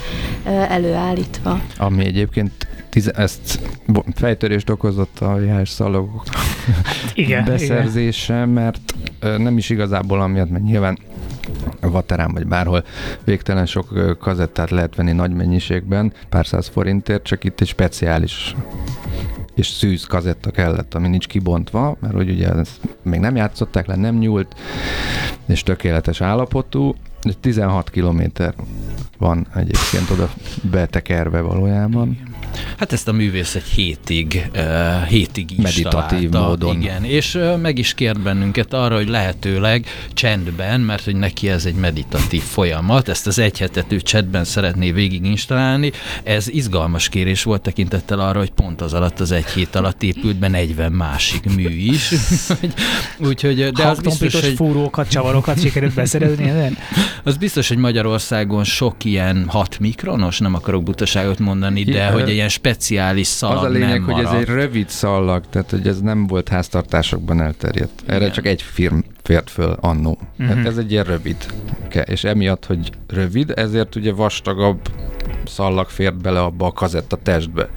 előállítva. 0.46 1.62
Ami 1.78 2.06
egyébként 2.06 2.68
tize, 2.92 3.12
ezt 3.12 3.60
fejtörést 4.14 4.70
okozott 4.70 5.20
a 5.20 5.36
VHS 5.36 5.70
szalagok 5.70 6.24
igen, 7.14 7.46
beszerzése, 7.46 8.34
igen. 8.34 8.50
mert 8.50 8.80
nem 9.20 9.58
is 9.58 9.70
igazából 9.70 10.22
amiatt, 10.22 10.50
mert 10.50 10.64
nyilván 10.64 10.98
Vaterán 11.82 12.34
vagy 12.34 12.48
bárhol 12.48 12.84
végtelen 13.24 13.66
sok 13.66 14.18
kazettát 14.20 14.70
lehet 14.70 14.96
venni 14.96 15.12
nagy 15.12 15.34
mennyiségben, 15.34 16.14
pár 16.30 16.46
száz 16.46 16.68
forintért, 16.68 17.24
csak 17.24 17.44
itt 17.44 17.62
egy 17.62 17.68
speciális 17.68 18.56
és 19.56 19.68
szűz 19.68 20.04
kazetta 20.04 20.52
kellett, 20.52 20.94
ami 20.94 21.08
nincs 21.08 21.28
kibontva, 21.28 21.98
mert 22.00 22.14
hogy 22.14 22.30
ugye 22.30 22.50
ezt 22.50 22.80
még 23.02 23.20
nem 23.20 23.36
játszották 23.36 23.86
le, 23.86 23.96
nem 23.96 24.18
nyúlt, 24.18 24.56
és 25.46 25.64
tökéletes 25.64 26.22
állapotú, 26.22 26.96
16 27.40 27.90
kilométer 27.90 28.54
van 29.18 29.48
egyébként 29.56 30.10
oda 30.10 30.30
betekerve 30.62 31.42
valójában. 31.42 32.18
Hát 32.78 32.94
ezt 32.94 33.08
a 33.08 33.12
művész 33.12 33.56
egy 33.56 33.64
hétig, 33.64 34.50
uh, 34.56 35.04
hétig 35.04 35.52
is 35.52 35.58
Meditatív 35.58 36.30
találta, 36.30 36.50
módon. 36.50 36.82
Igen, 36.82 37.04
és 37.04 37.36
uh, 37.36 37.58
meg 37.58 37.78
is 37.78 37.94
kért 37.94 38.22
bennünket 38.22 38.74
arra, 38.74 38.96
hogy 38.96 39.08
lehetőleg 39.10 39.86
csendben, 40.14 40.82
mert 40.82 41.04
hogy 41.04 41.16
neki 41.16 41.50
ez 41.50 41.66
egy 41.66 41.76
meditatív 41.76 42.42
folyamat, 42.42 43.08
ezt 43.08 43.28
az 43.28 43.40
egy 43.40 43.58
hetet 43.58 43.92
ő 43.92 44.00
csetben 44.00 44.44
szeretné 44.44 44.92
végig 44.92 45.26
installálni. 45.26 45.92
Ez 46.24 46.48
izgalmas 46.48 47.10
kérés 47.10 47.44
volt 47.44 47.62
tekintettel 47.62 48.20
arra, 48.20 48.40
hogy 48.40 48.52
pont 48.52 48.82
az 48.82 48.94
alatt, 48.94 49.20
az 49.20 49.32
egy 49.32 49.48
hét 49.48 49.76
alatt 49.76 50.04
épült 50.04 50.36
be 50.36 50.48
40 50.48 50.92
másik 50.92 51.56
mű 51.56 51.70
is. 51.70 52.12
Úgyhogy, 53.30 53.72
de 53.72 53.88
az 53.88 54.00
biztos, 54.00 54.42
hogy... 54.42 54.56
fúrókat, 54.56 55.10
csavarokat 55.10 55.62
sikerült 55.62 55.94
beszerezni? 55.94 56.52
Az 57.24 57.38
biztos, 57.38 57.68
hogy 57.68 57.78
Magyarországon 57.78 58.64
sok 58.64 59.04
ilyen 59.04 59.46
6 59.48 59.80
mikronos, 59.80 60.40
nem 60.40 60.54
akarok 60.54 60.84
butaságot 60.84 61.40
mondani, 61.40 61.84
de 61.84 62.08
hogy 62.08 62.22
egy 62.22 62.30
ilyen 62.30 62.50
speciális 62.50 63.28
szalag 63.28 63.58
Az 63.58 63.64
a 63.64 63.70
lényeg, 63.70 63.90
nem 63.90 64.10
hogy 64.10 64.26
ez 64.26 64.32
egy 64.32 64.46
rövid 64.46 64.90
szalag, 64.90 65.44
tehát 65.50 65.70
hogy 65.70 65.88
ez 65.88 66.02
nem 66.02 66.28
volt 66.28 66.50
háztartásokban 66.50 67.42
elterjedt. 67.42 68.04
Erre 68.06 68.18
Igen. 68.18 68.32
csak 68.32 68.46
egy 68.46 68.62
firm 68.62 69.00
fért 69.24 69.50
föl 69.50 69.78
annó. 69.82 70.10
Uh-huh. 70.12 70.48
Tehát 70.48 70.68
ez 70.68 70.78
egy 70.78 70.92
ilyen 70.92 71.04
rövid. 71.04 71.36
És 72.06 72.24
emiatt, 72.24 72.66
hogy 72.66 72.90
rövid, 73.08 73.54
ezért 73.56 73.96
ugye 73.96 74.12
vastagabb 74.12 74.80
szallag 75.46 75.90
fért 75.90 76.22
bele 76.22 76.42
abba 76.42 76.66
a 76.66 76.72
kazetta 76.72 77.16
testbe 77.16 77.70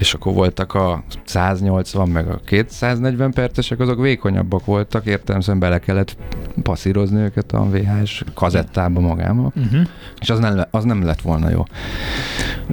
és 0.00 0.14
akkor 0.14 0.32
voltak 0.34 0.74
a 0.74 1.02
180 1.24 2.08
meg 2.08 2.28
a 2.28 2.40
240 2.44 3.30
percesek, 3.32 3.80
azok 3.80 4.00
vékonyabbak 4.00 4.64
voltak, 4.64 5.06
értelemszerűen 5.06 5.60
bele 5.60 5.78
kellett 5.78 6.16
passzírozni 6.62 7.20
őket 7.20 7.52
a 7.52 7.68
VHS 7.70 8.24
kazettába 8.34 9.00
magába, 9.00 9.52
uh-huh. 9.56 9.80
és 10.20 10.30
az 10.30 10.38
nem, 10.38 10.64
az 10.70 10.84
nem 10.84 11.04
lett 11.04 11.20
volna 11.20 11.50
jó. 11.50 11.62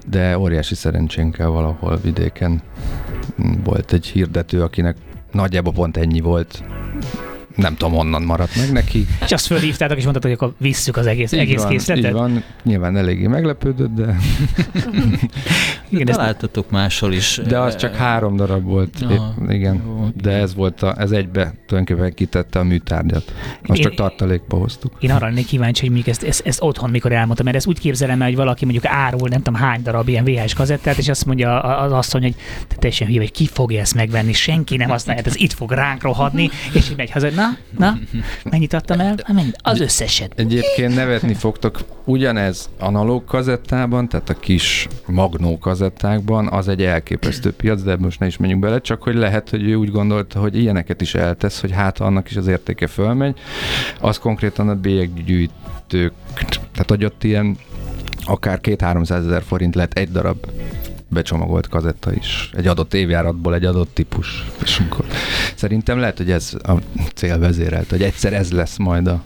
De 0.10 0.38
óriási 0.38 0.76
szerencsénkkel 0.76 1.50
valahol 1.50 1.98
vidéken 2.04 2.62
volt 3.64 3.94
egy 3.94 4.06
hirdető, 4.06 4.62
akinek 4.62 4.98
nagyjából 5.32 5.74
pont 5.74 5.98
ennyi 5.98 6.20
volt 6.20 6.64
nem 7.58 7.76
tudom, 7.76 7.94
honnan 7.94 8.22
maradt 8.22 8.56
meg 8.56 8.72
neki. 8.72 9.06
És 9.26 9.32
azt 9.32 9.46
fölhívtátok, 9.46 9.98
és 9.98 10.04
mondtad, 10.04 10.24
hogy 10.24 10.32
akkor 10.32 10.54
visszük 10.58 10.98
az 10.98 11.06
egész, 11.06 11.32
így 11.32 11.40
egész 11.40 11.62
van, 11.62 11.70
készletet? 11.70 12.06
Így 12.06 12.12
van, 12.12 12.44
nyilván 12.64 12.98
eléggé 12.98 13.28
meglepődött, 13.28 13.96
de... 13.96 14.16
Igen, 15.90 16.06
de 16.06 16.12
találtatok 16.12 16.72
máshol 16.72 17.14
is. 17.14 17.42
De 17.48 17.60
az 17.60 17.76
csak 17.76 17.96
három 17.96 18.36
darab 18.36 18.64
volt, 18.64 19.06
ja, 19.10 19.36
igen. 19.50 19.82
Jó, 19.86 20.08
de 20.22 20.32
ez 20.32 20.56
volt, 20.56 20.82
a, 20.82 20.96
ez 20.98 21.12
egybe 21.12 21.54
tulajdonképpen 21.68 22.14
kitette 22.14 22.60
a 22.60 22.64
műtárgyat. 22.64 23.34
Azt 23.66 23.78
én, 23.78 23.84
csak 23.84 23.94
tartalékba 23.94 24.58
hoztuk. 24.58 24.94
Én 25.00 25.12
arra 25.12 25.26
lennék 25.26 25.46
kíváncsi, 25.46 25.86
hogy 25.86 25.96
még 25.96 26.10
ezt, 26.10 26.24
ezt, 26.24 26.48
ezt 26.48 26.62
otthon 26.62 26.90
mikor 26.90 27.12
elmondtam, 27.12 27.46
mert 27.46 27.58
ezt 27.58 27.68
úgy 27.68 27.80
képzelem 27.80 28.22
el, 28.22 28.28
hogy 28.28 28.36
valaki 28.36 28.64
mondjuk 28.66 28.86
árul 28.86 29.28
nem 29.30 29.42
tudom 29.42 29.60
hány 29.60 29.82
darab 29.84 30.08
ilyen 30.08 30.24
VHS 30.24 30.54
kazettát, 30.54 30.98
és 30.98 31.10
azt 31.10 31.26
mondja 31.26 31.62
az 31.62 31.92
asszony, 31.92 32.22
hogy 32.22 32.36
te 32.68 32.76
teljesen 32.76 33.08
hülye, 33.08 33.20
hogy 33.20 33.32
ki 33.32 33.48
fogja 33.48 33.80
ezt 33.80 33.96
megvenni, 33.96 34.34
senki 34.34 34.78
nem 34.78 34.90
használja, 34.90 35.22
ez 35.26 35.36
itt 35.36 35.54
fog 35.54 35.72
ránk 35.72 36.02
rohadni, 36.02 36.50
és 36.74 36.90
így 36.90 36.98
megy 36.98 37.12
haza, 37.12 37.30
na, 37.30 37.47
Na, 37.78 37.98
mennyit 38.50 38.74
adtam 38.74 39.00
el? 39.00 39.16
Mennyit? 39.34 39.58
Az 39.62 39.80
összeset. 39.80 40.34
Egyébként 40.36 40.96
nevetni 40.96 41.34
fogtok, 41.34 41.80
ugyanez 42.06 42.70
analóg 42.80 43.26
kazettában, 43.26 44.10
tehát 44.10 44.30
a 44.30 44.34
kis 44.34 44.88
magnó 45.06 45.58
kazettákban, 45.58 46.48
az 46.48 46.68
egy 46.68 46.84
elképesztő 46.84 47.52
piac, 47.54 47.82
de 47.82 47.98
most 47.98 48.20
ne 48.20 48.26
is 48.26 48.38
menjünk 48.38 48.62
bele, 48.62 48.82
csak 48.82 49.04
hogy 49.04 49.16
lehet, 49.16 49.50
hogy 49.50 49.70
ő 49.70 49.76
úgy 49.76 49.92
gondolta, 49.92 50.40
hogy 50.40 50.58
ilyeneket 50.58 51.02
is 51.02 51.16
eltesz, 51.16 51.62
hogy 51.62 51.72
hát 51.72 52.00
annak 52.00 52.30
is 52.30 52.36
az 52.36 52.48
értéke 52.48 52.88
fölmegy. 52.88 53.40
Az 54.02 54.18
konkrétan 54.18 54.70
a 54.70 54.76
bélyeggyűjtők, 54.76 56.14
tehát 56.72 56.88
hogy 56.88 57.06
ott 57.06 57.24
ilyen 57.24 57.58
akár 58.26 58.62
két-háromszáz 58.62 59.26
ezer 59.26 59.44
forint 59.44 59.76
lett 59.76 59.94
egy 59.94 60.12
darab 60.12 60.38
becsomagolt 61.10 61.68
kazetta 61.68 62.14
is. 62.14 62.50
Egy 62.54 62.68
adott 62.68 62.94
évjáratból 62.94 63.54
egy 63.54 63.66
adott 63.66 63.94
típus. 63.94 64.46
És 64.64 64.80
akkor 64.80 65.06
szerintem 65.56 66.00
lehet, 66.00 66.18
hogy 66.18 66.32
ez 66.32 66.54
a 66.64 66.74
cél 67.14 67.40
vezérelt, 67.40 67.90
hogy 67.90 68.02
egyszer 68.02 68.34
ez 68.34 68.52
lesz 68.52 68.78
majd 68.78 69.08
a 69.08 69.24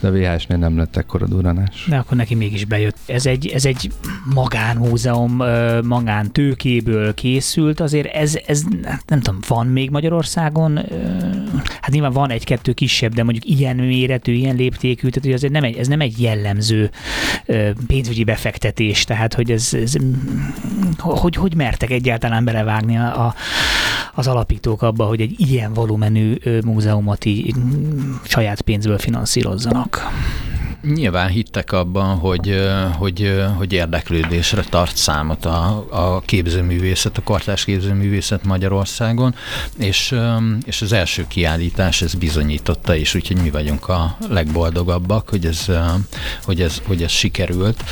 de 0.00 0.08
a 0.08 0.10
VHS-nél 0.10 0.58
nem 0.58 0.76
lett 0.76 0.96
ekkora 0.96 1.26
duranás. 1.26 1.86
De 1.88 1.96
akkor 1.96 2.16
neki 2.16 2.34
mégis 2.34 2.64
bejött. 2.64 2.96
Ez 3.06 3.26
egy, 3.26 3.46
ez 3.46 3.64
egy 3.64 3.90
magánmúzeum, 4.34 5.36
magán 5.84 6.32
tőkéből 6.32 7.14
készült, 7.14 7.80
azért 7.80 8.14
ez, 8.14 8.38
ez 8.46 8.62
nem 9.06 9.20
tudom, 9.20 9.40
van 9.48 9.66
még 9.66 9.90
Magyarországon? 9.90 10.76
Hát 11.80 11.90
nyilván 11.90 12.12
van 12.12 12.30
egy-kettő 12.30 12.72
kisebb, 12.72 13.14
de 13.14 13.22
mondjuk 13.22 13.58
ilyen 13.58 13.76
méretű, 13.76 14.32
ilyen 14.32 14.56
léptékű, 14.56 15.08
tehát 15.08 15.24
hogy 15.24 15.32
azért 15.32 15.52
nem 15.52 15.64
egy, 15.64 15.76
ez 15.76 15.86
nem 15.86 16.00
egy 16.00 16.20
jellemző 16.20 16.90
pénzügyi 17.86 18.24
befektetés, 18.24 19.04
tehát 19.04 19.34
hogy 19.34 19.50
ez, 19.50 19.74
ez 19.74 19.94
hogy, 20.98 21.34
hogy 21.34 21.54
mertek 21.54 21.90
egyáltalán 21.90 22.44
belevágni 22.44 22.96
a, 22.96 23.26
a, 23.26 23.34
az 24.14 24.26
alapítók 24.26 24.82
abba, 24.82 25.04
hogy 25.04 25.20
egy 25.20 25.34
ilyen 25.36 25.72
volumenű 25.72 26.34
múzeumot 26.64 27.24
így 27.24 27.54
saját 28.22 28.60
pénzből 28.60 28.98
finanszírozzanak? 28.98 30.08
Nyilván 30.82 31.28
hittek 31.28 31.72
abban, 31.72 32.16
hogy, 32.16 32.68
hogy, 32.98 33.42
hogy 33.56 33.72
érdeklődésre 33.72 34.62
tart 34.62 34.96
számot 34.96 35.44
a, 35.44 35.86
a 35.90 36.20
képzőművészet, 36.20 37.18
a 37.18 37.22
kartás 37.22 37.64
képzőművészet 37.64 38.44
Magyarországon, 38.44 39.34
és, 39.78 40.14
és 40.64 40.82
az 40.82 40.92
első 40.92 41.24
kiállítás 41.28 42.02
ez 42.02 42.14
bizonyította 42.14 42.94
is, 42.94 43.14
úgyhogy 43.14 43.42
mi 43.42 43.50
vagyunk 43.50 43.88
a 43.88 44.16
legboldogabbak, 44.28 45.28
hogy 45.28 45.46
ez, 45.46 45.66
hogy 46.44 46.60
ez, 46.60 46.82
hogy 46.86 47.02
ez 47.02 47.10
sikerült. 47.10 47.84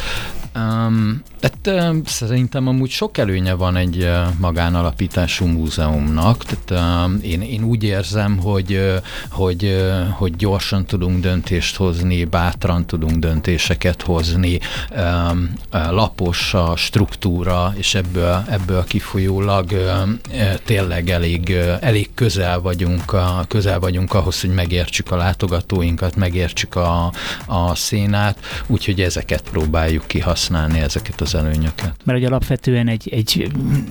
Um, 0.58 1.22
tehát 1.40 1.92
uh, 1.92 2.06
szerintem 2.06 2.68
amúgy 2.68 2.90
sok 2.90 3.18
előnye 3.18 3.54
van 3.54 3.76
egy 3.76 4.02
uh, 4.02 4.26
magánalapítású 4.38 5.46
múzeumnak. 5.46 6.44
Tehát 6.44 7.08
uh, 7.10 7.24
én, 7.24 7.42
én 7.42 7.62
úgy 7.62 7.82
érzem, 7.82 8.38
hogy, 8.38 8.72
uh, 8.72 8.94
hogy, 9.30 9.64
uh, 9.64 10.08
hogy 10.10 10.36
gyorsan 10.36 10.84
tudunk 10.84 11.20
döntést 11.20 11.76
hozni, 11.76 12.24
bátran 12.24 12.86
tudunk 12.86 13.16
döntéseket 13.16 14.02
hozni, 14.02 14.58
um, 14.96 15.52
lapos 15.70 16.54
a 16.54 16.76
struktúra, 16.76 17.72
és 17.76 17.94
ebből, 17.94 18.44
ebből 18.48 18.84
kifolyólag 18.84 19.70
uh, 19.70 20.54
tényleg 20.64 21.10
elég, 21.10 21.48
uh, 21.48 21.76
elég 21.80 22.08
közel 22.14 22.60
vagyunk, 22.60 23.12
a, 23.12 23.44
közel 23.48 23.78
vagyunk 23.78 24.14
ahhoz, 24.14 24.40
hogy 24.40 24.54
megértsük 24.54 25.10
a 25.10 25.16
látogatóinkat, 25.16 26.16
megértsük 26.16 26.74
a, 26.74 27.12
a 27.46 27.74
szénát, 27.74 28.38
úgyhogy 28.66 29.00
ezeket 29.00 29.42
próbáljuk 29.50 30.06
kihasználni, 30.06 30.46
ezeket 30.54 31.20
az 31.20 31.34
előnyöket. 31.34 31.94
Mert 32.04 32.18
ugye 32.18 32.26
alapvetően 32.26 32.88
egy, 32.88 33.08
egy 33.12 33.50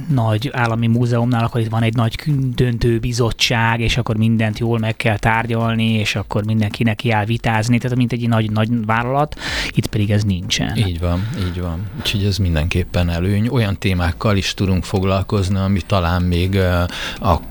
nagy 0.10 0.50
állami 0.54 0.88
múzeumnál 0.88 1.44
akkor 1.44 1.62
itt 1.62 1.70
van 1.70 1.84
egy 1.84 1.96
nagy 1.96 2.16
döntő 2.56 3.00
bizottság, 3.00 3.80
és 3.80 3.98
akkor 3.98 4.18
mindent 4.18 4.60
jól 4.60 4.80
meg 4.80 4.96
kell 4.96 5.18
tárgyalni, 5.18 5.94
és 5.94 6.16
akkor 6.16 6.46
mindenkinek 6.46 6.96
kell 6.96 7.26
vitázni, 7.26 7.78
tehát 7.78 7.98
mint 7.98 8.12
egy 8.12 8.28
nagy, 8.28 8.52
nagy 8.52 8.86
vállalat, 8.86 9.40
itt 9.70 9.88
pedig 9.88 10.12
ez 10.12 10.24
nincsen. 10.24 10.78
Így 10.78 11.00
van, 11.00 11.28
így 11.48 11.62
van. 11.62 11.88
Úgyhogy 12.00 12.24
ez 12.26 12.38
mindenképpen 12.38 13.10
előny. 13.10 13.48
Olyan 13.48 13.78
témákkal 13.78 14.38
is 14.38 14.54
tudunk 14.54 14.84
foglalkozni, 14.84 15.58
ami 15.58 15.82
talán 15.86 16.22
még 16.22 16.56
a, 16.56 16.88
a, 17.20 17.42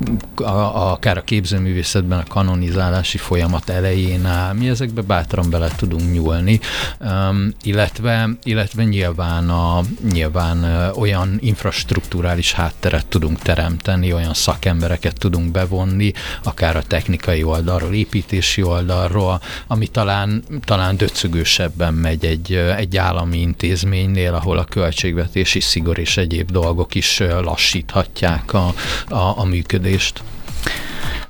a, 0.42 0.92
akár 0.92 1.16
a 1.16 1.22
képzőművészetben 1.22 2.18
a 2.18 2.24
kanonizálási 2.28 3.18
folyamat 3.18 3.68
elején 3.68 4.26
áll. 4.26 4.54
Mi 4.54 4.68
ezekbe 4.68 5.00
bátran 5.00 5.50
bele 5.50 5.68
tudunk 5.76 6.12
nyúlni, 6.12 6.60
um, 7.00 7.52
illetve, 7.62 8.28
illetve 8.42 8.84
nyilván, 8.96 9.48
a, 9.48 9.80
nyilván 10.12 10.90
olyan 10.94 11.36
infrastruktúrális 11.40 12.52
hátteret 12.52 13.06
tudunk 13.06 13.38
teremteni, 13.38 14.12
olyan 14.12 14.34
szakembereket 14.34 15.18
tudunk 15.18 15.50
bevonni, 15.50 16.12
akár 16.42 16.76
a 16.76 16.82
technikai 16.82 17.42
oldalról, 17.42 17.94
építési 17.94 18.62
oldalról, 18.62 19.40
ami 19.66 19.86
talán, 19.86 20.44
talán 20.64 20.96
döcögősebben 20.96 21.94
megy 21.94 22.24
egy, 22.24 22.52
egy 22.54 22.96
állami 22.96 23.38
intézménynél, 23.38 24.34
ahol 24.34 24.58
a 24.58 24.64
költségvetési 24.64 25.60
szigor 25.60 25.98
és 25.98 26.16
egyéb 26.16 26.50
dolgok 26.50 26.94
is 26.94 27.18
lassíthatják 27.18 28.52
a, 28.52 28.74
a, 29.08 29.38
a 29.38 29.44
működést. 29.44 30.22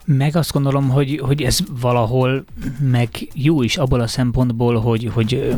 Meg 0.04 0.36
azt 0.36 0.52
gondolom, 0.52 0.88
hogy, 0.88 1.20
hogy 1.22 1.42
ez 1.42 1.58
valahol 1.80 2.44
meg 2.80 3.08
jó 3.34 3.62
is 3.62 3.76
abból 3.76 4.00
a 4.00 4.06
szempontból, 4.06 4.80
hogy, 4.80 5.10
hogy 5.12 5.54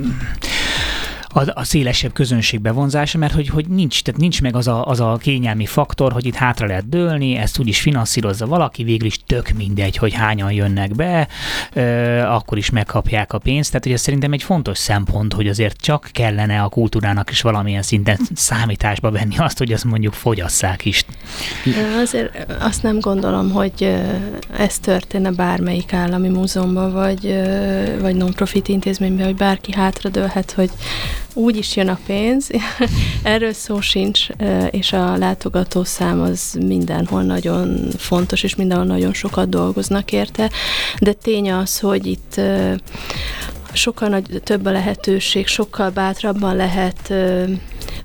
a, 1.38 1.52
a 1.54 1.64
szélesebb 1.64 2.12
közönség 2.12 2.60
bevonzása, 2.60 3.18
mert 3.18 3.32
hogy, 3.32 3.48
hogy 3.48 3.68
nincs, 3.68 4.02
tehát 4.02 4.20
nincs 4.20 4.42
meg 4.42 4.56
az 4.56 4.68
a, 4.68 4.86
az 4.86 5.00
a 5.00 5.16
kényelmi 5.20 5.66
faktor, 5.66 6.12
hogy 6.12 6.26
itt 6.26 6.34
hátra 6.34 6.66
lehet 6.66 6.88
dőlni, 6.88 7.36
ezt 7.36 7.58
úgyis 7.58 7.80
finanszírozza 7.80 8.46
valaki, 8.46 8.84
végül 8.84 9.06
is 9.06 9.18
tök 9.26 9.50
mindegy, 9.56 9.96
hogy 9.96 10.12
hányan 10.12 10.52
jönnek 10.52 10.94
be, 10.94 11.28
ö, 11.72 12.18
akkor 12.18 12.58
is 12.58 12.70
megkapják 12.70 13.32
a 13.32 13.38
pénzt. 13.38 13.70
Tehát 13.70 13.86
ugye 13.86 13.96
szerintem 13.96 14.32
egy 14.32 14.42
fontos 14.42 14.78
szempont, 14.78 15.32
hogy 15.32 15.48
azért 15.48 15.80
csak 15.80 16.08
kellene 16.12 16.62
a 16.62 16.68
kultúrának 16.68 17.30
is 17.30 17.40
valamilyen 17.40 17.82
szinten 17.82 18.18
számításba 18.34 19.10
venni 19.10 19.36
azt, 19.36 19.58
hogy 19.58 19.72
azt 19.72 19.84
mondjuk 19.84 20.12
fogyasszák 20.12 20.84
is. 20.84 21.04
Azért 22.00 22.52
azt 22.60 22.82
nem 22.82 22.98
gondolom, 23.00 23.50
hogy 23.50 23.96
ez 24.56 24.78
történne 24.78 25.30
bármelyik 25.30 25.92
állami 25.92 26.28
múzeumban, 26.28 26.92
vagy, 26.92 27.34
vagy 28.00 28.16
non-profit 28.16 28.68
intézményben, 28.68 29.26
hogy 29.26 29.36
bárki 29.36 29.72
hátradőlhet, 29.72 30.52
hogy 30.52 30.70
úgy 31.34 31.56
is 31.56 31.76
jön 31.76 31.88
a 31.88 31.98
pénz, 32.06 32.50
erről 33.22 33.52
szó 33.52 33.80
sincs, 33.80 34.26
és 34.70 34.92
a 34.92 35.16
látogatószám 35.16 36.20
az 36.20 36.58
mindenhol 36.66 37.22
nagyon 37.22 37.90
fontos, 37.96 38.42
és 38.42 38.54
mindenhol 38.54 38.86
nagyon 38.86 39.12
sokat 39.12 39.48
dolgoznak 39.48 40.12
érte, 40.12 40.50
de 40.98 41.12
tény 41.12 41.52
az, 41.52 41.78
hogy 41.78 42.06
itt 42.06 42.40
sokkal 43.72 44.08
nagy, 44.08 44.40
több 44.44 44.66
a 44.66 44.70
lehetőség, 44.70 45.46
sokkal 45.46 45.90
bátrabban 45.90 46.56
lehet 46.56 47.10
ö, 47.10 47.44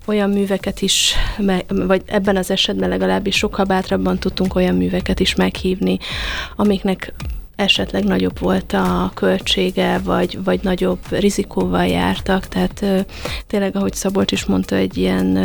olyan 0.05 0.29
műveket 0.29 0.81
is, 0.81 1.13
me, 1.37 1.61
vagy 1.67 2.01
ebben 2.05 2.37
az 2.37 2.51
esetben 2.51 2.89
legalábbis 2.89 3.35
sokkal 3.35 3.65
bátrabban 3.65 4.19
tudtunk 4.19 4.55
olyan 4.55 4.75
műveket 4.75 5.19
is 5.19 5.35
meghívni, 5.35 5.97
amiknek 6.55 7.13
esetleg 7.55 8.03
nagyobb 8.03 8.39
volt 8.39 8.73
a 8.73 9.11
költsége, 9.13 9.99
vagy, 10.03 10.43
vagy 10.43 10.59
nagyobb 10.63 10.99
rizikóval 11.09 11.85
jártak, 11.85 12.47
tehát 12.47 13.05
tényleg, 13.47 13.75
ahogy 13.75 13.93
Szabolcs 13.93 14.31
is 14.31 14.45
mondta, 14.45 14.75
egy 14.75 14.97
ilyen, 14.97 15.37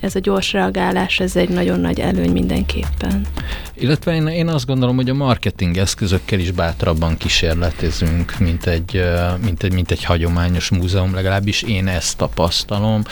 ez 0.00 0.14
a 0.14 0.18
gyors 0.18 0.52
reagálás, 0.52 1.20
ez 1.20 1.36
egy 1.36 1.48
nagyon 1.48 1.80
nagy 1.80 2.00
előny 2.00 2.30
mindenképpen. 2.30 3.26
Illetve 3.74 4.14
én, 4.14 4.26
én 4.26 4.48
azt 4.48 4.66
gondolom, 4.66 4.96
hogy 4.96 5.10
a 5.10 5.14
marketing 5.14 5.76
eszközökkel 5.76 6.38
is 6.38 6.50
bátrabban 6.50 7.16
kísérletezünk, 7.16 8.38
mint 8.38 8.66
egy, 8.66 9.02
mint 9.42 9.62
egy, 9.62 9.72
mint 9.72 9.90
egy 9.90 10.04
hagyományos 10.04 10.70
múzeum, 10.70 11.14
legalábbis 11.14 11.62
én 11.62 11.86
ezt 11.86 12.16
tapasztalom. 12.16 13.02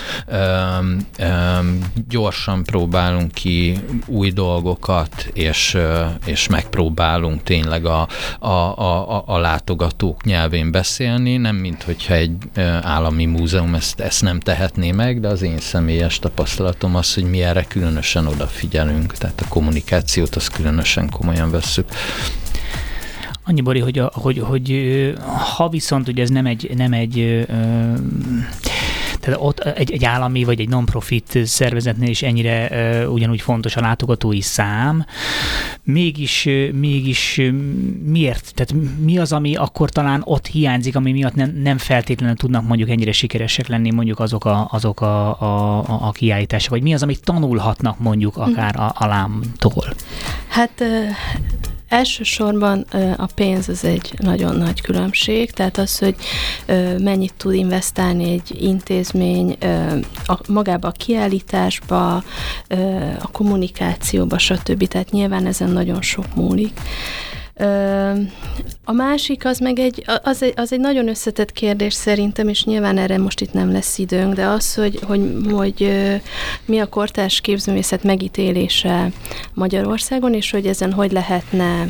Üm, 0.81 1.07
üm, 1.21 1.85
gyorsan 2.09 2.65
próbálunk 2.65 3.33
ki 3.33 3.79
új 4.07 4.31
dolgokat, 4.31 5.31
és, 5.33 5.77
és 6.25 6.49
megpróbálunk 6.49 7.43
tényleg 7.43 7.85
a, 7.85 8.09
a, 8.39 8.79
a, 8.79 9.23
a 9.27 9.39
látogatók 9.39 10.25
nyelvén 10.25 10.71
beszélni, 10.71 11.37
nem 11.37 11.57
mint 11.57 11.83
hogyha 11.83 12.15
egy 12.15 12.37
állami 12.83 13.25
múzeum 13.25 13.75
ezt, 13.75 14.01
ezt 14.01 14.23
nem 14.23 14.41
tehetné 14.41 14.93
meg, 14.93 15.21
de 15.21 15.29
az 15.29 15.43
én 15.43 15.59
személyes 15.59 16.19
tapasztalatom 16.19 16.97
az, 16.97 17.15
hogy 17.15 17.31
mi 17.31 17.43
erre 17.43 17.65
különösen 17.65 18.27
odafigyelünk, 18.27 19.13
tehát 19.13 19.41
a 19.41 19.49
kommunikációt 19.49 20.35
azt 20.35 20.53
különösen 20.53 21.11
komolyan 21.11 21.51
vesszük. 21.51 21.89
Annyi, 23.45 23.61
Bori, 23.61 23.81
hogy, 23.81 23.99
a, 23.99 24.11
hogy, 24.15 24.39
hogy 24.39 24.73
ha 25.57 25.69
viszont 25.69 26.09
ugye 26.09 26.23
ez 26.23 26.29
nem 26.29 26.47
egy, 26.47 26.71
nem 26.77 26.93
egy 26.93 27.19
ö, 27.19 27.43
tehát 29.21 29.39
ott 29.43 29.61
egy, 29.61 29.93
egy 29.93 30.05
állami 30.05 30.45
vagy 30.45 30.61
egy 30.61 30.69
non-profit 30.69 31.39
szervezetnél 31.45 32.09
is 32.09 32.23
ennyire 32.23 32.69
uh, 32.71 33.13
ugyanúgy 33.13 33.41
fontos 33.41 33.77
a 33.77 33.81
látogatói 33.81 34.41
szám. 34.41 35.07
Mégis, 35.83 36.47
uh, 36.47 36.71
mégis 36.71 37.39
uh, 37.39 37.49
miért? 38.05 38.53
Tehát 38.55 38.75
mi 38.99 39.19
az, 39.19 39.33
ami 39.33 39.57
akkor 39.57 39.91
talán 39.91 40.23
ott 40.25 40.47
hiányzik, 40.47 40.97
ami 40.97 41.13
miatt 41.13 41.35
nem, 41.35 41.61
nem 41.63 41.79
feltétlenül 41.79 42.37
tudnak 42.37 42.67
mondjuk 42.67 42.89
ennyire 42.89 43.13
sikeresek 43.13 43.67
lenni 43.67 43.91
mondjuk 43.91 44.21
azok 44.21 44.45
a, 44.45 44.69
azok 44.71 45.01
a, 45.01 45.41
a, 45.41 45.79
a, 45.79 46.07
a 46.07 46.11
kiállítások, 46.11 46.71
vagy 46.71 46.83
mi 46.83 46.95
az, 46.95 47.03
amit 47.03 47.25
tanulhatnak 47.25 47.99
mondjuk 47.99 48.37
akár 48.37 48.77
a, 48.77 48.93
a 48.95 49.07
lámtól? 49.07 49.95
Hát 50.49 50.85
Elsősorban 51.89 52.81
a 53.17 53.27
pénz 53.35 53.69
az 53.69 53.85
egy 53.85 54.15
nagyon 54.19 54.57
nagy 54.57 54.81
különbség, 54.81 55.51
tehát 55.51 55.79
az, 55.79 55.99
hogy 55.99 56.15
mennyit 56.99 57.35
tud 57.37 57.55
investálni 57.55 58.33
egy 58.33 58.63
intézmény 58.63 59.57
a, 60.27 60.39
magába 60.49 60.89
a 60.89 60.93
kiállításba, 60.93 62.15
a 63.21 63.31
kommunikációba, 63.33 64.39
stb. 64.39 64.89
Tehát 64.89 65.11
nyilván 65.11 65.47
ezen 65.47 65.71
nagyon 65.71 66.03
sok 66.03 66.35
múlik. 66.35 66.81
A 68.89 68.93
másik 68.93 69.45
az 69.45 69.59
meg 69.59 69.79
egy, 69.79 70.05
az 70.23 70.43
egy, 70.43 70.53
az 70.57 70.73
egy 70.73 70.81
nagyon 70.81 71.09
összetett 71.09 71.53
kérdés 71.53 71.95
szerintem, 71.95 72.49
és 72.49 72.65
nyilván 72.65 72.99
erre 72.99 73.19
most 73.19 73.41
itt 73.41 73.53
nem 73.53 73.73
lesz 73.73 73.99
időnk, 73.99 74.35
de 74.35 74.47
az, 74.47 74.75
hogy, 74.75 75.01
hogy, 75.07 75.23
hogy 75.51 75.93
mi 76.65 76.79
a 76.79 76.87
kortárs 76.87 77.41
képzőművészet 77.41 78.03
megítélése 78.03 79.11
Magyarországon, 79.55 80.35
és 80.35 80.51
hogy 80.51 80.67
ezen 80.67 80.93
hogy 80.93 81.13
lehetne 81.13 81.89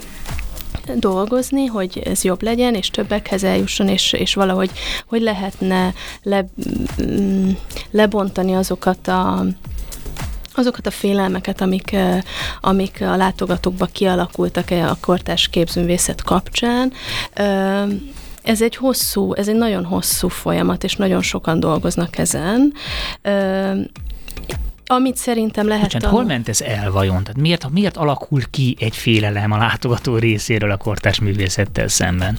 dolgozni, 0.95 1.67
hogy 1.67 2.03
ez 2.05 2.25
jobb 2.25 2.43
legyen, 2.43 2.75
és 2.75 2.91
többekhez 2.91 3.45
eljusson, 3.45 3.89
és, 3.89 4.13
és 4.13 4.35
valahogy 4.35 4.71
hogy 5.07 5.21
lehetne 5.21 5.95
le, 6.23 6.47
mm, 7.03 7.51
lebontani 7.91 8.55
azokat 8.55 9.09
a 9.09 9.45
azokat 10.59 10.87
a 10.87 10.91
félelmeket, 10.91 11.61
amik, 11.61 11.97
amik 12.61 13.01
a 13.01 13.17
látogatókba 13.17 13.87
kialakultak 13.87 14.71
a 14.71 14.97
kortás 15.01 15.49
képzőművészet 15.49 16.23
kapcsán, 16.23 16.93
ez 18.43 18.63
egy 18.63 18.77
hosszú, 18.77 19.35
ez 19.35 19.49
egy 19.49 19.57
nagyon 19.57 19.85
hosszú 19.85 20.29
folyamat, 20.29 20.85
és 20.85 20.97
nagyon 20.97 21.23
sokan 21.23 21.61
dolgoznak 21.61 22.19
ezen. 22.19 22.73
Amit 24.87 25.17
szerintem 25.17 25.67
lehet... 25.67 25.83
Bocsánat, 25.83 26.09
a... 26.09 26.11
hol 26.11 26.25
ment 26.25 26.49
ez 26.49 26.61
el 26.61 26.91
vajon? 26.91 27.23
Tehát 27.23 27.41
miért, 27.41 27.71
miért 27.71 27.97
alakul 27.97 28.43
ki 28.51 28.77
egy 28.81 28.97
félelem 28.97 29.53
a 29.53 29.57
látogató 29.57 30.17
részéről 30.17 30.71
a 30.71 30.77
kortás 30.77 31.21
művészettel 31.21 31.89
szemben? 31.89 32.39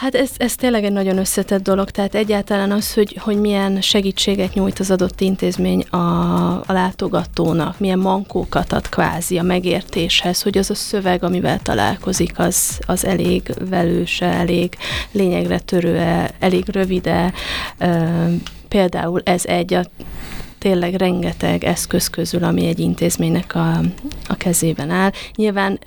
Hát 0.00 0.14
ez, 0.14 0.30
ez 0.36 0.54
tényleg 0.54 0.84
egy 0.84 0.92
nagyon 0.92 1.18
összetett 1.18 1.62
dolog, 1.62 1.90
tehát 1.90 2.14
egyáltalán 2.14 2.72
az, 2.72 2.94
hogy, 2.94 3.18
hogy 3.20 3.40
milyen 3.40 3.80
segítséget 3.80 4.54
nyújt 4.54 4.78
az 4.78 4.90
adott 4.90 5.20
intézmény 5.20 5.82
a, 5.82 5.96
a 6.50 6.72
látogatónak, 6.72 7.78
milyen 7.78 7.98
mankókat 7.98 8.72
ad 8.72 8.88
kvázi 8.88 9.38
a 9.38 9.42
megértéshez, 9.42 10.42
hogy 10.42 10.58
az 10.58 10.70
a 10.70 10.74
szöveg, 10.74 11.24
amivel 11.24 11.58
találkozik, 11.58 12.38
az, 12.38 12.80
az 12.86 13.04
elég 13.04 13.54
velőse, 13.68 14.26
elég 14.26 14.76
lényegre 15.12 15.58
törőe, 15.58 16.30
elég 16.38 16.64
rövide, 16.68 17.32
például 18.68 19.20
ez 19.24 19.44
egy 19.44 19.74
a 19.74 19.84
tényleg 20.58 20.94
rengeteg 20.94 21.64
eszköz 21.64 22.08
közül, 22.08 22.44
ami 22.44 22.66
egy 22.66 22.78
intézménynek 22.78 23.54
a, 23.54 23.80
a 24.28 24.34
kezében 24.34 24.90
áll. 24.90 25.10
Nyilván 25.34 25.78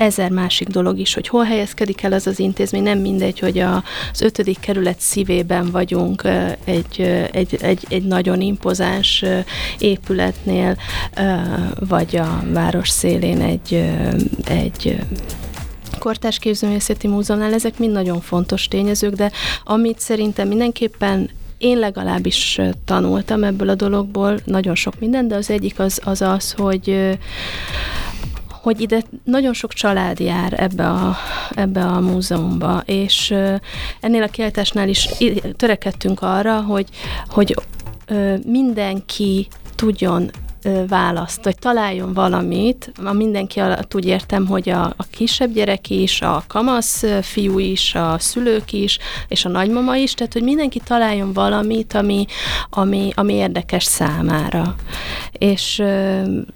ezer 0.00 0.30
másik 0.30 0.68
dolog 0.68 0.98
is, 0.98 1.14
hogy 1.14 1.28
hol 1.28 1.44
helyezkedik 1.44 2.02
el 2.02 2.12
az 2.12 2.26
az 2.26 2.38
intézmény, 2.38 2.82
nem 2.82 2.98
mindegy, 2.98 3.38
hogy 3.38 3.58
a, 3.58 3.84
az 4.12 4.20
ötödik 4.20 4.60
kerület 4.60 5.00
szívében 5.00 5.70
vagyunk 5.70 6.22
egy, 6.64 7.00
egy, 7.32 7.58
egy, 7.60 7.86
egy 7.88 8.02
nagyon 8.02 8.40
impozáns 8.40 9.24
épületnél, 9.78 10.76
vagy 11.88 12.16
a 12.16 12.42
város 12.52 12.88
szélén 12.88 13.40
egy, 13.40 13.84
egy 14.44 14.98
kortárs 15.98 16.38
képzőművészeti 16.38 17.08
múzeumnál, 17.08 17.54
ezek 17.54 17.78
mind 17.78 17.92
nagyon 17.92 18.20
fontos 18.20 18.68
tényezők, 18.68 19.14
de 19.14 19.30
amit 19.64 19.98
szerintem 20.00 20.48
mindenképpen 20.48 21.30
én 21.58 21.78
legalábbis 21.78 22.60
tanultam 22.84 23.44
ebből 23.44 23.68
a 23.68 23.74
dologból 23.74 24.40
nagyon 24.44 24.74
sok 24.74 25.00
minden, 25.00 25.28
de 25.28 25.34
az 25.34 25.50
egyik 25.50 25.78
az 25.78 26.00
az, 26.04 26.22
az 26.22 26.52
hogy 26.52 27.18
hogy 28.60 28.80
ide 28.80 29.02
nagyon 29.24 29.52
sok 29.52 29.72
család 29.72 30.20
jár 30.20 30.54
ebbe 30.56 30.88
a, 30.88 31.16
ebbe 31.54 31.84
a 31.84 32.00
múzeumba, 32.00 32.82
és 32.84 33.34
ennél 34.00 34.22
a 34.22 34.28
kiállításnál 34.28 34.88
is 34.88 35.08
törekedtünk 35.56 36.22
arra, 36.22 36.60
hogy, 36.60 36.88
hogy 37.28 37.56
mindenki 38.44 39.48
tudjon 39.74 40.30
választ, 40.88 41.44
vagy 41.44 41.58
találjon 41.58 42.12
valamit, 42.12 42.92
a 43.04 43.12
mindenki 43.12 43.60
alatt 43.60 43.94
úgy 43.94 44.06
értem, 44.06 44.46
hogy 44.46 44.68
a, 44.68 44.84
a 44.84 45.04
kisebb 45.10 45.52
gyerek 45.52 45.90
is, 45.90 46.22
a 46.22 46.42
kamasz 46.46 47.04
fiú 47.22 47.58
is, 47.58 47.94
a 47.94 48.16
szülők 48.18 48.72
is, 48.72 48.98
és 49.28 49.44
a 49.44 49.48
nagymama 49.48 49.96
is, 49.96 50.14
tehát 50.14 50.32
hogy 50.32 50.42
mindenki 50.42 50.80
találjon 50.84 51.32
valamit, 51.32 51.94
ami, 51.94 52.26
ami, 52.70 53.10
ami 53.14 53.32
érdekes 53.32 53.84
számára. 53.84 54.74
És, 55.32 55.82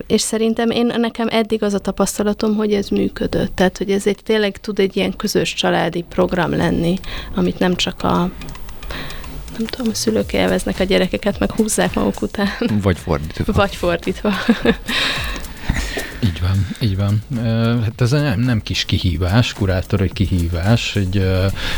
és 0.07 0.21
szerintem 0.21 0.71
én, 0.71 0.93
nekem 0.97 1.29
eddig 1.31 1.63
az 1.63 1.75
a 1.75 1.79
tapasztalatom, 1.79 2.57
hogy 2.57 2.73
ez 2.73 2.89
működött, 2.89 3.57
tehát 3.57 3.79
hogy 3.79 3.91
ez 3.91 4.07
egy 4.07 4.19
tényleg 4.25 4.57
tud 4.57 4.79
egy 4.79 4.97
ilyen 4.97 5.17
közös 5.17 5.55
családi 5.55 6.05
program 6.09 6.57
lenni, 6.57 6.99
amit 7.35 7.59
nem 7.59 7.77
csak 7.77 8.03
a 8.03 8.31
nem 9.59 9.67
tudom, 9.67 9.93
a 9.93 9.95
szülők 9.95 10.33
élveznek 10.33 10.81
a 10.81 10.85
gyerekeket, 10.85 11.39
meg 11.39 11.51
húzzák 11.51 11.95
maguk 11.95 12.23
után. 12.23 12.49
Vagy 12.83 12.99
fordítva. 12.99 13.53
Vagy 13.53 13.77
fordítva. 13.77 14.33
Így 16.25 16.41
van, 16.41 16.67
így 16.81 16.97
van. 16.97 17.23
Hát 17.83 18.01
ez 18.01 18.11
nem, 18.11 18.41
nem 18.41 18.63
kis 18.63 18.85
kihívás, 18.85 19.53
kurátori 19.53 20.13
kihívás, 20.13 20.93
hogy, 20.93 21.27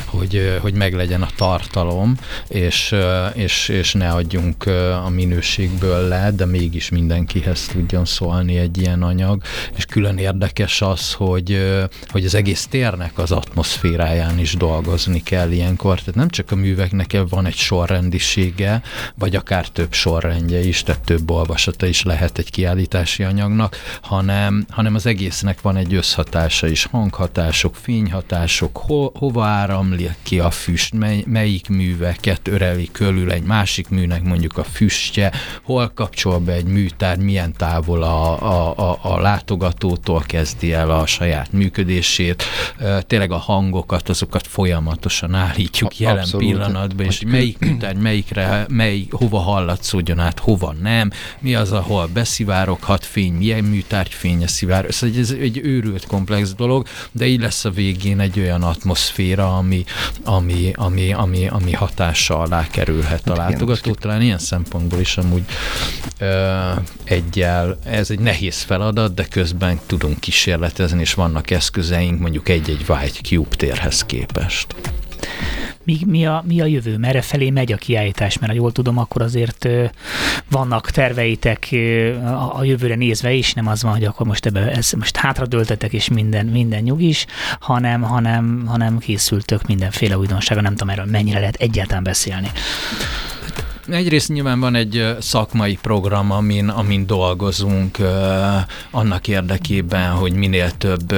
hogy, 0.05 0.59
hogy 0.61 0.75
meglegyen 0.75 1.23
a 1.23 1.29
tartalom, 1.37 2.17
és, 2.49 2.95
és, 3.35 3.69
és 3.69 3.93
ne 3.93 4.09
adjunk 4.09 4.67
a 5.05 5.09
minőségből 5.09 6.09
le, 6.09 6.31
de 6.31 6.47
mégis 6.47 6.89
mindenkihez 6.89 7.67
tudjon 7.67 8.05
szólni 8.05 8.57
egy 8.57 8.79
ilyen 8.79 9.03
anyag, 9.03 9.43
és 9.77 9.85
külön 9.85 10.19
érdekes 10.19 10.83
az, 10.83 11.13
hogy, 11.13 11.73
hogy 12.09 12.25
az 12.25 12.35
egész 12.35 12.67
térnek 12.67 13.19
az 13.19 13.33
atmoszféráján 13.33 14.39
is 14.39 14.55
dolgozni 14.55 15.23
kell 15.23 15.51
ilyenkor, 15.51 15.99
tehát 15.99 16.15
nem 16.15 16.29
csak 16.29 16.51
a 16.51 16.57
műveknek 16.57 17.17
van 17.29 17.47
egy 17.47 17.57
sorrendisége, 17.57 18.83
vagy 19.15 19.37
akár 19.37 19.69
több 19.69 19.93
sorrendje 19.93 20.61
is, 20.61 20.83
tehát 20.83 21.03
több 21.03 21.31
olvasata 21.31 21.87
is 21.87 22.03
lehet 22.03 22.39
egy 22.39 22.51
kiállítási 22.51 23.23
anyagnak, 23.23 23.77
hanem 24.01 24.35
hanem, 24.37 24.67
hanem 24.71 24.95
az 24.95 25.07
egésznek 25.07 25.61
van 25.61 25.77
egy 25.77 25.95
összhatása 25.95 26.67
is, 26.67 26.85
hanghatások, 26.85 27.75
fényhatások, 27.75 28.77
ho, 28.77 29.11
hova 29.19 29.45
áramlik 29.45 30.15
ki 30.23 30.39
a 30.39 30.51
füst, 30.51 30.95
mely, 30.95 31.25
melyik 31.27 31.69
műveket 31.69 32.49
öreli 32.49 32.89
körül 32.93 33.31
egy 33.33 33.43
másik 33.43 33.89
műnek 33.89 34.23
mondjuk 34.23 34.59
a 34.59 34.65
füstje, 34.65 35.33
hol 35.63 35.91
kapcsol 35.95 36.39
be 36.39 36.53
egy 36.53 36.65
műtár, 36.65 37.17
milyen 37.17 37.53
távol 37.53 38.03
a, 38.03 38.43
a, 38.43 38.91
a, 38.91 38.99
a 39.03 39.21
látogatótól 39.21 40.23
kezdi 40.27 40.73
el 40.73 40.91
a 40.91 41.07
saját 41.07 41.53
működését, 41.53 42.43
tényleg 43.01 43.31
a 43.31 43.37
hangokat, 43.37 44.09
azokat 44.09 44.47
folyamatosan 44.47 45.35
állítjuk 45.35 45.91
a, 45.91 45.95
jelen 45.99 46.19
abszolút. 46.19 46.47
pillanatban, 46.47 47.07
és 47.07 47.23
melyik 47.27 47.59
műtár, 47.59 47.95
melyikre, 47.95 48.67
mely, 48.69 49.07
hova 49.11 49.39
hallatszódjon 49.39 50.19
át, 50.19 50.39
hova 50.39 50.75
nem, 50.83 51.11
mi 51.39 51.55
az, 51.55 51.73
ahol 51.73 52.07
beszivároghat 52.07 53.05
fény, 53.05 53.33
milyen 53.33 53.65
műtárgy 53.65 54.13
fényes 54.27 54.51
szivár. 54.51 54.87
Szóval 54.89 55.19
ez 55.19 55.31
egy 55.31 55.59
őrült 55.59 56.07
komplex 56.07 56.55
dolog, 56.55 56.87
de 57.13 57.27
így 57.27 57.41
lesz 57.41 57.65
a 57.65 57.71
végén 57.71 58.21
egy 58.21 58.41
olyan 58.41 58.63
atmoszféra, 58.63 59.57
ami, 59.57 59.85
ami, 60.25 60.73
ami, 60.75 61.13
ami, 61.13 61.49
ami 61.49 61.73
hatása 61.73 62.39
alá 62.39 62.67
kerülhet 62.71 63.29
a 63.29 63.37
látogató. 63.37 63.95
Talán 63.95 64.23
ilyen 64.23 64.39
szempontból 64.39 65.01
is 65.01 65.17
amúgy 65.17 65.45
ö, 66.19 66.71
egyel, 67.05 67.79
ez 67.85 68.11
egy 68.11 68.21
nehéz 68.21 68.63
feladat, 68.63 69.15
de 69.15 69.25
közben 69.25 69.81
tudunk 69.87 70.21
kísérletezni, 70.21 71.01
és 71.01 71.15
vannak 71.15 71.51
eszközeink 71.51 72.21
mondjuk 72.21 72.49
egy-egy 72.49 72.85
White 72.89 73.21
Cube 73.23 73.57
térhez 73.57 74.05
képest 74.05 74.75
mi, 75.87 75.99
mi, 76.07 76.27
a, 76.27 76.43
mi 76.47 76.61
a 76.61 76.65
jövő, 76.65 76.97
merre 76.97 77.23
felé 77.23 77.51
megy 77.51 77.73
a 77.73 77.77
kiállítás, 77.77 78.39
mert 78.39 78.53
ha 78.53 78.59
jól 78.59 78.73
tudom, 78.73 78.99
akkor 78.99 79.23
azért 79.23 79.69
vannak 80.51 80.91
terveitek 80.91 81.69
a 82.53 82.65
jövőre 82.65 82.95
nézve 82.95 83.33
is, 83.33 83.53
nem 83.53 83.67
az 83.67 83.83
van, 83.83 83.93
hogy 83.93 84.05
akkor 84.05 84.27
most 84.27 84.47
ebbe 84.47 84.71
ez, 84.71 84.93
most 84.93 85.17
hátradőltetek 85.17 85.93
és 85.93 86.09
minden, 86.09 86.47
minden 86.47 86.83
nyugis, 86.83 87.27
hanem, 87.61 88.03
hanem, 88.03 88.65
hanem 88.67 88.99
készültök 88.99 89.67
mindenféle 89.67 90.19
újdonsága, 90.19 90.61
nem 90.61 90.73
tudom 90.73 90.91
erről 90.91 91.05
mennyire 91.05 91.39
lehet 91.39 91.55
egyáltalán 91.55 92.03
beszélni. 92.03 92.51
Egyrészt 93.89 94.29
nyilván 94.29 94.61
van 94.61 94.75
egy 94.75 95.17
szakmai 95.21 95.79
program, 95.83 96.31
amin, 96.31 96.69
amin 96.69 97.07
dolgozunk 97.07 97.99
annak 98.91 99.29
érdekében, 99.29 100.11
hogy 100.11 100.33
minél 100.33 100.71
több 100.71 101.15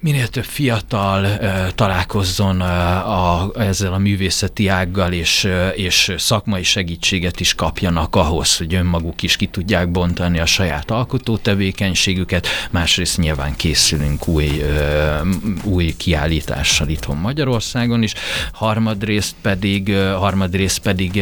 minél 0.00 0.28
több 0.28 0.44
fiatal 0.44 1.24
uh, 1.24 1.68
találkozzon 1.74 2.60
uh, 2.60 3.08
a, 3.08 3.50
ezzel 3.56 3.92
a 3.92 3.98
művészeti 3.98 4.68
ággal, 4.68 5.12
és, 5.12 5.44
uh, 5.44 5.72
és 5.74 6.14
szakmai 6.18 6.62
segítséget 6.62 7.40
is 7.40 7.54
kapjanak 7.54 8.16
ahhoz, 8.16 8.56
hogy 8.56 8.74
önmaguk 8.74 9.22
is 9.22 9.36
ki 9.36 9.46
tudják 9.46 9.90
bontani 9.90 10.38
a 10.38 10.46
saját 10.46 10.90
alkotó 10.90 11.36
tevékenységüket. 11.36 12.46
Másrészt 12.70 13.18
nyilván 13.18 13.56
készülünk 13.56 14.28
új, 14.28 14.62
új 15.62 15.94
kiállítással 15.96 16.88
itthon 16.88 17.16
Magyarországon 17.16 18.02
is. 18.02 18.14
Harmadrészt 18.52 19.34
pedig, 19.42 19.94
harmadrészt 19.94 20.78
pedig 20.78 21.16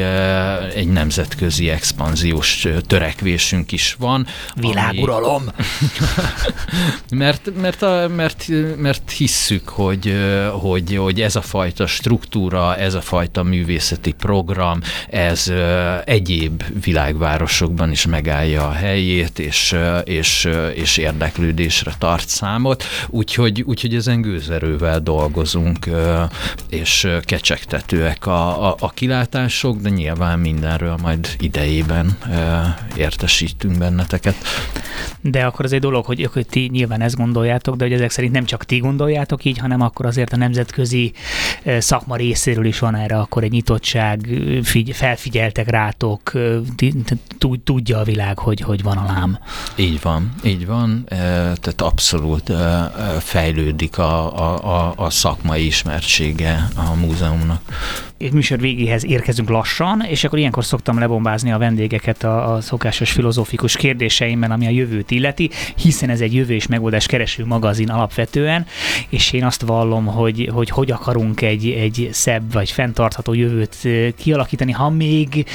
egy 0.74 0.88
nemzetközi 0.88 1.70
expanziós 1.70 2.66
törekvésünk 2.86 3.72
is 3.72 3.96
van. 3.98 4.26
Világuralom! 4.54 5.42
Ami, 5.46 7.18
mert, 7.22 7.50
mert, 7.60 7.82
a, 7.82 8.08
mert 8.08 8.48
mert 8.76 9.10
hisszük, 9.10 9.68
hogy, 9.68 10.14
hogy, 10.60 10.96
hogy 10.96 11.20
ez 11.20 11.36
a 11.36 11.40
fajta 11.40 11.86
struktúra, 11.86 12.76
ez 12.76 12.94
a 12.94 13.00
fajta 13.00 13.42
művészeti 13.42 14.12
program, 14.12 14.80
ez 15.10 15.52
egyéb 16.04 16.62
világvárosokban 16.84 17.90
is 17.90 18.06
megállja 18.06 18.68
a 18.68 18.72
helyét, 18.72 19.38
és, 19.38 19.76
és, 20.04 20.48
és 20.74 20.96
érdeklődésre 20.96 21.94
tart 21.98 22.28
számot, 22.28 22.84
úgyhogy, 23.08 23.62
úgyhogy 23.62 23.94
ezen 23.94 24.20
gőzerővel 24.20 25.00
dolgozunk, 25.00 25.88
és 26.68 27.08
kecsegtetőek 27.20 28.26
a, 28.26 28.68
a, 28.68 28.76
a 28.78 28.90
kilátások, 28.90 29.80
de 29.80 29.88
nyilván 29.88 30.38
mindenről 30.38 30.96
majd 31.02 31.28
idejében 31.38 32.18
értesítünk 32.96 33.78
benneteket. 33.78 34.34
De 35.20 35.44
akkor 35.44 35.64
az 35.64 35.72
egy 35.72 35.80
dolog, 35.80 36.04
hogy, 36.04 36.28
hogy 36.32 36.46
ti 36.46 36.68
nyilván 36.72 37.00
ezt 37.00 37.16
gondoljátok, 37.16 37.76
de 37.76 37.84
hogy 37.84 37.92
ezek 37.92 38.10
szerint 38.10 38.32
nem 38.32 38.44
csak 38.44 38.55
ti 38.64 38.78
gondoljátok 38.78 39.44
így, 39.44 39.58
hanem 39.58 39.80
akkor 39.80 40.06
azért 40.06 40.32
a 40.32 40.36
nemzetközi 40.36 41.12
szakma 41.78 42.16
részéről 42.16 42.64
is 42.64 42.78
van 42.78 42.94
erre 42.94 43.18
akkor 43.18 43.42
egy 43.42 43.50
nyitottság, 43.50 44.28
figy- 44.62 44.96
felfigyeltek 44.96 45.70
rátok, 45.70 46.32
tudja 47.64 47.98
a 47.98 48.04
világ, 48.04 48.38
hogy, 48.38 48.60
hogy 48.60 48.82
van 48.82 48.96
a 48.96 49.04
lám. 49.04 49.38
Így 49.76 50.00
van, 50.02 50.34
így 50.44 50.66
van, 50.66 51.04
tehát 51.08 51.80
abszolút 51.80 52.52
fejlődik 53.18 53.98
a, 53.98 54.36
a, 54.76 54.92
a 54.96 55.10
szakmai 55.10 55.66
ismertsége 55.66 56.68
a 56.76 56.94
múzeumnak 56.94 57.60
műsor 58.32 58.60
végéhez 58.60 59.04
érkezünk 59.04 59.48
lassan, 59.48 60.00
és 60.08 60.24
akkor 60.24 60.38
ilyenkor 60.38 60.64
szoktam 60.64 60.98
lebombázni 60.98 61.52
a 61.52 61.58
vendégeket 61.58 62.24
a, 62.24 62.54
a 62.54 62.60
szokásos 62.60 63.10
filozófikus 63.10 63.76
kérdéseimmel, 63.76 64.50
ami 64.50 64.66
a 64.66 64.70
jövőt 64.70 65.10
illeti, 65.10 65.50
hiszen 65.76 66.10
ez 66.10 66.20
egy 66.20 66.34
jövő 66.34 66.54
és 66.54 66.66
megoldás 66.66 67.06
kereső 67.06 67.44
magazin 67.44 67.90
alapvetően, 67.90 68.66
és 69.08 69.32
én 69.32 69.44
azt 69.44 69.62
vallom, 69.62 70.06
hogy 70.06 70.50
hogy, 70.52 70.70
hogy 70.70 70.90
akarunk 70.90 71.40
egy, 71.42 71.68
egy 71.70 72.08
szebb 72.12 72.52
vagy 72.52 72.70
fenntartható 72.70 73.34
jövőt 73.34 73.88
kialakítani, 74.16 74.72
ha 74.72 74.90
még 74.90 75.46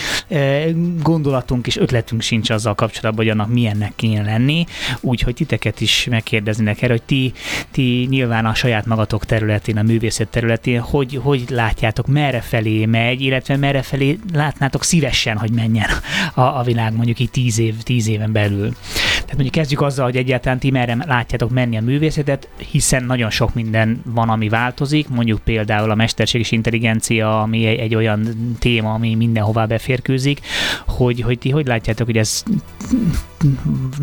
gondolatunk 1.01 1.67
és 1.67 1.77
ötletünk 1.77 2.21
sincs 2.21 2.49
azzal 2.49 2.75
kapcsolatban, 2.75 3.25
hogy 3.25 3.33
annak 3.33 3.53
milyennek 3.53 3.91
kéne 3.95 4.23
lenni, 4.23 4.65
úgyhogy 4.99 5.33
titeket 5.33 5.81
is 5.81 6.07
megkérdeznének 6.09 6.81
erre, 6.81 6.93
hogy 6.93 7.03
ti, 7.03 7.33
ti 7.71 8.07
nyilván 8.09 8.45
a 8.45 8.53
saját 8.53 8.85
magatok 8.85 9.25
területén, 9.25 9.77
a 9.77 9.81
művészet 9.81 10.27
területén, 10.27 10.79
hogy, 10.79 11.19
hogy 11.23 11.43
látjátok, 11.49 12.07
merre 12.07 12.41
felé 12.51 12.85
megy, 12.85 13.21
illetve 13.21 13.57
merre 13.57 13.81
felé 13.81 14.19
látnátok 14.33 14.83
szívesen, 14.83 15.37
hogy 15.37 15.51
menjen 15.51 15.89
a, 16.33 16.41
a 16.41 16.63
világ 16.63 16.95
mondjuk 16.95 17.19
így 17.19 17.31
tíz, 17.31 17.59
év, 17.59 17.83
tíz 17.83 18.07
éven 18.07 18.31
belül. 18.31 18.71
Tehát 19.11 19.33
mondjuk 19.33 19.51
kezdjük 19.51 19.81
azzal, 19.81 20.05
hogy 20.05 20.15
egyáltalán 20.15 20.59
ti 20.59 20.71
merre 20.71 20.97
látjátok 21.07 21.49
menni 21.49 21.77
a 21.77 21.81
művészetet, 21.81 22.47
hiszen 22.71 23.03
nagyon 23.03 23.29
sok 23.29 23.53
minden 23.53 24.01
van, 24.05 24.29
ami 24.29 24.49
változik, 24.49 25.09
mondjuk 25.09 25.39
például 25.43 25.91
a 25.91 25.95
mesterséges 25.95 26.51
intelligencia, 26.51 27.41
ami 27.41 27.65
egy, 27.65 27.79
egy 27.79 27.95
olyan 27.95 28.27
téma, 28.59 28.93
ami 28.93 29.15
mindenhová 29.15 29.65
beférkőzik, 29.65 30.39
hogy, 30.87 31.21
hogy 31.21 31.39
ti 31.39 31.49
hogy 31.49 31.67
látjátok, 31.67 32.05
hogy 32.05 32.17
ez 32.17 32.43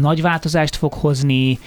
nagy 0.00 0.22
változást 0.22 0.76
fog 0.76 0.92
hozni, 0.92 1.58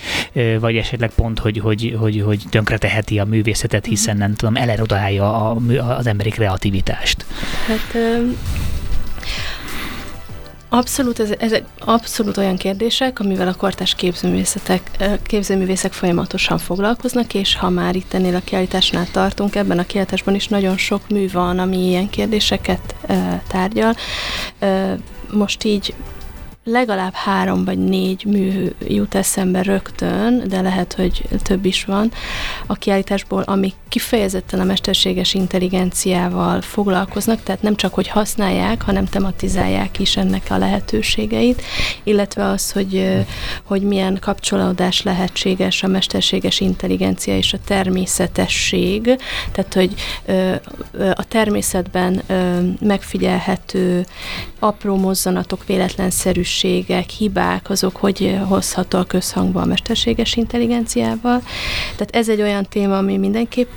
vagy 0.59 0.75
esetleg 0.75 1.11
pont, 1.15 1.39
hogy, 1.39 1.59
hogy, 1.59 1.95
hogy, 1.99 2.21
hogy 2.21 2.43
tönkreteheti 2.49 3.19
a 3.19 3.25
művészetet, 3.25 3.86
hiszen 3.86 4.17
nem 4.17 4.36
tudom, 4.36 4.55
elerodálja 4.55 5.49
a, 5.49 5.57
az 5.97 6.07
emberi 6.07 6.29
kreativitást. 6.72 7.26
Hát 7.67 7.97
Abszolút, 10.74 11.19
ez, 11.19 11.30
ezek 11.39 11.63
abszolút 11.80 12.38
olyan 12.38 12.57
kérdések, 12.57 13.19
amivel 13.19 13.47
a 13.47 13.53
kortás 13.53 13.95
képzőművészetek, 13.95 14.82
képzőművészek 15.24 15.93
folyamatosan 15.93 16.57
foglalkoznak, 16.57 17.34
és 17.34 17.55
ha 17.55 17.69
már 17.69 17.95
itt 17.95 18.13
ennél 18.13 18.36
a 18.36 18.41
kiállításnál 18.43 19.07
tartunk, 19.11 19.55
ebben 19.55 19.80
a 19.80 19.86
kiállításban 19.86 20.36
is 20.36 20.47
nagyon 20.47 20.78
sok 20.78 21.09
mű 21.09 21.30
van, 21.32 21.59
ami 21.59 21.88
ilyen 21.88 22.09
kérdéseket 22.09 22.95
e, 23.07 23.43
tárgyal. 23.47 23.95
E, 24.59 24.97
most 25.32 25.63
így 25.63 25.93
legalább 26.64 27.14
három 27.14 27.66
vagy 27.66 27.78
négy 27.78 28.26
mű 28.26 28.70
jut 28.88 29.16
eszembe 29.16 29.62
rögtön, 29.62 30.43
de 30.47 30.62
lehet, 30.62 30.93
hogy 30.93 31.28
több 31.43 31.66
is 31.66 31.86
van 31.86 32.12
a 32.68 32.74
kiállításból, 32.74 33.41
amik 33.41 33.74
kifejezetten 33.89 34.59
a 34.59 34.64
mesterséges 34.64 35.34
intelligenciával 35.34 36.62
foglalkoznak, 36.62 37.43
tehát 37.43 37.62
nem 37.62 37.76
csak, 37.76 37.93
hogy 37.93 38.07
használják, 38.07 38.82
hanem 38.82 39.05
tematizálják 39.05 39.99
is 39.99 40.18
ennek 40.18 40.45
a 40.49 40.57
lehetőségeit, 40.57 41.62
illetve 42.03 42.45
az, 42.45 42.72
hogy, 42.72 43.26
hogy 43.64 43.82
milyen 43.82 44.18
kapcsolódás 44.22 45.01
lehetséges 45.01 45.84
a 45.84 45.88
mesterséges 45.88 46.59
intelligencia 46.59 47.38
és 47.38 47.53
a 47.53 47.59
természetesség, 47.66 49.01
tehát, 49.51 49.74
hogy 49.74 49.93
a 51.14 51.24
természetben 51.28 52.22
megfigyelhető 52.80 54.05
apró 54.59 54.95
mozzanatok, 54.95 55.66
véletlenszerűségek, 56.51 57.09
hibák, 57.09 57.69
azok 57.69 57.95
hogy 57.95 58.39
hozható 58.47 59.03
közhangba 59.03 59.61
a 59.61 59.65
mesterséges 59.65 60.35
intelligenciával. 60.35 61.41
Tehát 61.95 62.15
ez 62.15 62.29
egy 62.29 62.41
olyan 62.41 62.65
téma, 62.69 62.97
ami 62.97 63.17
mindenképp 63.17 63.69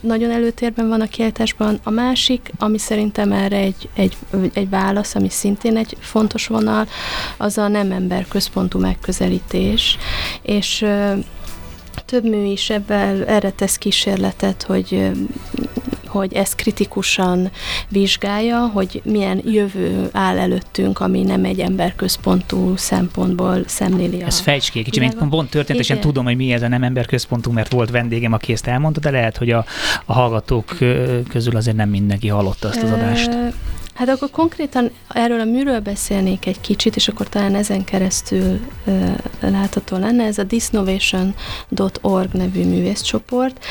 nagyon 0.00 0.30
előtérben 0.30 0.88
van 0.88 1.00
a 1.00 1.06
kiáltásban. 1.06 1.80
A 1.82 1.90
másik, 1.90 2.52
ami 2.58 2.78
szerintem 2.78 3.32
erre 3.32 3.56
egy, 3.56 3.88
egy, 3.94 4.16
egy 4.52 4.68
válasz, 4.68 5.14
ami 5.14 5.28
szintén 5.28 5.76
egy 5.76 5.96
fontos 6.00 6.46
vonal, 6.46 6.86
az 7.36 7.58
a 7.58 7.68
nem 7.68 7.92
ember 7.92 8.28
központú 8.28 8.78
megközelítés, 8.78 9.98
és 10.42 10.86
több 12.04 12.24
mű 12.24 12.44
is 12.44 12.70
ebben 12.70 13.24
erre 13.24 13.50
tesz 13.50 13.76
kísérletet, 13.76 14.62
hogy 14.62 15.10
hogy 16.08 16.32
ezt 16.32 16.54
kritikusan 16.54 17.50
vizsgálja, 17.88 18.66
hogy 18.66 19.00
milyen 19.04 19.42
jövő 19.44 20.08
áll 20.12 20.38
előttünk, 20.38 21.00
ami 21.00 21.22
nem 21.22 21.44
egy 21.44 21.60
emberközpontú 21.60 22.76
szempontból 22.76 23.62
szemléli. 23.66 24.22
Ez 24.22 24.38
fejts 24.38 24.70
ki 24.70 24.82
kicsit, 24.82 25.02
én 25.02 25.28
pont 25.28 25.50
történetesen 25.50 25.96
Igen. 25.96 26.08
tudom, 26.08 26.24
hogy 26.24 26.36
mi 26.36 26.52
ez 26.52 26.62
a 26.62 26.68
nem 26.68 26.82
emberközpontú, 26.82 27.50
mert 27.50 27.72
volt 27.72 27.90
vendégem, 27.90 28.32
aki 28.32 28.52
ezt 28.52 28.66
elmondta, 28.66 29.00
de 29.00 29.10
lehet, 29.10 29.36
hogy 29.36 29.50
a, 29.50 29.64
a 30.04 30.12
hallgatók 30.12 30.76
közül 31.28 31.56
azért 31.56 31.76
nem 31.76 31.88
mindenki 31.88 32.28
hallotta 32.28 32.68
azt 32.68 32.82
az 32.82 32.90
adást. 32.90 33.30
Hát 33.98 34.08
akkor 34.08 34.30
konkrétan 34.30 34.90
erről 35.08 35.40
a 35.40 35.44
műről 35.44 35.80
beszélnék 35.80 36.46
egy 36.46 36.60
kicsit, 36.60 36.96
és 36.96 37.08
akkor 37.08 37.28
talán 37.28 37.54
ezen 37.54 37.84
keresztül 37.84 38.60
ö, 38.86 39.10
látható 39.40 39.96
lenne. 39.96 40.24
Ez 40.24 40.38
a 40.38 40.42
disnovation.org 40.42 42.32
nevű 42.32 42.64
művészcsoport, 42.64 43.64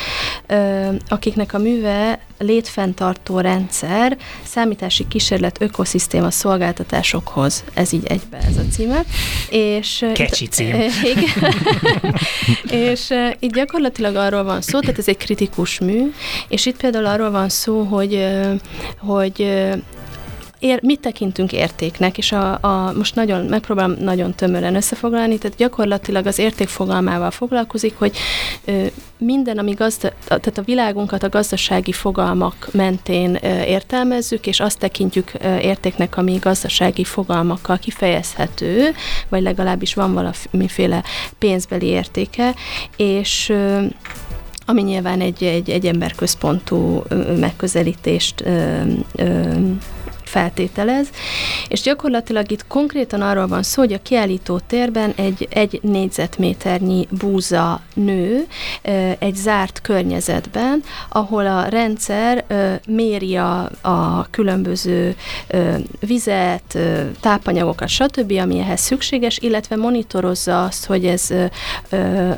ö, 0.46 0.88
akiknek 1.08 1.54
a 1.54 1.58
műve 1.58 2.20
létfenntartó 2.38 3.40
rendszer, 3.40 4.16
számítási 4.42 5.08
kísérlet 5.08 5.60
ökoszisztéma 5.60 6.30
szolgáltatásokhoz. 6.30 7.64
Ez 7.74 7.92
így 7.92 8.06
egybe 8.06 8.36
ez 8.36 8.56
a 8.56 8.62
címe. 8.72 9.04
És, 9.50 10.04
Kecsi 10.14 10.46
cím. 10.46 10.74
Igen. 11.14 11.54
és 12.70 13.10
itt 13.38 13.54
gyakorlatilag 13.54 14.16
arról 14.16 14.44
van 14.44 14.60
szó, 14.60 14.80
tehát 14.80 14.98
ez 14.98 15.08
egy 15.08 15.16
kritikus 15.16 15.78
mű, 15.78 16.12
és 16.48 16.66
itt 16.66 16.76
például 16.76 17.06
arról 17.06 17.30
van 17.30 17.48
szó, 17.48 17.82
hogy, 17.82 18.26
hogy 18.98 19.46
ér, 20.58 20.80
mit 20.82 21.00
tekintünk 21.00 21.52
értéknek, 21.52 22.18
és 22.18 22.32
a, 22.32 22.58
a, 22.60 22.92
most 22.96 23.14
nagyon, 23.14 23.44
megpróbálom 23.44 23.96
nagyon 24.00 24.34
tömören 24.34 24.74
összefoglalni, 24.74 25.38
tehát 25.38 25.56
gyakorlatilag 25.56 26.26
az 26.26 26.38
érték 26.38 26.68
fogalmával 26.68 27.30
foglalkozik, 27.30 27.94
hogy 27.98 28.16
ö, 28.64 28.86
minden, 29.18 29.58
ami 29.58 29.72
gazda, 29.72 30.12
tehát 30.26 30.58
a 30.58 30.62
világunkat 30.62 31.22
a 31.22 31.28
gazdasági 31.28 31.92
fogalmak 31.92 32.68
mentén 32.72 33.38
ö, 33.42 33.62
értelmezzük, 33.62 34.46
és 34.46 34.60
azt 34.60 34.78
tekintjük 34.78 35.32
ö, 35.40 35.56
értéknek, 35.56 36.16
ami 36.16 36.38
gazdasági 36.40 37.04
fogalmakkal 37.04 37.78
kifejezhető, 37.78 38.94
vagy 39.28 39.42
legalábbis 39.42 39.94
van 39.94 40.12
valamiféle 40.14 41.02
pénzbeli 41.38 41.86
értéke, 41.86 42.54
és 42.96 43.48
ö, 43.48 43.84
ami 44.66 44.82
nyilván 44.82 45.20
egy, 45.20 45.44
egy, 45.44 45.70
egy 45.70 45.86
emberközpontú 45.86 47.02
megközelítést 47.38 48.40
ö, 48.40 48.80
ö, 49.14 49.52
feltételez, 50.28 51.08
és 51.68 51.80
gyakorlatilag 51.80 52.50
itt 52.50 52.66
konkrétan 52.66 53.20
arról 53.20 53.46
van 53.46 53.62
szó, 53.62 53.82
hogy 53.82 53.92
a 53.92 54.02
kiállító 54.02 54.58
térben 54.58 55.12
egy, 55.16 55.48
egy 55.50 55.78
négyzetméternyi 55.82 57.06
búza 57.10 57.80
nő 57.94 58.46
egy 59.18 59.34
zárt 59.34 59.80
környezetben, 59.80 60.82
ahol 61.08 61.46
a 61.46 61.64
rendszer 61.64 62.44
méri 62.86 63.36
a, 63.36 63.70
a 63.80 64.26
különböző 64.30 65.16
vizet, 66.00 66.78
tápanyagokat, 67.20 67.88
stb., 67.88 68.32
ami 68.32 68.58
ehhez 68.58 68.80
szükséges, 68.80 69.38
illetve 69.38 69.76
monitorozza 69.76 70.64
azt, 70.64 70.86
hogy 70.86 71.04
ez 71.04 71.28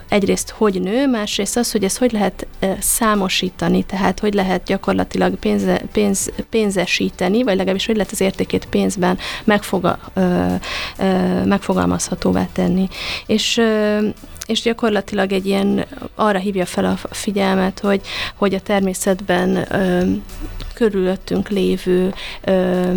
egyrészt 0.09 0.51
hogy 0.51 0.81
nő, 0.81 1.07
másrészt 1.07 1.57
az, 1.57 1.73
hogy 1.73 1.85
ez 1.85 1.97
hogy 1.97 2.13
lehet 2.13 2.47
számosítani, 2.79 3.83
tehát 3.83 4.21
hogy 4.21 4.35
lehet 4.35 4.65
gyakorlatilag 4.65 5.35
pénze, 5.35 5.83
pénz, 5.93 6.31
pénzesíteni, 6.51 7.43
vagy 7.43 7.57
legalábbis 7.57 7.80
és 7.81 7.87
hogy 7.87 7.97
lehet 7.97 8.13
az 8.13 8.21
értékét 8.21 8.67
pénzben 8.67 9.19
megfoga, 9.45 9.99
megfogalmazhatóvá 11.45 12.47
tenni. 12.53 12.89
És 13.27 13.63
és 14.47 14.63
gyakorlatilag 14.63 15.33
egy 15.33 15.47
ilyen 15.47 15.87
arra 16.15 16.39
hívja 16.39 16.67
fel 16.67 16.85
a 16.85 16.97
figyelmet, 17.11 17.79
hogy, 17.79 18.01
hogy 18.35 18.55
a 18.55 18.61
természetben 18.61 19.57
ö, 19.57 20.03
körülöttünk 20.75 21.49
lévő 21.49 22.15
ö, 22.45 22.93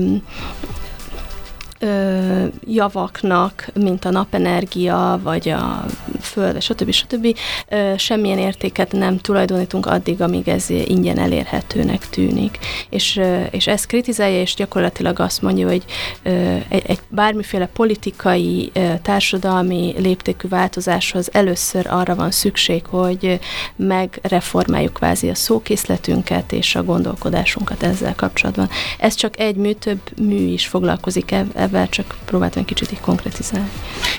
ö, 1.83 2.45
javaknak, 2.67 3.67
mint 3.73 4.05
a 4.05 4.11
napenergia, 4.11 5.19
vagy 5.23 5.49
a 5.49 5.85
föld, 6.21 6.61
stb. 6.61 6.91
stb. 6.91 7.37
Ö, 7.69 7.93
semmilyen 7.97 8.37
értéket 8.37 8.91
nem 8.91 9.17
tulajdonítunk 9.17 9.85
addig, 9.85 10.21
amíg 10.21 10.47
ez 10.47 10.69
ingyen 10.69 11.19
elérhetőnek 11.19 12.09
tűnik. 12.09 12.57
És, 12.89 13.17
ö, 13.17 13.43
és 13.51 13.67
ezt 13.67 13.85
kritizálja, 13.85 14.41
és 14.41 14.53
gyakorlatilag 14.53 15.19
azt 15.19 15.41
mondja, 15.41 15.67
hogy 15.67 15.83
ö, 16.23 16.55
egy, 16.67 16.83
egy 16.85 16.99
bármiféle 17.07 17.65
politikai, 17.65 18.71
ö, 18.73 18.93
társadalmi 19.01 19.95
léptékű 19.97 20.47
változáshoz 20.47 21.29
először 21.31 21.87
arra 21.89 22.15
van 22.15 22.31
szükség, 22.31 22.85
hogy 22.85 23.39
megreformáljuk 23.75 24.93
kvázi 24.93 25.29
a 25.29 25.35
szókészletünket 25.35 26.51
és 26.51 26.75
a 26.75 26.83
gondolkodásunkat 26.83 27.83
ezzel 27.83 28.15
kapcsolatban. 28.15 28.69
Ez 28.97 29.15
csak 29.15 29.39
egy 29.39 29.55
mű, 29.55 29.71
több 29.71 29.99
mű 30.17 30.45
is 30.45 30.67
foglalkozik 30.67 31.31
ebben 31.31 31.72
tervvel, 31.73 31.89
csak 31.89 32.17
próbáltam 32.25 32.61
egy 32.61 32.67
kicsit 32.67 32.91
így 32.91 32.99
konkretizálni. 32.99 33.67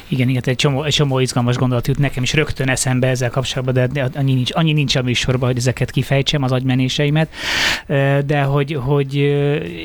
Igen, 0.08 0.28
igen, 0.28 0.42
egy 0.44 0.56
csomó, 0.56 0.82
egy 0.82 0.92
csomó 0.92 1.18
izgalmas 1.18 1.56
gondolat 1.56 1.86
jut 1.86 1.98
nekem 1.98 2.22
is 2.22 2.32
rögtön 2.32 2.68
eszembe 2.68 3.08
ezzel 3.08 3.30
kapcsolatban, 3.30 3.88
de 3.92 4.10
annyi 4.14 4.34
nincs, 4.34 4.50
annyi 4.54 4.72
nincs 4.72 4.96
a 4.96 5.02
műsorban, 5.02 5.48
hogy 5.48 5.58
ezeket 5.58 5.90
kifejtsem, 5.90 6.42
az 6.42 6.52
agymenéseimet, 6.52 7.28
de 8.26 8.42
hogy, 8.42 8.78
hogy 8.80 9.14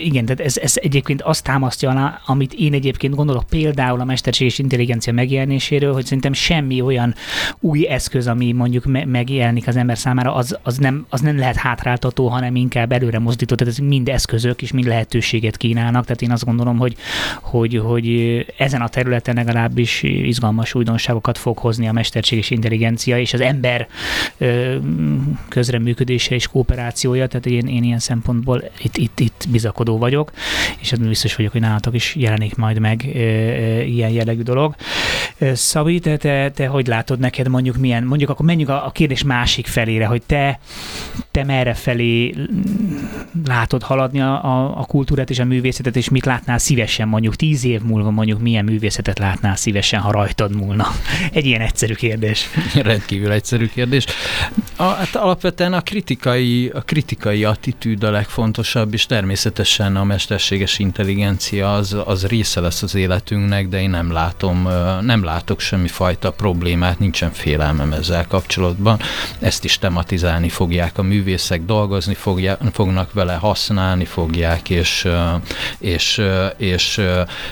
igen, 0.04 0.26
tehát 0.26 0.40
ez, 0.40 0.58
ez 0.58 0.74
egyébként 0.76 1.22
azt 1.22 1.44
támasztja 1.44 1.90
alá, 1.90 2.22
amit 2.26 2.54
én 2.54 2.74
egyébként 2.74 3.16
gondolok 3.16 3.44
például 3.50 4.00
a 4.00 4.06
mesterséges 4.06 4.60
intelligencia 4.60 5.14
megjelenéséről, 5.14 5.94
hogy 5.94 6.04
szerintem 6.04 6.34
semmi 6.34 6.82
olyan 6.82 7.16
új 7.60 7.88
eszköz, 7.88 8.28
ami 8.28 8.52
mondjuk 8.52 8.86
me- 8.86 9.06
megjelenik 9.06 9.68
az 9.68 9.76
ember 9.76 9.98
számára, 9.98 10.36
az, 10.36 10.58
az, 10.64 10.78
nem, 10.78 11.06
az 11.10 11.22
nem 11.22 11.38
lehet 11.38 11.56
hátráltató, 11.56 12.28
hanem 12.28 12.56
inkább 12.56 12.92
előre 12.92 13.20
mozdító, 13.20 13.56
tehát 13.56 13.74
ez 13.74 13.80
mind 13.80 14.10
eszközök 14.10 14.62
és 14.62 14.72
mind 14.72 14.88
lehetőséget 14.88 15.58
kínálnak, 15.58 16.04
tehát 16.04 16.22
én 16.22 16.32
azt 16.32 16.46
gondolom, 16.46 16.78
hogy, 16.78 16.96
hogy, 17.42 17.59
hogy 17.68 18.46
ezen 18.58 18.82
a 18.82 18.88
területen 18.88 19.36
legalábbis 19.36 20.04
izgalmas 20.04 20.76
újdonságokat 20.76 21.38
fog 21.38 21.58
hozni 21.58 21.88
a 21.88 21.92
mesterséges 21.92 22.50
intelligencia 22.50 23.20
és 23.20 23.34
az 23.34 23.42
ember 23.42 23.88
közreműködése 25.50 26.36
és 26.36 26.48
kooperációja, 26.48 27.28
tehát 27.28 27.46
én, 27.46 27.68
én 27.68 27.84
ilyen 27.84 28.00
szempontból 28.00 28.64
itt, 28.82 28.98
itt, 28.98 29.20
itt 29.20 29.46
bizakodó 29.50 29.98
vagyok, 29.98 30.32
és 30.80 30.92
ebben 30.92 31.08
biztos 31.08 31.36
vagyok, 31.36 31.52
hogy 31.52 31.62
nálatok 31.62 31.96
is 31.96 32.16
jelenik 32.16 32.56
majd 32.56 32.80
meg 32.80 33.04
ilyen 33.86 34.10
jellegű 34.10 34.42
dolog. 34.42 34.76
Szabi, 35.54 36.00
te, 36.00 36.18
te, 36.18 36.52
te 36.52 36.68
hogy 36.68 36.88
látod 36.88 37.20
neked 37.20 37.48
mondjuk 37.48 37.78
milyen, 37.78 38.04
mondjuk 38.04 38.30
akkor 38.30 38.46
menjünk 38.46 38.70
a, 38.70 38.86
a 38.86 38.92
kérdés 38.92 39.24
másik 39.24 39.68
felére, 39.68 40.06
hogy 40.06 40.22
te, 40.26 40.60
te 41.32 41.44
merre 41.44 41.74
felé 41.74 42.34
látod 43.46 43.84
haladni 43.84 44.22
a, 44.22 44.46
a, 44.46 44.80
a 44.80 44.86
kultúrát 44.86 45.30
és 45.30 45.40
a 45.40 45.46
művészetet, 45.46 45.96
és 45.96 46.10
mit 46.10 46.26
látnál 46.26 46.58
szívesen 46.58 47.08
mondjuk 47.08 47.36
tíz 47.40 47.64
év 47.64 47.82
múlva 47.82 48.10
mondjuk 48.10 48.40
milyen 48.40 48.66
művészetet 48.66 49.20
látnál 49.20 49.56
szívesen, 49.56 50.00
ha 50.00 50.12
rajtad 50.12 50.56
múlna? 50.56 50.88
Egy 51.34 51.46
ilyen 51.46 51.62
egyszerű 51.62 51.94
kérdés. 51.94 52.50
Rendkívül 52.74 53.32
egyszerű 53.32 53.68
kérdés. 53.68 54.06
A, 54.76 54.84
hát 54.84 55.16
alapvetően 55.16 55.74
a 55.74 55.82
kritikai, 55.82 56.72
a 56.74 56.82
kritikai 56.82 57.44
attitűd 57.44 58.04
a 58.04 58.12
legfontosabb, 58.12 58.94
és 58.94 59.06
természetesen 59.06 59.96
a 59.96 60.04
mesterséges 60.04 60.80
intelligencia 60.80 61.74
az, 61.74 61.98
az 62.06 62.26
része 62.26 62.60
lesz 62.60 62.82
az 62.82 62.96
életünknek, 62.96 63.68
de 63.68 63.82
én 63.82 63.90
nem 63.90 64.12
látom, 64.12 64.68
nem 65.02 65.24
látok 65.24 65.60
semmi 65.60 65.88
fajta 65.88 66.32
problémát, 66.32 67.00
nincsen 67.00 67.32
félelmem 67.32 67.94
ezzel 67.94 68.28
kapcsolatban. 68.28 69.00
Ezt 69.40 69.64
is 69.64 69.78
tematizálni 69.78 70.50
fogják 70.50 70.98
a 70.98 71.02
művészek, 71.02 71.66
dolgozni 71.66 72.14
fogják, 72.14 72.60
fognak 72.72 73.14
vele, 73.14 73.34
használni 73.34 74.06
fogják, 74.06 74.70
és, 74.70 75.08
és, 75.80 76.22
és 76.58 77.02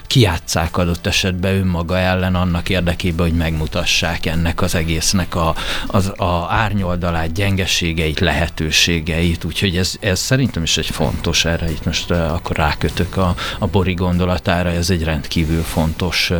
kiátszák 0.07 0.77
adott 0.77 1.07
esetben 1.07 1.55
önmaga 1.55 1.97
ellen 1.97 2.35
annak 2.35 2.69
érdekében, 2.69 3.27
hogy 3.27 3.37
megmutassák 3.37 4.25
ennek 4.25 4.61
az 4.61 4.75
egésznek 4.75 5.35
a, 5.35 5.55
az, 5.87 6.07
a 6.17 6.47
árnyoldalát, 6.49 7.33
gyengeségeit, 7.33 8.19
lehetőségeit, 8.19 9.43
úgyhogy 9.43 9.77
ez, 9.77 9.95
ez 9.99 10.19
szerintem 10.19 10.63
is 10.63 10.77
egy 10.77 10.89
fontos, 10.89 11.45
erre. 11.45 11.71
Itt 11.71 11.85
most 11.85 12.11
akkor 12.11 12.55
rákötök 12.55 13.17
a, 13.17 13.35
a 13.59 13.67
Bori 13.67 13.93
gondolatára, 13.93 14.69
ez 14.69 14.89
egy 14.89 15.03
rendkívül 15.03 15.63
fontos, 15.63 16.31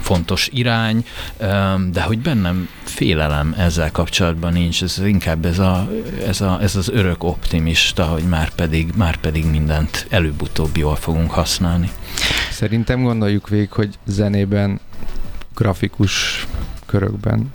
fontos 0.00 0.48
irány, 0.52 1.04
de 1.90 2.02
hogy 2.02 2.18
bennem 2.18 2.68
félelem 2.84 3.54
ezzel 3.58 3.90
kapcsolatban 3.90 4.52
nincs, 4.52 4.82
ez 4.82 5.00
inkább 5.04 5.44
ez, 5.44 5.58
a, 5.58 5.88
ez, 6.26 6.40
a, 6.40 6.58
ez 6.62 6.76
az 6.76 6.88
örök 6.88 7.24
optimista, 7.24 8.04
hogy 8.04 8.22
már 8.22 8.50
pedig, 8.50 8.92
már 8.96 9.16
pedig 9.16 9.44
mindent 9.44 10.06
előbb-utóbb 10.10 10.76
jól 10.76 10.96
fogunk 10.96 11.30
használni. 11.30 11.90
Szerintem 12.72 13.02
gondoljuk 13.02 13.48
végig, 13.48 13.72
hogy 13.72 13.98
zenében, 14.04 14.80
grafikus 15.54 16.46
körökben, 16.86 17.54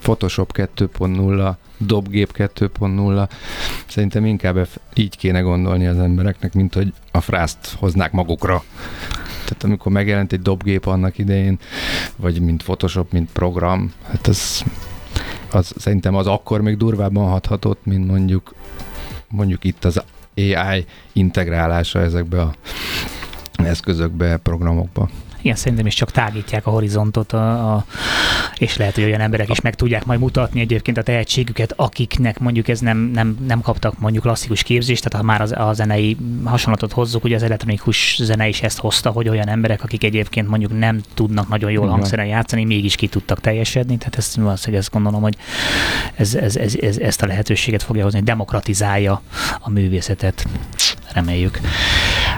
Photoshop 0.00 0.52
2.0, 0.56 1.54
dobgép 1.78 2.34
2.0. 2.36 3.28
Szerintem 3.86 4.24
inkább 4.24 4.68
így 4.94 5.16
kéne 5.16 5.40
gondolni 5.40 5.86
az 5.86 5.98
embereknek, 5.98 6.54
mint 6.54 6.74
hogy 6.74 6.92
a 7.12 7.20
frászt 7.20 7.74
hoznák 7.78 8.12
magukra. 8.12 8.62
Tehát 9.44 9.64
amikor 9.64 9.92
megjelent 9.92 10.32
egy 10.32 10.42
dobgép 10.42 10.86
annak 10.86 11.18
idején, 11.18 11.58
vagy 12.16 12.40
mint 12.40 12.62
Photoshop, 12.62 13.12
mint 13.12 13.32
program, 13.32 13.92
hát 14.06 14.26
az, 14.26 14.64
az 15.50 15.74
szerintem 15.76 16.14
az 16.14 16.26
akkor 16.26 16.60
még 16.60 16.76
durvábban 16.76 17.28
hathatott, 17.28 17.84
mint 17.84 18.06
mondjuk 18.06 18.54
mondjuk 19.28 19.64
itt 19.64 19.84
az 19.84 20.02
AI 20.36 20.86
integrálása 21.12 22.00
ezekbe 22.00 22.40
a 22.40 22.54
eszközökbe, 23.56 24.36
programokba. 24.36 25.08
Igen, 25.44 25.56
szerintem 25.56 25.86
is 25.86 25.94
csak 25.94 26.10
tágítják 26.10 26.66
a 26.66 26.70
horizontot, 26.70 27.32
a, 27.32 27.74
a, 27.74 27.84
és 28.58 28.76
lehet, 28.76 28.94
hogy 28.94 29.04
olyan 29.04 29.20
emberek 29.20 29.48
is 29.48 29.60
meg 29.60 29.74
tudják 29.74 30.04
majd 30.04 30.20
mutatni 30.20 30.60
egyébként 30.60 30.96
a 30.96 31.02
tehetségüket, 31.02 31.72
akiknek 31.76 32.38
mondjuk 32.38 32.68
ez 32.68 32.80
nem, 32.80 32.98
nem, 32.98 33.36
nem 33.46 33.60
kaptak 33.60 33.98
mondjuk 33.98 34.22
klasszikus 34.22 34.62
képzést, 34.62 35.04
tehát 35.04 35.26
ha 35.26 35.32
már 35.32 35.40
az, 35.40 35.52
a 35.52 35.72
zenei 35.72 36.16
hasonlatot 36.44 36.92
hozzuk, 36.92 37.24
ugye 37.24 37.34
az 37.34 37.42
elektronikus 37.42 38.18
zene 38.22 38.48
is 38.48 38.62
ezt 38.62 38.78
hozta, 38.78 39.10
hogy 39.10 39.28
olyan 39.28 39.48
emberek, 39.48 39.82
akik 39.82 40.04
egyébként 40.04 40.48
mondjuk 40.48 40.78
nem 40.78 41.00
tudnak 41.14 41.48
nagyon 41.48 41.70
jól 41.70 41.88
hangszeren 41.88 42.26
játszani, 42.26 42.64
mégis 42.64 42.94
ki 42.94 43.06
tudtak 43.06 43.40
teljesedni, 43.40 43.98
tehát 43.98 44.16
ezt 44.16 44.36
valószínűleg 44.36 44.80
ezt 44.80 44.92
gondolom, 44.92 45.22
hogy 45.22 45.36
ez, 46.14 46.34
ez, 46.34 46.56
ez, 46.56 46.74
ez, 46.80 46.98
ezt 46.98 47.22
a 47.22 47.26
lehetőséget 47.26 47.82
fogja 47.82 48.02
hozni, 48.02 48.20
demokratizálja 48.20 49.22
a 49.60 49.70
művészetet, 49.70 50.46
reméljük. 51.12 51.60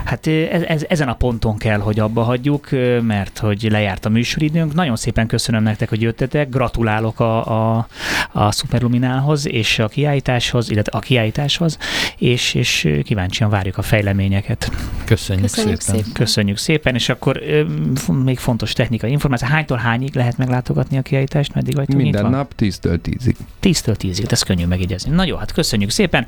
Hát 0.06 0.26
ez, 0.26 0.62
ez, 0.62 0.84
ezen 0.88 1.08
a 1.08 1.14
ponton 1.14 1.56
kell, 1.56 1.78
hogy 1.78 1.98
abba 2.00 2.22
hagyjuk, 2.22 2.68
mert 3.02 3.38
hogy 3.38 3.66
lejárt 3.70 4.04
a 4.04 4.08
műsoridőnk. 4.08 4.74
Nagyon 4.74 4.96
szépen 4.96 5.26
köszönöm 5.26 5.62
nektek, 5.62 5.88
hogy 5.88 6.02
jöttetek. 6.02 6.48
Gratulálok 6.48 7.20
a, 7.20 7.76
a, 7.76 7.86
a 8.32 8.52
Superluminálhoz 8.52 9.48
és 9.48 9.78
a 9.78 9.88
kiállításhoz, 9.88 10.70
illetve 10.70 10.98
a 10.98 11.00
kiállításhoz, 11.00 11.78
és, 12.18 12.54
és 12.54 12.88
kíváncsian 13.04 13.50
várjuk 13.50 13.78
a 13.78 13.82
fejleményeket. 13.82 14.70
Köszönjük, 15.04 15.44
Köszönjük 15.46 15.80
szépen. 15.80 15.96
szépen. 15.96 16.12
Köszönjük 16.12 16.56
szépen, 16.56 16.94
és 16.94 17.08
akkor 17.08 17.42
még 18.24 18.38
fontos 18.38 18.72
technikai 18.72 19.10
információ. 19.10 19.48
Hánytól 19.48 19.76
hányig 19.76 20.14
lehet 20.14 20.36
meglátogatni 20.36 20.98
a 20.98 21.02
kiállítást? 21.02 21.54
Meddig 21.54 21.74
vagytok 21.74 21.96
Minden 21.96 22.22
nyitva? 22.22 22.36
nap 22.36 22.52
10-től 22.58 22.98
10-ig. 23.04 23.34
10-től 23.62 23.96
10-ig, 23.98 24.32
ez 24.32 24.42
könnyű 24.42 24.66
megjegyezni. 24.66 25.10
Na 25.10 25.24
jó, 25.24 25.36
hát 25.36 25.52
köszönjük 25.52 25.90
szépen. 25.90 26.26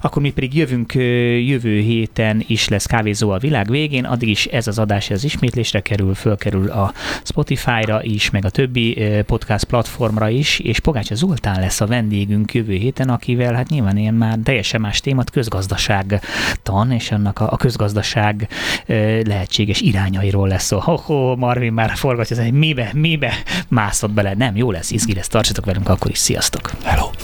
Akkor 0.00 0.22
mi 0.22 0.30
pedig 0.30 0.54
jövünk 0.54 0.94
jövő 0.94 1.80
héten 1.80 2.44
is 2.46 2.68
lesz 2.68 2.86
kávézó 2.86 3.19
a 3.28 3.38
világ 3.38 3.70
végén, 3.70 4.04
addig 4.04 4.28
is 4.28 4.46
ez 4.46 4.66
az 4.66 4.78
adás 4.78 5.10
ez 5.10 5.24
ismétlésre 5.24 5.80
kerül, 5.80 6.14
fölkerül 6.14 6.70
a 6.70 6.92
Spotify-ra 7.24 8.02
is, 8.02 8.30
meg 8.30 8.44
a 8.44 8.50
többi 8.50 8.98
podcast 9.26 9.64
platformra 9.64 10.28
is, 10.28 10.58
és 10.58 10.80
Pogácsa 10.80 11.14
Zoltán 11.14 11.60
lesz 11.60 11.80
a 11.80 11.86
vendégünk 11.86 12.54
jövő 12.54 12.74
héten, 12.74 13.08
akivel 13.08 13.54
hát 13.54 13.68
nyilván 13.68 13.96
ilyen 13.96 14.14
már 14.14 14.38
teljesen 14.44 14.80
más 14.80 15.00
témat, 15.00 15.30
közgazdaságtan, 15.30 16.90
és 16.90 17.10
annak 17.10 17.38
a, 17.40 17.52
a 17.52 17.56
közgazdaság 17.56 18.48
lehetséges 19.24 19.80
irányairól 19.80 20.48
lesz 20.48 20.64
szó. 20.64 20.78
Ho, 20.78 20.96
ho, 20.96 21.36
Marvin 21.36 21.72
már 21.72 21.96
forgatja, 21.96 22.42
hogy 22.42 22.52
mibe, 22.52 22.90
mibe 22.94 23.32
mászott 23.68 24.12
bele. 24.12 24.34
Nem, 24.34 24.56
jó 24.56 24.70
lesz, 24.70 24.90
izgi 24.90 25.14
lesz, 25.14 25.28
tartsatok 25.28 25.64
velünk 25.64 25.88
akkor 25.88 26.10
is, 26.10 26.18
sziasztok! 26.18 26.70
Hello! 26.82 27.20